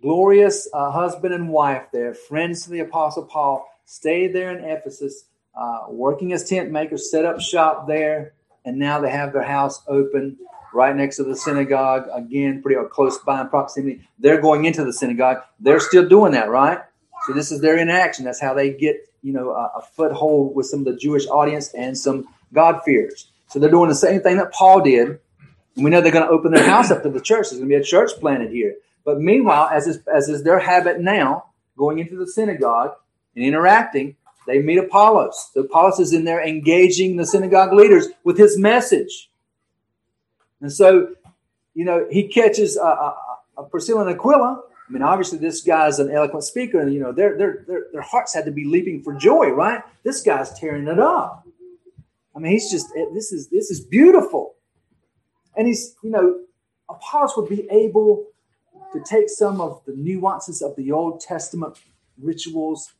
glorious 0.00 0.68
uh, 0.72 0.90
husband 0.90 1.34
and 1.34 1.48
wife 1.50 1.86
there, 1.92 2.14
friends 2.14 2.64
to 2.64 2.70
the 2.70 2.80
Apostle 2.80 3.24
Paul, 3.24 3.68
stayed 3.84 4.32
there 4.32 4.56
in 4.56 4.64
Ephesus, 4.64 5.24
uh, 5.54 5.86
working 5.88 6.32
as 6.32 6.48
tent 6.48 6.70
makers, 6.70 7.10
set 7.10 7.24
up 7.24 7.40
shop 7.40 7.88
there, 7.88 8.34
and 8.64 8.78
now 8.78 9.00
they 9.00 9.10
have 9.10 9.32
their 9.32 9.42
house 9.42 9.82
open 9.88 10.36
right 10.72 10.94
next 10.94 11.16
to 11.16 11.24
the 11.24 11.34
synagogue, 11.34 12.08
again, 12.12 12.62
pretty 12.62 12.80
close 12.90 13.18
by 13.18 13.40
in 13.40 13.48
proximity. 13.48 14.06
They're 14.18 14.40
going 14.40 14.66
into 14.66 14.84
the 14.84 14.92
synagogue. 14.92 15.38
They're 15.58 15.80
still 15.80 16.08
doing 16.08 16.32
that, 16.32 16.50
right? 16.50 16.80
So 17.26 17.32
this 17.32 17.50
is 17.50 17.60
their 17.60 17.76
inaction. 17.76 18.24
That's 18.24 18.40
how 18.40 18.54
they 18.54 18.72
get, 18.74 19.08
you 19.28 19.34
know, 19.34 19.50
a, 19.50 19.64
a 19.80 19.82
foothold 19.94 20.56
with 20.56 20.64
some 20.64 20.80
of 20.80 20.86
the 20.86 20.96
Jewish 20.96 21.26
audience 21.26 21.74
and 21.74 21.96
some 21.96 22.26
God-fearers. 22.54 23.30
So 23.48 23.58
they're 23.58 23.70
doing 23.70 23.90
the 23.90 23.94
same 23.94 24.22
thing 24.22 24.38
that 24.38 24.52
Paul 24.52 24.80
did. 24.80 25.20
And 25.76 25.84
we 25.84 25.90
know 25.90 26.00
they're 26.00 26.10
going 26.18 26.26
to 26.26 26.30
open 26.30 26.50
their 26.50 26.66
house 26.66 26.90
up 26.90 27.02
to 27.02 27.10
the 27.10 27.20
church. 27.20 27.50
There's 27.50 27.60
going 27.60 27.68
to 27.68 27.76
be 27.76 27.82
a 27.82 27.84
church 27.84 28.12
planted 28.18 28.50
here. 28.50 28.76
But 29.04 29.20
meanwhile, 29.20 29.68
as 29.70 29.86
is, 29.86 29.98
as 30.06 30.30
is 30.30 30.44
their 30.44 30.58
habit 30.58 30.98
now, 30.98 31.44
going 31.76 31.98
into 31.98 32.16
the 32.16 32.26
synagogue 32.26 32.92
and 33.36 33.44
interacting, 33.44 34.16
they 34.46 34.60
meet 34.60 34.78
Apollos. 34.78 35.50
So 35.52 35.60
Apollos 35.60 36.00
is 36.00 36.14
in 36.14 36.24
there 36.24 36.42
engaging 36.42 37.16
the 37.16 37.26
synagogue 37.26 37.74
leaders 37.74 38.08
with 38.24 38.38
his 38.38 38.58
message. 38.58 39.30
And 40.62 40.72
so, 40.72 41.14
you 41.74 41.84
know, 41.84 42.06
he 42.10 42.28
catches 42.28 42.78
a 42.78 43.62
Priscilla 43.70 44.06
and 44.06 44.10
Aquila. 44.16 44.62
I 44.88 44.92
mean, 44.92 45.02
obviously, 45.02 45.38
this 45.38 45.62
guy's 45.62 45.98
an 45.98 46.10
eloquent 46.10 46.44
speaker, 46.44 46.80
and 46.80 46.92
you 46.94 47.00
know, 47.00 47.12
their 47.12 47.36
their 47.36 47.64
their 47.66 47.86
their 47.92 48.02
hearts 48.02 48.34
had 48.34 48.46
to 48.46 48.50
be 48.50 48.64
leaping 48.64 49.02
for 49.02 49.14
joy, 49.14 49.50
right? 49.50 49.82
This 50.02 50.22
guy's 50.22 50.58
tearing 50.58 50.88
it 50.88 50.98
up. 50.98 51.46
I 52.34 52.38
mean, 52.38 52.52
he's 52.52 52.70
just 52.70 52.86
eh, 52.96 53.04
this 53.12 53.30
is 53.30 53.48
this 53.48 53.70
is 53.70 53.80
beautiful, 53.80 54.54
and 55.56 55.66
he's 55.66 55.94
you 56.02 56.10
know, 56.10 56.40
Apollos 56.88 57.36
would 57.36 57.50
be 57.50 57.68
able 57.70 58.26
to 58.94 59.02
take 59.04 59.28
some 59.28 59.60
of 59.60 59.82
the 59.86 59.94
nuances 59.94 60.62
of 60.62 60.74
the 60.76 60.90
Old 60.92 61.20
Testament 61.20 61.78
rituals 62.18 62.94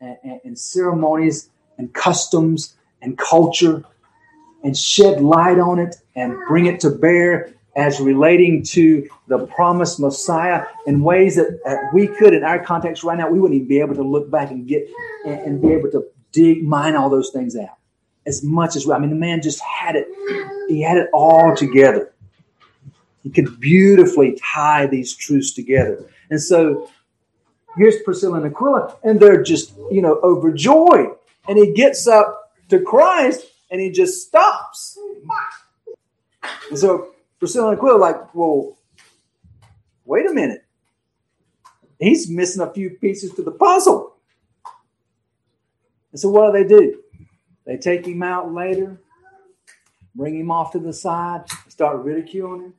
and, 0.00 0.16
and, 0.24 0.40
and 0.44 0.58
ceremonies 0.58 1.50
and 1.78 1.92
customs 1.94 2.76
and 3.02 3.16
culture 3.16 3.84
and 4.64 4.76
shed 4.76 5.22
light 5.22 5.58
on 5.58 5.78
it 5.78 5.96
and 6.16 6.36
bring 6.48 6.66
it 6.66 6.80
to 6.80 6.90
bear 6.90 7.54
as 7.76 8.00
relating 8.00 8.62
to 8.62 9.08
the 9.28 9.46
promised 9.46 10.00
Messiah 10.00 10.66
in 10.86 11.02
ways 11.02 11.36
that 11.36 11.90
we 11.94 12.06
could, 12.06 12.34
in 12.34 12.42
our 12.44 12.58
context 12.62 13.04
right 13.04 13.16
now, 13.16 13.30
we 13.30 13.38
wouldn't 13.38 13.56
even 13.56 13.68
be 13.68 13.80
able 13.80 13.94
to 13.94 14.02
look 14.02 14.30
back 14.30 14.50
and 14.50 14.66
get 14.66 14.88
and, 15.24 15.40
and 15.40 15.62
be 15.62 15.72
able 15.72 15.90
to 15.90 16.04
dig, 16.32 16.64
mine 16.64 16.96
all 16.96 17.10
those 17.10 17.30
things 17.30 17.56
out 17.56 17.76
as 18.26 18.42
much 18.42 18.76
as 18.76 18.86
we, 18.86 18.92
I 18.92 18.98
mean, 18.98 19.10
the 19.10 19.16
man 19.16 19.42
just 19.42 19.60
had 19.60 19.96
it. 19.96 20.06
He 20.68 20.82
had 20.82 20.96
it 20.98 21.08
all 21.12 21.56
together. 21.56 22.12
He 23.22 23.30
could 23.30 23.60
beautifully 23.60 24.38
tie 24.40 24.86
these 24.86 25.14
truths 25.14 25.52
together. 25.52 26.04
And 26.30 26.40
so 26.40 26.88
here's 27.76 28.00
Priscilla 28.02 28.40
and 28.40 28.46
Aquila, 28.46 28.96
and 29.02 29.20
they're 29.20 29.42
just, 29.42 29.74
you 29.90 30.02
know, 30.02 30.20
overjoyed. 30.22 31.10
And 31.48 31.58
he 31.58 31.72
gets 31.72 32.06
up 32.06 32.52
to 32.68 32.80
Christ 32.80 33.46
and 33.70 33.80
he 33.80 33.90
just 33.90 34.26
stops. 34.26 34.98
And 36.68 36.78
so 36.78 37.10
Priscilla 37.40 37.70
and 37.70 37.78
Aquila 37.78 37.96
like, 37.96 38.34
well, 38.34 38.76
wait 40.04 40.30
a 40.30 40.32
minute. 40.32 40.64
He's 41.98 42.30
missing 42.30 42.62
a 42.62 42.72
few 42.72 42.90
pieces 42.90 43.32
to 43.34 43.42
the 43.42 43.50
puzzle. 43.50 44.14
And 46.12 46.20
so 46.20 46.28
what 46.28 46.52
do 46.52 46.62
they 46.62 46.68
do? 46.68 47.02
They 47.66 47.76
take 47.76 48.06
him 48.06 48.22
out 48.22 48.52
later, 48.52 49.00
bring 50.14 50.38
him 50.38 50.50
off 50.50 50.72
to 50.72 50.78
the 50.78 50.92
side, 50.92 51.44
start 51.68 52.04
ridiculing 52.04 52.62
him. 52.62 52.74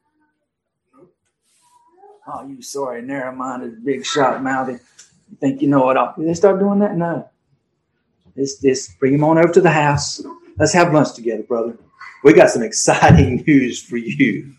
Oh, 2.27 2.47
you 2.47 2.61
sorry, 2.61 3.01
narrow-minded, 3.01 3.83
big 3.83 4.05
shot 4.05 4.43
mouthy. 4.43 4.73
You 4.73 5.37
think 5.39 5.61
you 5.61 5.67
know 5.67 5.89
it 5.89 5.97
all. 5.97 6.13
They 6.17 6.33
start 6.33 6.59
doing 6.59 6.79
that? 6.79 6.95
No. 6.95 7.27
This 8.35 8.59
this 8.59 8.93
bring 8.99 9.13
him 9.15 9.23
on 9.23 9.37
over 9.37 9.51
to 9.53 9.61
the 9.61 9.71
house. 9.71 10.23
Let's 10.57 10.73
have 10.73 10.93
lunch 10.93 11.13
together, 11.13 11.43
brother. 11.43 11.77
We 12.23 12.33
got 12.33 12.49
some 12.49 12.63
exciting 12.63 13.43
news 13.47 13.81
for 13.81 13.97
you. 13.97 14.53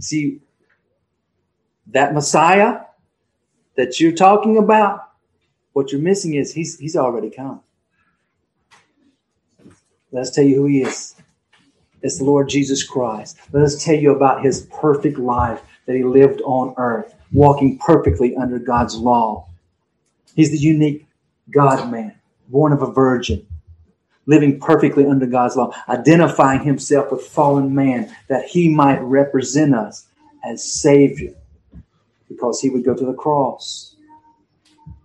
See, 0.00 0.40
that 1.88 2.12
Messiah 2.12 2.80
that 3.76 4.00
you're 4.00 4.12
talking 4.12 4.56
about, 4.56 5.10
what 5.72 5.92
you're 5.92 6.00
missing 6.00 6.34
is 6.34 6.52
he's 6.52 6.78
he's 6.78 6.96
already 6.96 7.30
come. 7.30 7.60
Let's 10.10 10.30
tell 10.30 10.44
you 10.44 10.56
who 10.56 10.66
he 10.66 10.82
is. 10.82 11.14
It's 12.02 12.18
the 12.18 12.24
Lord 12.24 12.48
Jesus 12.48 12.82
Christ. 12.82 13.38
Let 13.52 13.62
us 13.62 13.82
tell 13.82 13.94
you 13.94 14.14
about 14.14 14.44
his 14.44 14.68
perfect 14.80 15.18
life 15.18 15.62
that 15.86 15.96
he 15.96 16.04
lived 16.04 16.40
on 16.42 16.74
earth, 16.78 17.14
walking 17.32 17.78
perfectly 17.78 18.36
under 18.36 18.58
God's 18.58 18.96
law. 18.96 19.48
He's 20.34 20.50
the 20.50 20.58
unique 20.58 21.06
God 21.50 21.90
man, 21.90 22.14
born 22.48 22.72
of 22.72 22.82
a 22.82 22.92
virgin, 22.92 23.46
living 24.26 24.60
perfectly 24.60 25.06
under 25.06 25.26
God's 25.26 25.56
law, 25.56 25.72
identifying 25.88 26.62
himself 26.62 27.10
with 27.10 27.22
fallen 27.22 27.74
man 27.74 28.14
that 28.28 28.44
he 28.44 28.68
might 28.68 29.00
represent 29.00 29.74
us 29.74 30.06
as 30.44 30.62
Savior 30.62 31.34
because 32.28 32.60
he 32.60 32.70
would 32.70 32.84
go 32.84 32.94
to 32.94 33.06
the 33.06 33.14
cross 33.14 33.96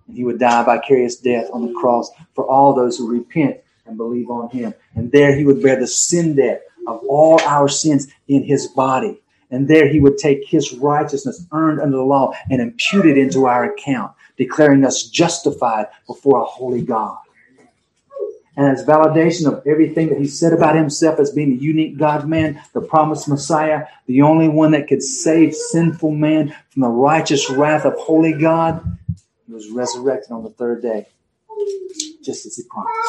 and 0.08 0.18
he 0.18 0.24
would 0.24 0.40
die 0.40 0.64
vicarious 0.64 1.16
death 1.16 1.48
on 1.54 1.66
the 1.66 1.74
cross 1.74 2.12
for 2.34 2.46
all 2.46 2.74
those 2.74 2.98
who 2.98 3.10
repent 3.10 3.58
and 3.86 3.98
believe 3.98 4.30
on 4.30 4.50
him. 4.50 4.74
And 4.96 5.12
there 5.12 5.36
he 5.36 5.46
would 5.46 5.62
bear 5.62 5.80
the 5.80 5.88
sin 5.88 6.36
debt 6.36 6.64
of 6.88 7.02
all 7.08 7.40
our 7.42 7.70
sins 7.70 8.08
in 8.28 8.44
his 8.44 8.68
body. 8.68 9.22
And 9.52 9.68
there 9.68 9.88
he 9.88 10.00
would 10.00 10.18
take 10.18 10.46
his 10.48 10.74
righteousness 10.74 11.46
earned 11.52 11.80
under 11.80 11.98
the 11.98 12.04
law 12.04 12.34
and 12.50 12.62
impute 12.62 13.06
it 13.06 13.18
into 13.18 13.46
our 13.46 13.74
account, 13.74 14.12
declaring 14.38 14.86
us 14.86 15.04
justified 15.04 15.88
before 16.08 16.42
a 16.42 16.46
holy 16.46 16.82
God. 16.82 17.18
And 18.58 18.68
as 18.68 18.86
validation 18.86 19.48
of 19.48 19.66
everything 19.66 20.10
that 20.10 20.20
he 20.20 20.28
said 20.28 20.52
about 20.52 20.76
himself 20.76 21.20
as 21.20 21.32
being 21.32 21.58
the 21.58 21.64
unique 21.64 21.98
God 21.98 22.28
man, 22.28 22.62
the 22.74 22.82
promised 22.82 23.28
Messiah, 23.28 23.86
the 24.08 24.22
only 24.22 24.50
one 24.50 24.72
that 24.72 24.88
could 24.88 25.02
save 25.02 25.56
sinful 25.56 26.12
man 26.12 26.54
from 26.70 26.82
the 26.82 26.90
righteous 26.90 27.50
wrath 27.50 27.86
of 27.86 27.94
holy 27.94 28.34
God, 28.34 28.98
he 29.48 29.54
was 29.54 29.70
resurrected 29.70 30.32
on 30.32 30.44
the 30.44 30.50
third 30.50 30.82
day, 30.82 31.08
just 32.22 32.46
as 32.46 32.58
he 32.58 32.64
promised, 32.64 33.00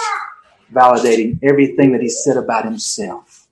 validating 0.72 1.38
everything 1.43 1.93
that 1.93 2.01
he 2.01 2.09
said 2.09 2.36
about 2.36 2.64
himself 2.64 3.43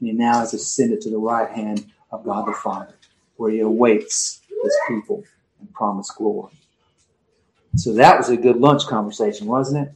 and 0.00 0.08
he 0.08 0.14
now 0.14 0.40
has 0.40 0.54
ascended 0.54 1.00
to 1.02 1.10
the 1.10 1.18
right 1.18 1.50
hand 1.50 1.86
of 2.10 2.24
God 2.24 2.48
the 2.48 2.52
Father, 2.52 2.94
where 3.36 3.50
he 3.50 3.60
awaits 3.60 4.40
his 4.62 4.76
people 4.88 5.22
in 5.60 5.66
promised 5.68 6.16
glory. 6.16 6.52
So 7.76 7.92
that 7.94 8.18
was 8.18 8.30
a 8.30 8.36
good 8.36 8.56
lunch 8.56 8.86
conversation, 8.86 9.46
wasn't 9.46 9.88
it? 9.88 9.94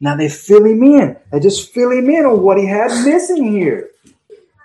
Now 0.00 0.16
they 0.16 0.28
fill 0.28 0.64
him 0.64 0.82
in. 0.82 1.16
They 1.30 1.40
just 1.40 1.72
fill 1.72 1.90
him 1.90 2.08
in 2.10 2.26
on 2.26 2.42
what 2.42 2.58
he 2.58 2.66
had 2.66 3.04
missing 3.04 3.52
here. 3.52 3.90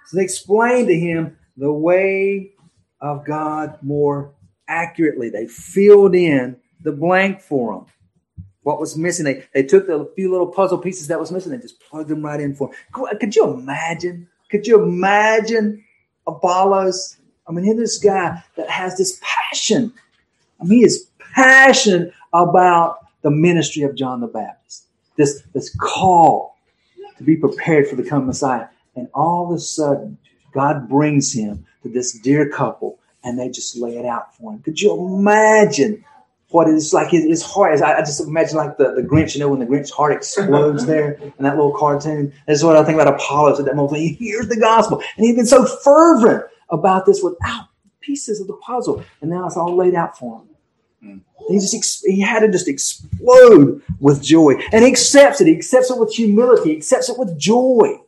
So 0.08 0.18
they 0.18 0.24
explain 0.24 0.88
to 0.88 0.98
him 0.98 1.38
the 1.58 1.72
way 1.72 2.52
of 3.02 3.26
God 3.26 3.78
more 3.82 4.32
accurately. 4.68 5.30
They 5.30 5.48
filled 5.48 6.16
in 6.16 6.58
the 6.82 6.92
blank 6.92 7.42
for 7.42 7.74
him 7.74 7.86
what 8.64 8.80
was 8.80 8.98
missing. 8.98 9.26
They, 9.26 9.46
they 9.54 9.64
took 9.64 9.88
the 9.88 10.10
few 10.16 10.32
little 10.32 10.48
puzzle 10.48 10.78
pieces 10.78 11.08
that 11.08 11.20
was 11.20 11.32
missing 11.32 11.54
and 11.54 11.62
just 11.62 11.80
plugged 11.80 12.10
them 12.10 12.24
right 12.24 12.40
in 12.40 12.56
for 12.56 12.70
him. 12.70 12.76
Uh, 12.96 13.16
could 13.20 13.36
you 13.36 13.52
imagine? 13.52 14.28
Could 14.50 14.66
you 14.66 14.82
imagine 14.82 15.84
Apollos? 16.26 17.18
I 17.48 17.52
mean, 17.52 17.66
here's 17.66 17.78
this 17.78 17.98
guy 17.98 18.42
that 18.56 18.70
has 18.70 18.98
this 18.98 19.20
passion. 19.22 19.94
I 20.60 20.64
mean, 20.64 20.80
he 20.80 20.86
is 20.86 21.08
passionate 21.36 22.14
about 22.32 23.00
the 23.22 23.32
ministry 23.32 23.84
of 23.84 23.96
John 23.96 24.22
the 24.22 24.28
Baptist. 24.28 24.88
This, 25.16 25.44
this 25.54 25.76
call 25.76 26.58
to 27.18 27.24
be 27.24 27.36
prepared 27.36 27.88
for 27.88 27.96
the 27.96 28.04
coming 28.04 28.28
Messiah. 28.28 28.68
And 28.96 29.08
all 29.14 29.50
of 29.50 29.56
a 29.56 29.60
sudden, 29.60 30.18
God 30.54 30.88
brings 30.90 31.34
him 31.34 31.66
to 31.84 31.90
this 31.90 32.14
dear 32.20 32.50
couple 32.50 33.00
and 33.24 33.40
they 33.40 33.50
just 33.50 33.78
lay 33.78 33.98
it 33.98 34.06
out 34.06 34.36
for 34.36 34.54
him. 34.54 34.60
Could 34.60 34.82
you 34.82 34.94
imagine 34.94 36.04
what 36.54 36.70
it's 36.70 36.94
like 36.94 37.10
his, 37.10 37.42
heart 37.42 37.74
is. 37.74 37.82
I, 37.82 38.00
just 38.02 38.22
imagine 38.22 38.58
like 38.58 38.78
the, 38.78 38.94
the 38.94 39.02
Grinch, 39.02 39.34
you 39.34 39.40
know, 39.40 39.50
when 39.50 39.60
the 39.60 39.66
Grinch 39.66 39.90
heart 39.92 40.14
explodes 40.14 40.86
there 40.86 41.14
in 41.24 41.34
that 41.40 41.56
little 41.56 41.76
cartoon. 41.76 42.32
That's 42.46 42.62
what 42.62 42.76
I 42.76 42.84
think 42.84 43.02
about 43.02 43.16
Apollos 43.16 43.60
at 43.60 43.66
that 43.66 43.76
moment. 43.76 44.04
He 44.04 44.10
hears 44.14 44.48
the 44.48 44.60
gospel 44.60 45.02
and 45.18 45.26
he's 45.26 45.36
been 45.36 45.48
so 45.48 45.66
fervent 45.66 46.44
about 46.70 47.08
this 47.08 47.24
without 47.24 47.70
pieces 48.02 48.40
of 48.40 48.46
the 48.46 48.54
puzzle. 48.58 49.04
And 49.22 49.32
now 49.32 49.48
it's 49.48 49.58
all 49.58 49.76
laid 49.76 49.96
out 49.96 50.18
for 50.18 50.42
him. 50.42 50.48
He 51.50 51.60
just 51.60 52.06
he 52.06 52.22
had 52.22 52.40
to 52.40 52.50
just 52.50 52.68
explode 52.68 53.82
with 54.00 54.24
joy, 54.24 54.54
and 54.72 54.84
he 54.84 54.92
accepts 54.92 55.42
it. 55.42 55.48
He 55.48 55.56
accepts 55.56 55.90
it 55.90 56.00
with 56.00 56.14
humility. 56.14 56.72
He 56.72 56.78
accepts 56.78 57.10
it 57.10 57.20
with 57.20 57.38
joy. 57.38 58.00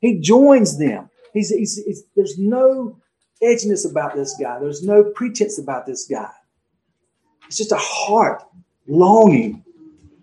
He 0.00 0.18
joins 0.20 0.78
them. 0.78 1.10
He's, 1.32 1.50
he's, 1.50 1.84
he's, 1.84 2.04
there's 2.14 2.38
no 2.38 2.96
edginess 3.42 3.88
about 3.88 4.14
this 4.14 4.36
guy. 4.40 4.58
There's 4.58 4.82
no 4.82 5.04
pretense 5.04 5.58
about 5.58 5.84
this 5.86 6.06
guy. 6.06 6.30
It's 7.46 7.56
just 7.56 7.72
a 7.72 7.78
heart 7.78 8.42
longing 8.86 9.64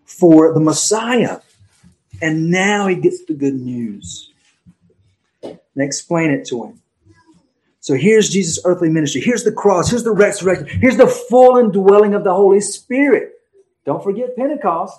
for 0.06 0.54
the 0.54 0.60
Messiah. 0.60 1.40
And 2.22 2.50
now 2.50 2.88
he 2.88 2.96
gets 2.96 3.26
the 3.26 3.34
good 3.34 3.56
news. 3.56 4.32
And 5.44 5.60
explain 5.76 6.32
it 6.32 6.46
to 6.48 6.64
him. 6.64 6.82
So 7.84 7.96
here's 7.96 8.30
Jesus' 8.30 8.60
earthly 8.64 8.90
ministry. 8.90 9.20
Here's 9.20 9.44
the 9.44 9.52
cross. 9.52 9.90
Here's 9.90 10.06
the 10.06 10.14
resurrection. 10.14 10.68
Here's 10.68 10.96
the 10.96 11.06
full 11.06 11.58
indwelling 11.58 12.14
of 12.14 12.24
the 12.24 12.34
Holy 12.34 12.62
Spirit. 12.62 13.34
Don't 13.86 14.02
forget 14.02 14.38
Pentecost. 14.38 14.98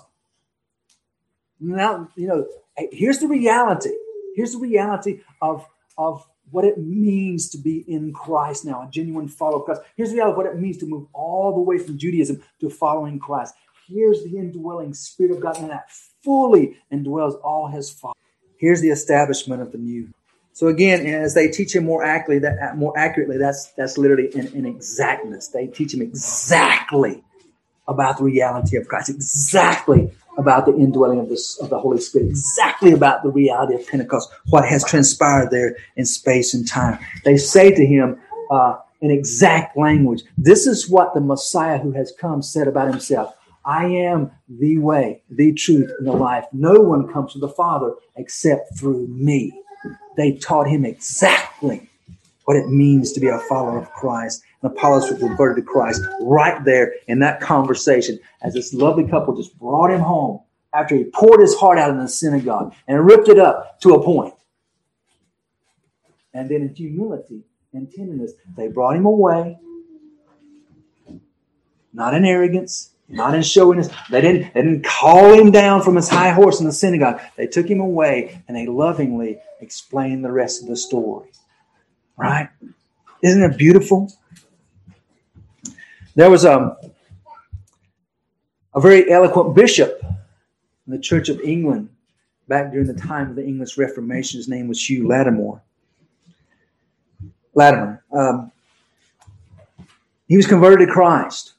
Now, 1.59 2.09
you 2.15 2.27
know, 2.27 2.47
here's 2.91 3.17
the 3.17 3.27
reality. 3.27 3.89
Here's 4.35 4.51
the 4.51 4.59
reality 4.59 5.21
of, 5.41 5.65
of 5.97 6.27
what 6.51 6.63
it 6.63 6.77
means 6.77 7.49
to 7.49 7.57
be 7.57 7.83
in 7.87 8.13
Christ 8.13 8.65
now, 8.65 8.83
a 8.83 8.91
genuine 8.91 9.29
follower 9.29 9.61
of 9.61 9.65
Christ. 9.65 9.81
Here's 9.97 10.09
the 10.09 10.17
reality 10.17 10.33
of 10.33 10.37
what 10.37 10.45
it 10.45 10.59
means 10.59 10.77
to 10.77 10.85
move 10.85 11.07
all 11.11 11.55
the 11.55 11.61
way 11.61 11.79
from 11.79 11.97
Judaism 11.97 12.43
to 12.59 12.69
following 12.69 13.17
Christ. 13.17 13.55
Here's 13.87 14.23
the 14.23 14.37
indwelling 14.37 14.93
Spirit 14.93 15.31
of 15.31 15.39
God, 15.39 15.57
and 15.57 15.71
that 15.71 15.89
fully 16.23 16.77
indwells 16.93 17.33
all 17.43 17.67
his 17.67 17.89
followers. 17.89 18.13
Here's 18.59 18.81
the 18.81 18.89
establishment 18.89 19.63
of 19.63 19.71
the 19.71 19.79
new. 19.79 20.09
So 20.55 20.67
again, 20.67 21.05
as 21.05 21.33
they 21.33 21.49
teach 21.49 21.75
him 21.75 21.83
more 21.83 22.01
accurately, 22.01 22.39
that 22.39 22.77
more 22.77 22.97
accurately, 22.97 23.37
that's 23.37 23.73
that's 23.73 23.97
literally 23.97 24.29
in, 24.33 24.47
in 24.55 24.65
exactness. 24.65 25.49
They 25.49 25.67
teach 25.67 25.93
him 25.93 26.01
exactly 26.01 27.21
about 27.89 28.19
the 28.19 28.23
reality 28.23 28.77
of 28.77 28.87
Christ, 28.87 29.09
exactly 29.09 30.09
about 30.37 30.65
the 30.65 30.73
indwelling 30.73 31.19
of, 31.19 31.27
this, 31.27 31.59
of 31.59 31.69
the 31.69 31.77
Holy 31.77 31.99
Spirit, 31.99 32.29
exactly 32.29 32.93
about 32.93 33.21
the 33.23 33.31
reality 33.31 33.75
of 33.75 33.85
Pentecost, 33.85 34.29
what 34.47 34.65
has 34.65 34.85
transpired 34.85 35.51
there 35.51 35.75
in 35.97 36.05
space 36.05 36.53
and 36.53 36.65
time. 36.65 36.99
They 37.25 37.35
say 37.35 37.75
to 37.75 37.85
him 37.85 38.17
uh, 38.49 38.77
in 39.01 39.11
exact 39.11 39.77
language, 39.77 40.23
This 40.37 40.67
is 40.67 40.89
what 40.89 41.13
the 41.13 41.19
Messiah 41.19 41.79
who 41.79 41.91
has 41.91 42.13
come 42.17 42.41
said 42.41 42.69
about 42.69 42.87
himself. 42.87 43.35
I 43.65 43.87
am 43.87 44.31
the 44.47 44.77
way, 44.77 45.21
the 45.29 45.51
truth, 45.51 45.91
and 45.97 46.07
the 46.07 46.13
life. 46.13 46.45
No 46.53 46.75
one 46.75 47.11
comes 47.11 47.33
to 47.33 47.39
the 47.39 47.49
Father 47.49 47.95
except 48.15 48.79
through 48.79 49.07
me. 49.09 49.51
They 50.17 50.33
taught 50.33 50.67
him 50.67 50.85
exactly 50.85 51.89
what 52.45 52.57
it 52.57 52.67
means 52.69 53.11
to 53.13 53.19
be 53.19 53.27
a 53.27 53.39
follower 53.39 53.77
of 53.77 53.91
Christ. 53.91 54.43
And 54.61 54.71
Apollos 54.71 55.09
was 55.09 55.19
converted 55.19 55.63
to 55.63 55.69
Christ 55.69 56.01
right 56.21 56.63
there 56.63 56.93
in 57.07 57.19
that 57.19 57.41
conversation 57.41 58.19
as 58.41 58.53
this 58.53 58.73
lovely 58.73 59.07
couple 59.07 59.35
just 59.35 59.57
brought 59.57 59.91
him 59.91 60.01
home 60.01 60.41
after 60.73 60.95
he 60.95 61.05
poured 61.05 61.41
his 61.41 61.55
heart 61.55 61.77
out 61.77 61.89
in 61.89 61.97
the 61.97 62.07
synagogue 62.07 62.73
and 62.87 63.05
ripped 63.05 63.29
it 63.29 63.39
up 63.39 63.79
to 63.81 63.93
a 63.93 64.03
point. 64.03 64.33
And 66.33 66.49
then 66.49 66.61
in 66.61 66.75
humility 66.75 67.43
and 67.73 67.91
tenderness, 67.91 68.33
they 68.57 68.67
brought 68.67 68.95
him 68.95 69.05
away, 69.05 69.57
not 71.93 72.13
in 72.13 72.25
arrogance, 72.25 72.94
not 73.07 73.35
in 73.35 73.43
showiness. 73.43 73.89
They 74.09 74.21
didn't, 74.21 74.53
they 74.53 74.61
didn't 74.61 74.85
call 74.85 75.33
him 75.33 75.51
down 75.51 75.83
from 75.83 75.95
his 75.95 76.09
high 76.09 76.31
horse 76.31 76.59
in 76.59 76.65
the 76.65 76.73
synagogue. 76.73 77.21
They 77.35 77.47
took 77.47 77.67
him 77.67 77.79
away 77.79 78.41
and 78.47 78.57
they 78.57 78.65
lovingly 78.65 79.39
explained 79.61 80.25
the 80.25 80.31
rest 80.31 80.61
of 80.61 80.67
the 80.67 80.75
story. 80.75 81.29
Right? 82.17 82.49
Isn't 83.21 83.43
it 83.43 83.57
beautiful? 83.57 84.11
There 86.15 86.29
was 86.29 86.45
a, 86.45 86.77
a 88.73 88.79
very 88.79 89.11
eloquent 89.11 89.55
bishop 89.55 90.01
in 90.01 90.93
the 90.93 90.99
Church 90.99 91.29
of 91.29 91.39
England 91.41 91.89
back 92.47 92.71
during 92.71 92.87
the 92.87 92.93
time 92.93 93.29
of 93.29 93.35
the 93.35 93.45
English 93.45 93.77
Reformation. 93.77 94.37
His 94.37 94.47
name 94.47 94.67
was 94.67 94.89
Hugh 94.89 95.07
Latimer. 95.07 95.61
Latimer. 97.53 98.03
Um, 98.11 98.51
he 100.27 100.37
was 100.37 100.47
converted 100.47 100.87
to 100.87 100.93
Christ. 100.93 101.54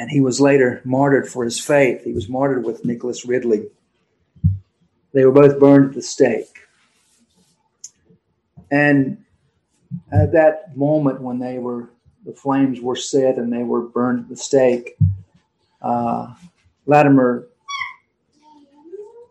And 0.00 0.10
he 0.10 0.22
was 0.22 0.40
later 0.40 0.80
martyred 0.82 1.28
for 1.28 1.44
his 1.44 1.60
faith. 1.60 2.04
He 2.04 2.14
was 2.14 2.26
martyred 2.26 2.64
with 2.64 2.86
Nicholas 2.86 3.26
Ridley. 3.26 3.68
They 5.12 5.26
were 5.26 5.30
both 5.30 5.60
burned 5.60 5.90
at 5.90 5.94
the 5.94 6.00
stake. 6.00 6.60
And 8.70 9.22
at 10.10 10.32
that 10.32 10.74
moment 10.74 11.20
when 11.20 11.38
they 11.38 11.58
were, 11.58 11.90
the 12.24 12.32
flames 12.32 12.80
were 12.80 12.96
set 12.96 13.36
and 13.36 13.52
they 13.52 13.62
were 13.62 13.82
burned 13.82 14.20
at 14.20 14.28
the 14.30 14.38
stake, 14.38 14.96
uh, 15.82 16.32
Latimer 16.86 17.48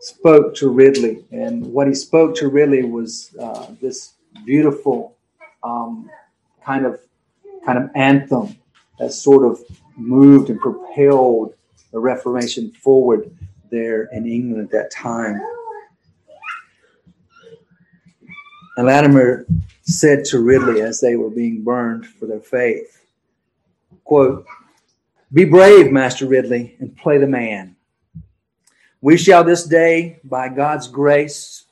spoke 0.01 0.53
to 0.57 0.69
Ridley. 0.69 1.25
And 1.31 1.65
what 1.73 1.87
he 1.87 1.95
spoke 1.95 2.35
to 2.35 2.47
Ridley 2.47 2.83
was 2.83 3.35
uh, 3.41 3.71
this 3.81 4.13
beautiful 4.45 5.15
um, 5.63 6.11
kind 6.63 6.85
of 6.85 6.99
kind 7.65 7.79
of 7.79 7.89
anthem 7.95 8.55
that 8.99 9.13
sort 9.13 9.45
of 9.51 9.59
moved 9.99 10.49
and 10.49 10.59
propelled 10.59 11.53
the 11.91 11.99
Reformation 11.99 12.71
forward 12.71 13.29
there 13.71 14.05
in 14.11 14.25
England 14.25 14.63
at 14.63 14.71
that 14.71 14.91
time. 14.91 15.39
And 18.77 18.87
Latimer 18.87 19.45
said 19.81 20.23
to 20.25 20.39
Ridley 20.39 20.81
as 20.81 21.01
they 21.01 21.15
were 21.15 21.29
being 21.29 21.63
burned 21.63 22.05
for 22.05 22.25
their 22.25 22.39
faith, 22.39 23.05
quote, 24.05 24.45
Be 25.33 25.45
brave, 25.45 25.91
Master 25.91 26.25
Ridley, 26.25 26.75
and 26.79 26.95
play 26.95 27.17
the 27.17 27.27
man. 27.27 27.75
We 29.01 29.17
shall 29.17 29.43
this 29.43 29.65
day, 29.65 30.19
by 30.23 30.49
God's 30.49 30.87
grace, 30.87 31.65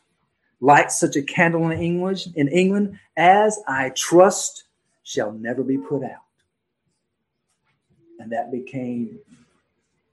light 0.60 0.92
such 0.92 1.16
a 1.16 1.22
candle 1.22 1.70
in 1.70 1.80
English 1.80 2.28
in 2.36 2.48
England 2.48 3.00
as 3.16 3.60
I 3.68 3.90
trust 3.90 4.66
shall 5.04 5.32
never 5.32 5.64
be 5.64 5.78
put 5.78 6.04
out. 6.04 6.27
And 8.20 8.32
that 8.32 8.52
became 8.52 9.20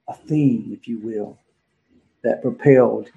a 0.09 0.15
theme, 0.15 0.71
if 0.73 0.87
you 0.87 0.99
will, 0.99 1.39
that 2.23 2.43
propelled 2.43 3.09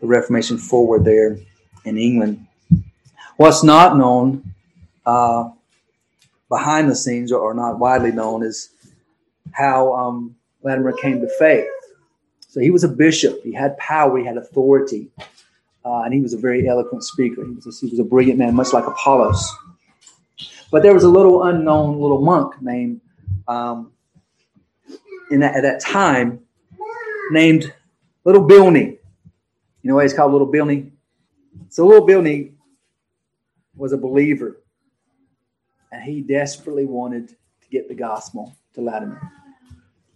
the 0.00 0.06
Reformation 0.06 0.58
forward 0.58 1.04
there 1.04 1.38
in 1.84 1.98
England. 1.98 2.46
What's 3.36 3.62
not 3.62 3.96
known 3.96 4.54
uh, 5.04 5.50
behind 6.48 6.90
the 6.90 6.96
scenes 6.96 7.32
or, 7.32 7.40
or, 7.40 7.54
not 7.54 7.78
widely 7.78 8.12
known 8.12 8.42
is 8.42 8.70
how 9.52 9.94
um, 9.94 10.34
Latimer 10.62 10.92
came 10.92 11.20
to 11.20 11.28
faith. 11.38 11.68
So 12.48 12.60
he 12.60 12.70
was 12.70 12.84
a 12.84 12.88
bishop. 12.88 13.42
He 13.42 13.52
had 13.52 13.76
power. 13.78 14.18
He 14.18 14.24
had 14.24 14.36
authority. 14.36 15.08
Uh, 15.84 16.02
and 16.02 16.12
he 16.12 16.20
was 16.20 16.32
a 16.32 16.38
very 16.38 16.66
eloquent 16.66 17.04
speaker. 17.04 17.44
He 17.44 17.52
was, 17.52 17.66
a, 17.66 17.86
he 17.86 17.90
was 17.90 18.00
a 18.00 18.04
brilliant 18.04 18.38
man, 18.38 18.54
much 18.54 18.72
like 18.72 18.86
Apollos. 18.86 19.48
But 20.72 20.82
there 20.82 20.94
was 20.94 21.04
a 21.04 21.08
little 21.08 21.44
unknown 21.44 22.00
little 22.00 22.20
monk 22.20 22.60
named, 22.60 23.00
um, 23.48 23.92
in 25.30 25.40
that, 25.40 25.56
at 25.56 25.62
that 25.62 25.80
time, 25.80 26.40
named 27.30 27.72
Little 28.24 28.46
Bilney. 28.46 28.98
You 29.82 29.90
know 29.90 29.96
why 29.96 30.02
he's 30.02 30.14
called 30.14 30.32
Little 30.32 30.50
Bilney? 30.50 30.90
So 31.68 31.86
Little 31.86 32.06
Bilney 32.06 32.52
was 33.76 33.92
a 33.92 33.96
believer, 33.98 34.62
and 35.92 36.02
he 36.02 36.20
desperately 36.20 36.86
wanted 36.86 37.28
to 37.28 37.68
get 37.70 37.88
the 37.88 37.94
gospel 37.94 38.56
to 38.74 38.80
Latimer. 38.80 39.20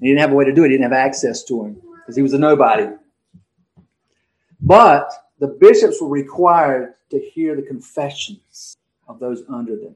He 0.00 0.08
didn't 0.08 0.20
have 0.20 0.32
a 0.32 0.34
way 0.34 0.44
to 0.44 0.52
do 0.52 0.64
it. 0.64 0.68
He 0.68 0.74
didn't 0.74 0.90
have 0.90 0.92
access 0.92 1.44
to 1.44 1.64
him 1.64 1.80
because 1.96 2.16
he 2.16 2.22
was 2.22 2.32
a 2.32 2.38
nobody. 2.38 2.88
But 4.60 5.12
the 5.38 5.48
bishops 5.48 6.00
were 6.00 6.08
required 6.08 6.94
to 7.10 7.18
hear 7.18 7.56
the 7.56 7.62
confessions 7.62 8.76
of 9.08 9.18
those 9.18 9.42
under 9.48 9.76
them. 9.76 9.94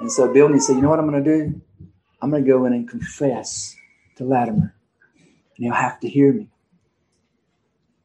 And 0.00 0.10
so 0.10 0.28
Bilney 0.28 0.60
said, 0.60 0.76
You 0.76 0.82
know 0.82 0.90
what 0.90 0.98
I'm 0.98 1.08
going 1.08 1.22
to 1.22 1.38
do? 1.38 1.60
I'm 2.20 2.30
going 2.30 2.44
to 2.44 2.50
go 2.50 2.64
in 2.64 2.72
and 2.72 2.88
confess 2.88 3.76
to 4.16 4.24
Latimer, 4.24 4.74
and 5.56 5.64
he'll 5.64 5.74
have 5.74 6.00
to 6.00 6.08
hear 6.08 6.32
me. 6.32 6.48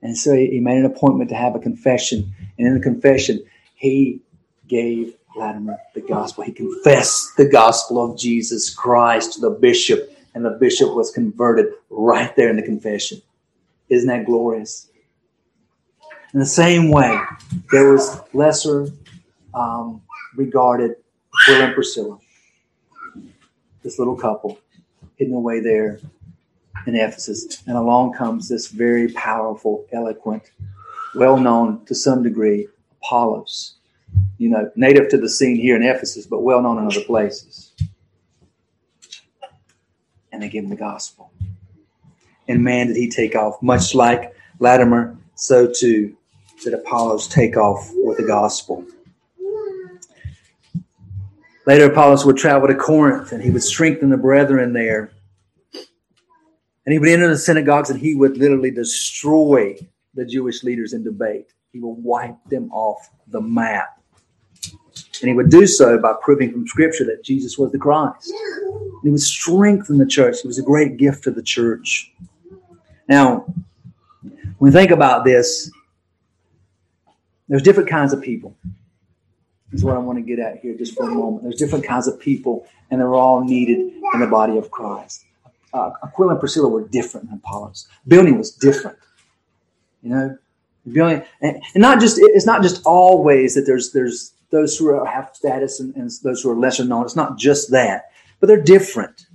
And 0.01 0.17
so 0.17 0.33
he 0.33 0.59
made 0.59 0.77
an 0.77 0.85
appointment 0.85 1.29
to 1.29 1.35
have 1.35 1.55
a 1.55 1.59
confession. 1.59 2.33
And 2.57 2.67
in 2.67 2.73
the 2.73 2.79
confession, 2.79 3.43
he 3.75 4.21
gave 4.67 5.15
Latimer 5.35 5.77
the 5.93 6.01
gospel. 6.01 6.43
He 6.43 6.51
confessed 6.51 7.37
the 7.37 7.47
gospel 7.47 8.03
of 8.03 8.17
Jesus 8.17 8.73
Christ 8.73 9.33
to 9.33 9.41
the 9.41 9.49
bishop, 9.49 10.11
and 10.33 10.45
the 10.45 10.51
bishop 10.51 10.93
was 10.93 11.11
converted 11.11 11.67
right 11.89 12.33
there 12.35 12.49
in 12.49 12.55
the 12.55 12.63
confession. 12.63 13.21
Isn't 13.89 14.07
that 14.07 14.25
glorious? 14.25 14.89
In 16.33 16.39
the 16.39 16.45
same 16.45 16.91
way, 16.91 17.19
there 17.71 17.91
was 17.91 18.21
lesser 18.33 18.87
um, 19.53 20.01
regarded 20.35 20.95
And 21.49 21.73
Priscilla. 21.73 22.17
this 23.81 23.97
little 23.97 24.15
couple 24.15 24.59
hidden 25.15 25.33
away 25.33 25.59
there 25.59 25.99
in 26.85 26.95
Ephesus. 26.95 27.63
And 27.65 27.75
along 27.75 28.13
comes 28.13 28.47
this 28.47 28.67
very 28.67 29.11
powerful, 29.13 29.85
eloquent, 29.91 30.51
well 31.15 31.37
known 31.37 31.83
to 31.85 31.95
some 31.95 32.21
degree, 32.23 32.67
Apollos. 33.01 33.75
You 34.37 34.49
know, 34.49 34.71
native 34.75 35.09
to 35.09 35.17
the 35.17 35.29
scene 35.29 35.55
here 35.55 35.75
in 35.75 35.83
Ephesus, 35.83 36.25
but 36.25 36.43
well 36.43 36.61
known 36.61 36.77
in 36.77 36.85
other 36.85 37.01
places. 37.01 37.73
And 40.31 40.41
they 40.41 40.49
give 40.49 40.63
him 40.63 40.69
the 40.69 40.75
gospel. 40.75 41.31
And 42.47 42.63
man, 42.63 42.87
did 42.87 42.95
he 42.95 43.09
take 43.09 43.35
off, 43.35 43.61
much 43.61 43.93
like 43.93 44.35
Latimer, 44.59 45.17
so 45.35 45.71
too 45.71 46.15
did 46.63 46.73
Apollos 46.73 47.27
take 47.27 47.57
off 47.57 47.89
with 47.95 48.17
the 48.17 48.25
gospel. 48.25 48.85
Later, 51.69 51.85
Apollos 51.85 52.25
would 52.25 52.35
travel 52.35 52.67
to 52.67 52.73
Corinth 52.73 53.31
and 53.31 53.43
he 53.43 53.51
would 53.51 53.61
strengthen 53.61 54.09
the 54.09 54.17
brethren 54.17 54.73
there. 54.73 55.11
And 55.71 56.93
he 56.93 56.97
would 56.97 57.09
enter 57.09 57.27
the 57.27 57.37
synagogues 57.37 57.91
and 57.91 57.99
he 57.99 58.15
would 58.15 58.37
literally 58.37 58.71
destroy 58.71 59.77
the 60.15 60.25
Jewish 60.25 60.63
leaders 60.63 60.93
in 60.93 61.03
debate. 61.03 61.53
He 61.71 61.79
would 61.79 62.03
wipe 62.03 62.43
them 62.45 62.71
off 62.71 63.11
the 63.27 63.39
map. 63.39 64.01
And 65.21 65.29
he 65.29 65.33
would 65.33 65.51
do 65.51 65.67
so 65.67 65.99
by 65.99 66.13
proving 66.23 66.51
from 66.51 66.65
Scripture 66.65 67.05
that 67.05 67.23
Jesus 67.23 67.59
was 67.59 67.71
the 67.71 67.77
Christ. 67.77 68.31
And 68.31 69.03
he 69.03 69.11
would 69.11 69.21
strengthen 69.21 69.99
the 69.99 70.07
church. 70.07 70.41
He 70.41 70.47
was 70.47 70.57
a 70.57 70.63
great 70.63 70.97
gift 70.97 71.23
to 71.25 71.31
the 71.31 71.43
church. 71.43 72.11
Now, 73.07 73.45
when 74.23 74.57
we 74.57 74.71
think 74.71 74.89
about 74.89 75.23
this, 75.23 75.69
there's 77.47 77.61
different 77.61 77.91
kinds 77.91 78.11
of 78.11 78.23
people 78.23 78.55
is 79.71 79.83
what 79.83 79.95
I 79.95 79.99
want 79.99 80.17
to 80.17 80.23
get 80.23 80.39
at 80.39 80.59
here 80.59 80.75
just 80.75 80.95
for 80.95 81.09
a 81.09 81.13
moment. 81.13 81.43
There's 81.43 81.55
different 81.55 81.85
kinds 81.85 82.07
of 82.07 82.19
people, 82.19 82.67
and 82.89 82.99
they're 82.99 83.13
all 83.13 83.43
needed 83.43 83.79
in 84.13 84.19
the 84.19 84.27
body 84.27 84.57
of 84.57 84.71
Christ. 84.71 85.25
Uh, 85.73 85.91
Aquila 86.03 86.31
and 86.31 86.39
Priscilla 86.39 86.67
were 86.67 86.87
different 86.87 87.29
than 87.29 87.37
Apollos. 87.37 87.87
Bilney 88.07 88.35
was 88.35 88.51
different. 88.51 88.97
You 90.01 90.09
know, 90.09 90.37
Bilney, 90.87 91.25
and, 91.41 91.61
not 91.75 91.99
just 91.99 92.17
it's 92.19 92.45
not 92.45 92.63
just 92.63 92.81
always 92.85 93.55
that 93.55 93.63
there's 93.63 93.91
there's 93.91 94.33
those 94.49 94.77
who 94.77 94.89
are, 94.89 95.05
have 95.05 95.29
status 95.33 95.79
and, 95.79 95.95
and 95.95 96.09
those 96.23 96.41
who 96.41 96.49
are 96.49 96.55
lesser 96.55 96.83
known. 96.83 97.05
It's 97.05 97.15
not 97.15 97.37
just 97.37 97.71
that, 97.71 98.11
but 98.39 98.47
they're 98.47 98.61
different. 98.61 99.27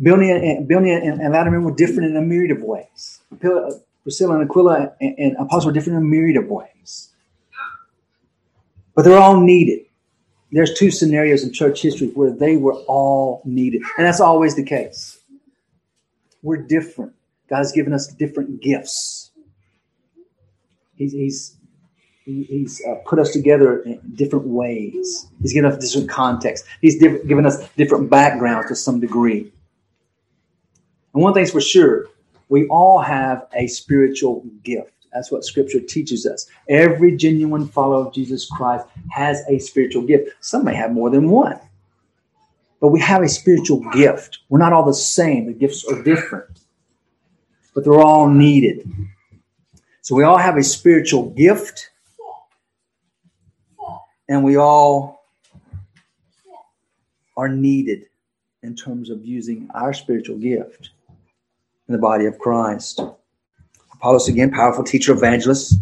Bilney 0.00 0.30
and, 0.30 0.68
Bilney 0.68 0.96
and, 0.96 1.20
and 1.20 1.32
Latimer 1.32 1.60
were 1.60 1.74
different 1.74 2.10
in 2.10 2.16
a 2.16 2.22
myriad 2.22 2.50
of 2.50 2.62
ways. 2.62 3.20
Priscilla 4.02 4.34
and 4.38 4.48
Aquila 4.48 4.92
and, 5.00 5.36
and 5.36 5.64
were 5.64 5.72
different 5.72 5.98
in 5.98 6.02
a 6.02 6.06
myriad 6.06 6.36
of 6.36 6.48
ways. 6.48 7.11
But 8.94 9.04
they're 9.04 9.18
all 9.18 9.40
needed. 9.40 9.86
There's 10.50 10.74
two 10.74 10.90
scenarios 10.90 11.44
in 11.44 11.52
church 11.52 11.80
history 11.80 12.08
where 12.08 12.30
they 12.30 12.56
were 12.56 12.74
all 12.86 13.40
needed. 13.44 13.82
And 13.96 14.06
that's 14.06 14.20
always 14.20 14.54
the 14.54 14.64
case. 14.64 15.18
We're 16.42 16.62
different. 16.62 17.14
God 17.48 17.58
has 17.58 17.72
given 17.72 17.92
us 17.92 18.08
different 18.08 18.60
gifts. 18.60 19.30
He's, 20.96 21.12
he's, 21.12 21.56
he's 22.24 22.82
uh, 22.86 22.96
put 23.06 23.18
us 23.18 23.32
together 23.32 23.80
in 23.80 24.00
different 24.14 24.46
ways. 24.46 25.26
He's 25.40 25.54
given 25.54 25.72
us 25.72 25.78
different 25.78 26.10
contexts. 26.10 26.68
He's 26.80 26.98
diff- 26.98 27.26
given 27.26 27.46
us 27.46 27.66
different 27.76 28.10
backgrounds 28.10 28.68
to 28.68 28.76
some 28.76 29.00
degree. 29.00 29.52
And 31.14 31.22
one 31.22 31.34
thing's 31.34 31.50
for 31.50 31.60
sure, 31.60 32.06
we 32.48 32.66
all 32.68 33.00
have 33.00 33.46
a 33.54 33.66
spiritual 33.66 34.44
gift. 34.62 35.01
That's 35.12 35.30
what 35.30 35.44
scripture 35.44 35.80
teaches 35.80 36.26
us. 36.26 36.46
Every 36.68 37.16
genuine 37.16 37.68
follower 37.68 38.06
of 38.06 38.14
Jesus 38.14 38.48
Christ 38.48 38.86
has 39.10 39.42
a 39.48 39.58
spiritual 39.58 40.02
gift. 40.02 40.30
Some 40.40 40.64
may 40.64 40.74
have 40.74 40.92
more 40.92 41.10
than 41.10 41.28
one, 41.28 41.58
but 42.80 42.88
we 42.88 43.00
have 43.00 43.22
a 43.22 43.28
spiritual 43.28 43.80
gift. 43.92 44.38
We're 44.48 44.58
not 44.58 44.72
all 44.72 44.84
the 44.86 44.94
same, 44.94 45.46
the 45.46 45.52
gifts 45.52 45.84
are 45.84 46.02
different, 46.02 46.60
but 47.74 47.84
they're 47.84 48.00
all 48.00 48.28
needed. 48.28 48.88
So 50.00 50.14
we 50.14 50.24
all 50.24 50.38
have 50.38 50.56
a 50.56 50.64
spiritual 50.64 51.30
gift, 51.30 51.90
and 54.28 54.42
we 54.42 54.56
all 54.56 55.26
are 57.36 57.48
needed 57.48 58.06
in 58.62 58.74
terms 58.76 59.10
of 59.10 59.24
using 59.24 59.68
our 59.74 59.92
spiritual 59.92 60.38
gift 60.38 60.90
in 61.88 61.92
the 61.92 61.98
body 61.98 62.26
of 62.26 62.38
Christ. 62.38 63.00
Apollos, 64.02 64.26
again, 64.26 64.50
powerful 64.50 64.82
teacher, 64.82 65.12
evangelist, 65.12 65.76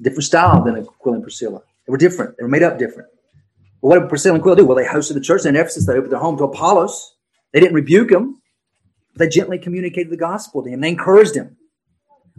different 0.00 0.24
style 0.24 0.64
than 0.64 0.78
Aquila 0.78 1.16
and 1.16 1.22
Priscilla. 1.22 1.60
They 1.86 1.90
were 1.90 1.98
different. 1.98 2.34
They 2.38 2.42
were 2.42 2.48
made 2.48 2.62
up 2.62 2.78
different. 2.78 3.10
But 3.82 3.88
what 3.88 4.00
did 4.00 4.08
Priscilla 4.08 4.36
and 4.36 4.40
Aquila 4.40 4.56
do? 4.56 4.64
Well, 4.64 4.78
they 4.78 4.86
hosted 4.86 5.12
the 5.12 5.20
church 5.20 5.44
in 5.44 5.54
Ephesus. 5.56 5.84
They 5.86 5.92
opened 5.92 6.10
their 6.10 6.18
home 6.18 6.38
to 6.38 6.44
Apollos. 6.44 7.16
They 7.52 7.60
didn't 7.60 7.74
rebuke 7.74 8.10
him. 8.10 8.40
They 9.16 9.28
gently 9.28 9.58
communicated 9.58 10.10
the 10.10 10.16
gospel 10.16 10.62
to 10.62 10.70
him. 10.70 10.80
They 10.80 10.88
encouraged 10.88 11.34
him. 11.34 11.58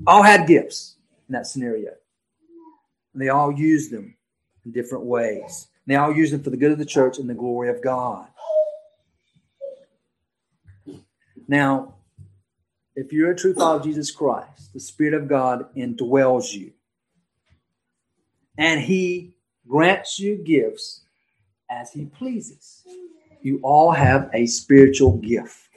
All 0.07 0.23
had 0.23 0.47
gifts 0.47 0.95
in 1.29 1.33
that 1.33 1.45
scenario. 1.45 1.91
And 3.13 3.21
they 3.21 3.29
all 3.29 3.51
used 3.51 3.91
them 3.91 4.15
in 4.65 4.71
different 4.71 5.05
ways. 5.05 5.67
And 5.85 5.93
they 5.93 5.97
all 5.97 6.15
used 6.15 6.33
them 6.33 6.41
for 6.41 6.49
the 6.49 6.57
good 6.57 6.71
of 6.71 6.79
the 6.79 6.85
church 6.85 7.19
and 7.19 7.29
the 7.29 7.35
glory 7.35 7.69
of 7.69 7.83
God. 7.83 8.27
Now, 11.47 11.96
if 12.97 13.13
you're 13.13 13.29
a 13.29 13.35
true 13.35 13.53
follower 13.53 13.77
of 13.77 13.83
Jesus 13.83 14.09
Christ, 14.09 14.73
the 14.73 14.79
Spirit 14.79 15.13
of 15.13 15.27
God 15.27 15.67
indwells 15.75 16.51
you. 16.51 16.71
And 18.57 18.81
He 18.81 19.35
grants 19.67 20.19
you 20.19 20.35
gifts 20.35 21.03
as 21.69 21.91
He 21.91 22.05
pleases. 22.05 22.81
You 23.43 23.59
all 23.61 23.91
have 23.91 24.31
a 24.33 24.47
spiritual 24.47 25.17
gift. 25.17 25.69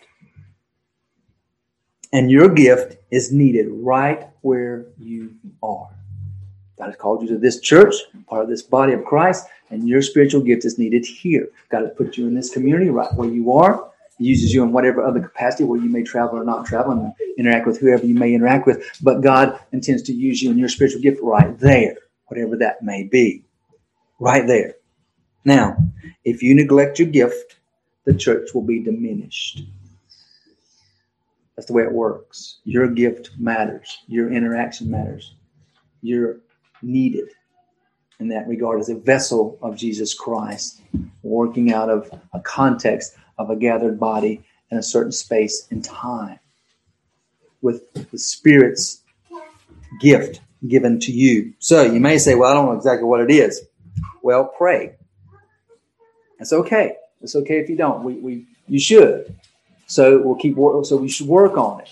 And 2.10 2.30
your 2.30 2.48
gift 2.48 2.96
is 3.10 3.30
needed 3.30 3.66
right 3.70 4.26
where 4.40 4.86
you 4.98 5.34
are. 5.62 5.90
God 6.78 6.86
has 6.86 6.96
called 6.96 7.20
you 7.20 7.28
to 7.28 7.38
this 7.38 7.60
church, 7.60 7.94
part 8.28 8.42
of 8.42 8.48
this 8.48 8.62
body 8.62 8.94
of 8.94 9.04
Christ, 9.04 9.46
and 9.68 9.86
your 9.86 10.00
spiritual 10.00 10.40
gift 10.40 10.64
is 10.64 10.78
needed 10.78 11.04
here. 11.04 11.50
God 11.68 11.82
has 11.82 11.92
put 11.98 12.16
you 12.16 12.26
in 12.26 12.34
this 12.34 12.48
community 12.48 12.88
right 12.88 13.12
where 13.12 13.28
you 13.28 13.52
are 13.52 13.89
uses 14.20 14.52
you 14.52 14.62
in 14.62 14.72
whatever 14.72 15.02
other 15.02 15.20
capacity 15.20 15.64
where 15.64 15.80
you 15.80 15.88
may 15.88 16.02
travel 16.02 16.38
or 16.38 16.44
not 16.44 16.66
travel 16.66 16.92
and 16.92 17.12
interact 17.38 17.66
with 17.66 17.80
whoever 17.80 18.04
you 18.06 18.14
may 18.14 18.34
interact 18.34 18.66
with. 18.66 18.84
But 19.02 19.22
God 19.22 19.58
intends 19.72 20.02
to 20.04 20.12
use 20.12 20.42
you 20.42 20.50
in 20.50 20.58
your 20.58 20.68
spiritual 20.68 21.00
gift 21.00 21.20
right 21.22 21.58
there, 21.58 21.96
whatever 22.26 22.56
that 22.58 22.82
may 22.82 23.04
be. 23.04 23.44
Right 24.18 24.46
there. 24.46 24.74
Now, 25.44 25.76
if 26.24 26.42
you 26.42 26.54
neglect 26.54 26.98
your 26.98 27.08
gift, 27.08 27.56
the 28.04 28.14
church 28.14 28.50
will 28.54 28.62
be 28.62 28.82
diminished. 28.82 29.62
That's 31.56 31.66
the 31.66 31.72
way 31.72 31.82
it 31.82 31.92
works. 31.92 32.58
Your 32.64 32.88
gift 32.88 33.30
matters. 33.38 33.98
Your 34.06 34.32
interaction 34.32 34.90
matters. 34.90 35.34
You're 36.02 36.40
needed 36.82 37.28
in 38.18 38.28
that 38.28 38.46
regard 38.46 38.80
as 38.80 38.90
a 38.90 38.94
vessel 38.94 39.58
of 39.62 39.76
Jesus 39.76 40.12
Christ, 40.14 40.82
working 41.22 41.72
out 41.72 41.88
of 41.88 42.10
a 42.34 42.40
context 42.40 43.16
of 43.41 43.49
a 43.49 43.57
gathered 43.57 43.99
body 43.99 44.43
in 44.70 44.76
a 44.76 44.82
certain 44.82 45.12
space 45.12 45.66
and 45.70 45.82
time 45.82 46.38
with 47.62 47.93
the 48.11 48.18
Spirit's 48.18 49.03
gift 50.01 50.41
given 50.68 51.01
to 51.01 51.11
you. 51.11 51.55
So 51.59 51.82
you 51.82 52.01
may 52.01 52.18
say, 52.18 52.34
Well, 52.34 52.51
I 52.51 52.55
don't 52.55 52.66
know 52.66 52.72
exactly 52.72 53.07
what 53.07 53.20
it 53.20 53.30
is. 53.30 53.62
Well, 54.22 54.45
pray. 54.45 54.97
It's 56.38 56.53
okay. 56.53 56.97
It's 57.22 57.34
okay 57.34 57.59
if 57.59 57.68
you 57.70 57.76
don't. 57.76 58.05
We, 58.05 58.14
we 58.14 58.47
you 58.68 58.78
should. 58.78 59.34
So 59.86 60.20
we'll 60.22 60.36
keep 60.36 60.57
work. 60.57 60.84
So 60.84 60.97
we 60.97 61.09
should 61.09 61.26
work 61.26 61.57
on 61.57 61.80
it. 61.80 61.88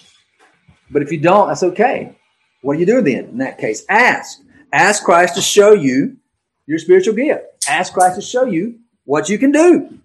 But 0.90 1.02
if 1.02 1.10
you 1.10 1.18
don't, 1.18 1.48
that's 1.48 1.62
okay. 1.62 2.14
What 2.60 2.74
do 2.74 2.80
you 2.80 2.86
do 2.86 3.00
then? 3.00 3.24
In 3.24 3.38
that 3.38 3.58
case, 3.58 3.84
ask. 3.88 4.40
Ask 4.72 5.02
Christ 5.02 5.34
to 5.36 5.40
show 5.40 5.72
you 5.72 6.18
your 6.66 6.78
spiritual 6.78 7.14
gift. 7.14 7.44
Ask 7.66 7.94
Christ 7.94 8.16
to 8.16 8.22
show 8.22 8.44
you 8.44 8.80
what 9.04 9.30
you 9.30 9.38
can 9.38 9.50
do. 9.50 9.98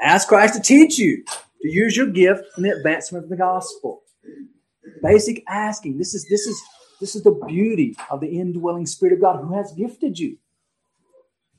Ask 0.00 0.28
Christ 0.28 0.54
to 0.54 0.60
teach 0.60 0.98
you 0.98 1.24
to 1.62 1.70
use 1.70 1.96
your 1.96 2.06
gift 2.06 2.44
in 2.56 2.62
the 2.62 2.70
advancement 2.70 3.24
of 3.24 3.30
the 3.30 3.36
gospel. 3.36 4.02
Basic 5.02 5.42
asking. 5.48 5.98
This 5.98 6.14
is 6.14 6.26
this 6.28 6.46
is 6.46 6.60
this 7.00 7.14
is 7.14 7.22
the 7.22 7.38
beauty 7.46 7.96
of 8.10 8.20
the 8.20 8.28
indwelling 8.28 8.86
Spirit 8.86 9.14
of 9.14 9.20
God 9.20 9.40
who 9.44 9.54
has 9.54 9.72
gifted 9.72 10.18
you. 10.18 10.36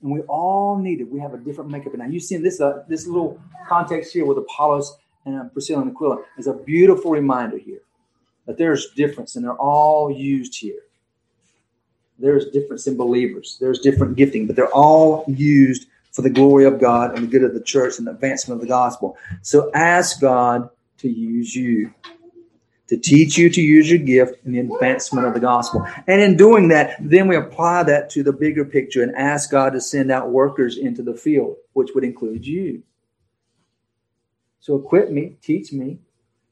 And 0.01 0.11
we 0.11 0.21
all 0.21 0.77
need 0.77 1.01
it. 1.01 1.11
We 1.11 1.19
have 1.19 1.33
a 1.33 1.37
different 1.37 1.69
makeup. 1.69 1.95
Now 1.95 2.05
you 2.05 2.19
see 2.19 2.37
this 2.37 2.61
uh, 2.61 2.83
this 2.87 3.07
little 3.07 3.39
context 3.67 4.13
here 4.13 4.25
with 4.25 4.37
Apollos 4.37 4.97
and 5.25 5.39
uh, 5.39 5.43
Priscilla 5.45 5.81
and 5.81 5.91
Aquila 5.91 6.23
is 6.37 6.47
a 6.47 6.53
beautiful 6.53 7.11
reminder 7.11 7.57
here 7.57 7.81
that 8.45 8.57
there's 8.57 8.91
difference 8.91 9.35
and 9.35 9.43
they're 9.43 9.53
all 9.53 10.11
used 10.11 10.55
here. 10.55 10.81
There's 12.19 12.45
difference 12.51 12.87
in 12.87 12.95
believers. 12.95 13.57
There's 13.59 13.79
different 13.79 14.15
gifting, 14.15 14.47
but 14.47 14.55
they're 14.55 14.73
all 14.73 15.25
used 15.27 15.87
for 16.15 16.21
the 16.21 16.29
glory 16.29 16.63
of 16.63 16.79
God 16.79 17.13
and 17.13 17.25
the 17.25 17.27
good 17.27 17.43
of 17.43 17.53
the 17.53 17.61
church 17.61 17.97
and 17.97 18.07
the 18.07 18.11
advancement 18.11 18.61
of 18.61 18.61
the 18.61 18.69
gospel. 18.69 19.17
So 19.41 19.69
ask 19.73 20.21
God 20.21 20.69
to 20.99 21.09
use 21.09 21.53
you. 21.53 21.93
to 22.87 22.95
teach 22.95 23.35
you 23.35 23.49
to 23.49 23.61
use 23.61 23.89
your 23.89 23.99
gift 23.99 24.45
in 24.45 24.53
the 24.53 24.59
advancement 24.59 25.27
of 25.27 25.33
the 25.33 25.39
gospel. 25.39 25.85
And 26.07 26.21
in 26.21 26.37
doing 26.37 26.69
that, 26.69 26.95
then 27.01 27.27
we 27.27 27.35
apply 27.35 27.83
that 27.83 28.09
to 28.11 28.23
the 28.23 28.31
bigger 28.31 28.63
picture 28.63 29.03
and 29.03 29.13
ask 29.15 29.51
God 29.51 29.73
to 29.73 29.81
send 29.81 30.09
out 30.09 30.29
workers 30.29 30.77
into 30.77 31.01
the 31.03 31.15
field, 31.15 31.57
which 31.73 31.89
would 31.93 32.03
include 32.05 32.45
you. 32.47 32.83
So 34.61 34.75
equip 34.75 35.09
me, 35.09 35.35
teach 35.41 35.73
me, 35.73 35.99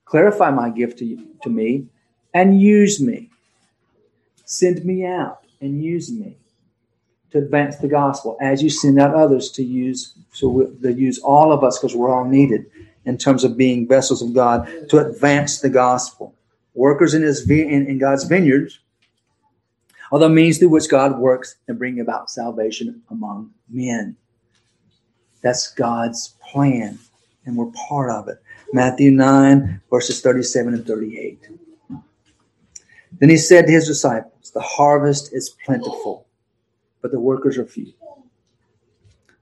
clarify 0.06 0.50
my 0.50 0.72
gift 0.72 1.00
to, 1.00 1.26
to 1.44 1.50
me, 1.50 1.86
and 2.34 2.60
use 2.60 3.00
me. 3.00 3.30
Send 4.44 4.84
me 4.84 5.06
out 5.06 5.46
and 5.62 5.82
use 5.82 6.12
me 6.12 6.38
to 7.34 7.40
advance 7.40 7.78
the 7.78 7.88
gospel 7.88 8.38
as 8.40 8.62
you 8.62 8.70
send 8.70 9.00
out 9.00 9.16
others 9.16 9.50
to 9.50 9.64
use, 9.64 10.14
so 10.32 10.72
they 10.80 10.92
use 10.92 11.18
all 11.20 11.52
of 11.52 11.64
us 11.64 11.80
because 11.80 11.96
we're 11.96 12.14
all 12.14 12.26
needed 12.26 12.66
in 13.06 13.18
terms 13.18 13.44
of 13.44 13.58
being 13.58 13.88
vessels 13.88 14.22
of 14.22 14.34
God 14.34 14.70
to 14.90 15.00
advance 15.00 15.60
the 15.60 15.70
gospel. 15.70 16.36
Workers 16.76 17.16
in 17.16 17.24
his 17.24 17.50
in, 17.50 17.88
in 17.88 17.98
God's 17.98 18.26
vineyards 18.26 18.80
are 20.12 20.20
the 20.20 20.30
means 20.30 20.60
through 20.60 20.70
which 20.70 20.88
God 20.90 21.18
works 21.18 21.56
and 21.68 21.80
bring 21.80 22.00
about 22.00 22.30
salvation 22.30 23.02
among 23.10 23.50
men. 23.68 24.16
That's 25.42 25.74
God's 25.74 26.36
plan, 26.52 27.00
and 27.48 27.58
we're 27.58 27.72
part 27.90 28.12
of 28.12 28.28
it. 28.28 28.38
Matthew 28.74 29.10
9, 29.10 29.82
verses 29.90 30.22
37 30.22 30.76
and 30.76 30.86
38. 30.86 31.48
Then 33.20 33.30
he 33.30 33.38
said 33.38 33.66
to 33.66 33.72
his 33.72 33.88
disciples, 33.88 34.52
The 34.52 34.62
harvest 34.62 35.34
is 35.34 35.50
plentiful, 35.66 36.28
but 37.04 37.12
the 37.12 37.20
workers 37.20 37.58
are 37.60 37.66
few. 37.66 37.94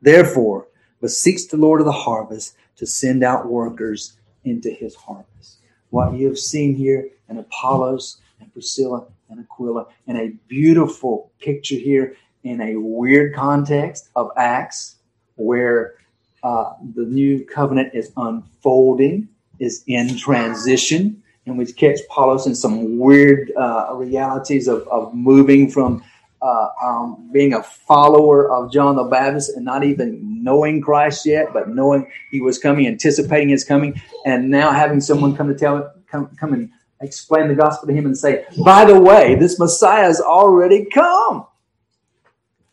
Therefore, 0.02 0.68
beseech 1.00 1.48
the 1.48 1.58
Lord 1.58 1.80
of 1.80 1.86
the 1.86 1.92
harvest 1.94 2.58
to 2.76 2.86
send 2.86 3.24
out 3.24 3.48
workers 3.48 4.18
into 4.44 4.72
his 4.72 4.96
harvest. 4.96 5.60
What 5.92 6.16
you 6.16 6.28
have 6.28 6.40
seen 6.40 6.76
here 6.76 7.08
in 7.30 7.38
Apollos 7.38 8.18
and 8.40 8.52
Priscilla 8.52 9.06
and 9.30 9.40
Aquila, 9.40 9.86
and 10.08 10.18
a 10.18 10.30
beautiful 10.48 11.32
picture 11.40 11.76
here 11.76 12.16
in 12.44 12.60
a 12.62 12.76
weird 12.76 13.36
context 13.36 14.10
of 14.16 14.32
Acts, 14.36 14.96
where 15.36 15.96
uh, 16.44 16.74
the 16.96 17.04
new 17.04 17.46
covenant 17.46 17.94
is 17.94 18.12
unfolding, 18.18 19.30
is 19.60 19.84
in 19.86 20.18
transition, 20.18 21.22
and 21.46 21.58
we 21.58 21.72
catch 21.72 22.00
Apollos 22.10 22.48
in 22.48 22.56
some 22.56 22.98
weird 22.98 23.52
uh, 23.56 23.92
realities 23.94 24.68
of, 24.68 24.88
of 24.88 25.14
moving 25.14 25.70
from 25.70 26.04
uh, 26.42 26.70
um, 26.84 27.30
being 27.32 27.54
a 27.54 27.64
follower 27.64 28.52
of 28.52 28.72
John 28.72 28.96
the 28.96 29.04
Baptist 29.04 29.56
and 29.56 29.64
not 29.64 29.84
even 29.84 30.44
knowing 30.44 30.82
Christ 30.82 31.26
yet, 31.26 31.54
but 31.54 31.70
knowing 31.70 32.10
he 32.32 32.42
was 32.42 32.58
coming, 32.58 32.88
anticipating 32.88 33.50
his 33.50 33.64
coming, 33.64 34.02
and 34.26 34.50
now 34.50 34.72
having 34.72 35.00
someone 35.00 35.36
come 35.36 35.48
to 35.48 35.56
tell 35.56 35.94
come 36.08 36.36
come 36.40 36.54
and 36.54 36.70
explain 37.02 37.48
the 37.48 37.56
gospel 37.56 37.88
to 37.88 37.94
him 37.94 38.06
and 38.06 38.18
say, 38.18 38.46
by 38.64 38.86
the 38.86 39.00
way, 39.00 39.36
this 39.36 39.60
Messiah 39.60 40.04
has 40.04 40.22
already 40.22 40.86
come. 40.86 41.48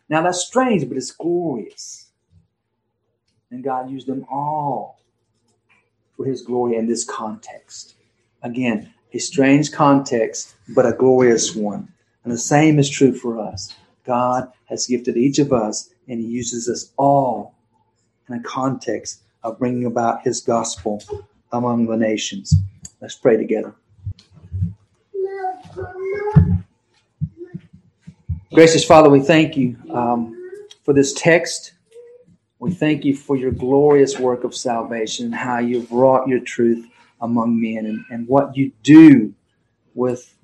Now 0.07 0.23
that's 0.23 0.45
strange, 0.45 0.87
but 0.87 0.97
it's 0.97 1.11
glorious. 1.11 2.07
And 3.51 3.63
God 3.63 3.89
used 3.89 4.07
them 4.07 4.25
all 4.31 4.99
for 6.15 6.25
his 6.25 6.41
glory 6.41 6.75
in 6.75 6.87
this 6.87 7.03
context. 7.03 7.95
Again, 8.43 8.93
a 9.13 9.19
strange 9.19 9.71
context, 9.71 10.55
but 10.69 10.85
a 10.85 10.93
glorious 10.93 11.55
one. 11.55 11.91
And 12.23 12.33
the 12.33 12.37
same 12.37 12.79
is 12.79 12.89
true 12.89 13.13
for 13.13 13.39
us. 13.39 13.75
God 14.05 14.51
has 14.65 14.87
gifted 14.87 15.17
each 15.17 15.39
of 15.39 15.53
us, 15.53 15.89
and 16.07 16.19
He 16.19 16.27
uses 16.27 16.67
us 16.67 16.91
all 16.97 17.55
in 18.27 18.35
a 18.35 18.43
context 18.43 19.21
of 19.43 19.59
bringing 19.59 19.85
about 19.85 20.23
His 20.23 20.41
gospel 20.41 21.01
among 21.51 21.85
the 21.87 21.97
nations. 21.97 22.53
Let's 23.01 23.15
pray 23.15 23.37
together. 23.37 23.75
Gracious 28.53 28.83
Father, 28.83 29.09
we 29.09 29.21
thank 29.21 29.55
you 29.55 29.77
um, 29.93 30.35
for 30.83 30.93
this 30.93 31.13
text. 31.13 31.73
We 32.57 32.71
thank 32.71 33.05
you 33.05 33.15
for 33.15 33.37
your 33.37 33.51
glorious 33.51 34.19
work 34.19 34.43
of 34.43 34.53
salvation 34.55 35.27
and 35.27 35.35
how 35.35 35.59
you've 35.59 35.91
wrought 35.91 36.27
your 36.27 36.39
truth 36.39 36.85
among 37.21 37.61
men 37.61 37.85
and, 37.85 38.03
and 38.09 38.27
what 38.27 38.57
you 38.57 38.71
do 38.83 39.33
with 39.93 40.35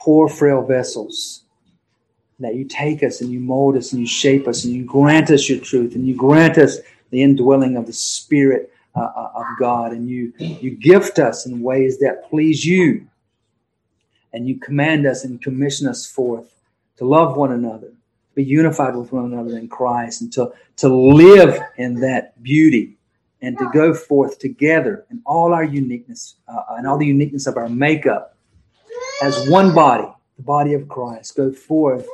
poor, 0.00 0.28
frail 0.28 0.62
vessels. 0.62 1.44
That 2.40 2.54
you 2.54 2.64
take 2.64 3.02
us 3.02 3.20
and 3.20 3.30
you 3.30 3.38
mold 3.38 3.76
us 3.76 3.92
and 3.92 4.00
you 4.00 4.06
shape 4.06 4.48
us 4.48 4.64
and 4.64 4.72
you 4.72 4.84
grant 4.84 5.30
us 5.30 5.48
your 5.48 5.60
truth 5.60 5.94
and 5.94 6.08
you 6.08 6.16
grant 6.16 6.56
us 6.56 6.78
the 7.10 7.22
indwelling 7.22 7.76
of 7.76 7.86
the 7.86 7.92
Spirit 7.92 8.72
uh, 8.96 9.00
uh, 9.00 9.32
of 9.34 9.44
God. 9.58 9.92
And 9.92 10.08
you, 10.08 10.32
you 10.38 10.70
gift 10.70 11.18
us 11.18 11.44
in 11.44 11.60
ways 11.60 11.98
that 11.98 12.28
please 12.30 12.64
you. 12.64 13.06
And 14.32 14.48
you 14.48 14.58
command 14.58 15.06
us 15.06 15.24
and 15.24 15.42
commission 15.42 15.86
us 15.86 16.06
forth 16.06 16.50
to 16.96 17.04
love 17.04 17.36
one 17.36 17.52
another, 17.52 17.92
be 18.34 18.44
unified 18.44 18.96
with 18.96 19.12
one 19.12 19.32
another 19.32 19.58
in 19.58 19.68
Christ, 19.68 20.22
and 20.22 20.32
to, 20.34 20.52
to 20.76 20.88
live 20.88 21.60
in 21.76 21.94
that 22.00 22.40
beauty 22.42 22.96
and 23.42 23.58
to 23.58 23.68
go 23.72 23.92
forth 23.94 24.38
together 24.38 25.04
in 25.10 25.20
all 25.26 25.52
our 25.52 25.64
uniqueness 25.64 26.36
uh, 26.48 26.62
and 26.70 26.86
all 26.86 26.98
the 26.98 27.06
uniqueness 27.06 27.46
of 27.46 27.56
our 27.56 27.68
makeup 27.68 28.36
as 29.22 29.48
one 29.48 29.74
body, 29.74 30.08
the 30.36 30.42
body 30.42 30.74
of 30.74 30.88
Christ, 30.88 31.36
go 31.36 31.52
forth 31.52 32.06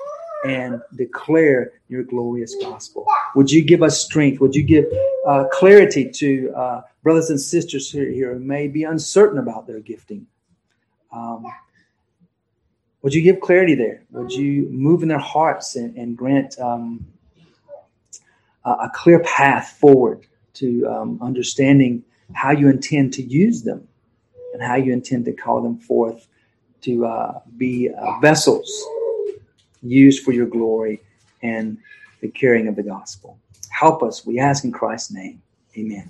and 0.45 0.81
declare 0.95 1.73
your 1.89 2.03
glorious 2.03 2.55
gospel. 2.61 3.07
Would 3.35 3.51
you 3.51 3.65
give 3.65 3.83
us 3.83 4.01
strength? 4.01 4.41
Would 4.41 4.55
you 4.55 4.63
give 4.63 4.87
uh, 5.27 5.45
clarity 5.53 6.11
to 6.11 6.53
uh, 6.55 6.83
brothers 7.03 7.31
and 7.31 7.41
sisters 7.41 7.91
here, 7.91 8.11
here 8.11 8.35
who 8.35 8.41
may 8.41 8.69
be 8.69 8.85
uncertain 8.85 9.39
about 9.39 9.67
their 9.67 9.81
gifting? 9.81 10.27
Um, 11.13 11.47
would 13.03 13.15
you 13.15 13.23
give 13.23 13.41
clarity 13.41 13.75
there? 13.75 14.03
Would 14.11 14.33
you 14.33 14.69
move 14.71 15.03
in 15.03 15.09
their 15.09 15.19
hearts 15.19 15.77
and, 15.77 15.97
and 15.97 16.17
grant 16.17 16.59
um, 16.59 17.07
a, 18.65 18.71
a, 18.71 18.91
clear 18.93 19.21
path 19.21 19.77
forward 19.79 20.27
to 20.55 20.87
um, 20.87 21.19
understanding 21.23 22.03
how 22.33 22.51
you 22.51 22.69
intend 22.69 23.13
to 23.15 23.23
use 23.23 23.63
them 23.63 23.87
and 24.53 24.63
how 24.63 24.75
you 24.75 24.93
intend 24.93 25.25
to 25.27 25.33
call 25.33 25.63
them 25.63 25.79
forth 25.79 26.27
to 26.87 27.05
uh, 27.05 27.41
be 27.57 27.91
uh, 27.91 28.21
vessels 28.21 28.71
used 29.83 30.25
for 30.25 30.33
your 30.33 30.47
glory 30.47 31.03
and 31.43 31.77
the 32.21 32.29
carrying 32.29 32.69
of 32.69 32.77
the 32.77 32.83
gospel. 32.83 33.39
Help 33.71 34.05
us, 34.05 34.25
we 34.25 34.39
ask 34.39 34.65
in 34.65 34.71
Christ's 34.71 35.13
name. 35.13 35.43
Amen. 35.77 36.09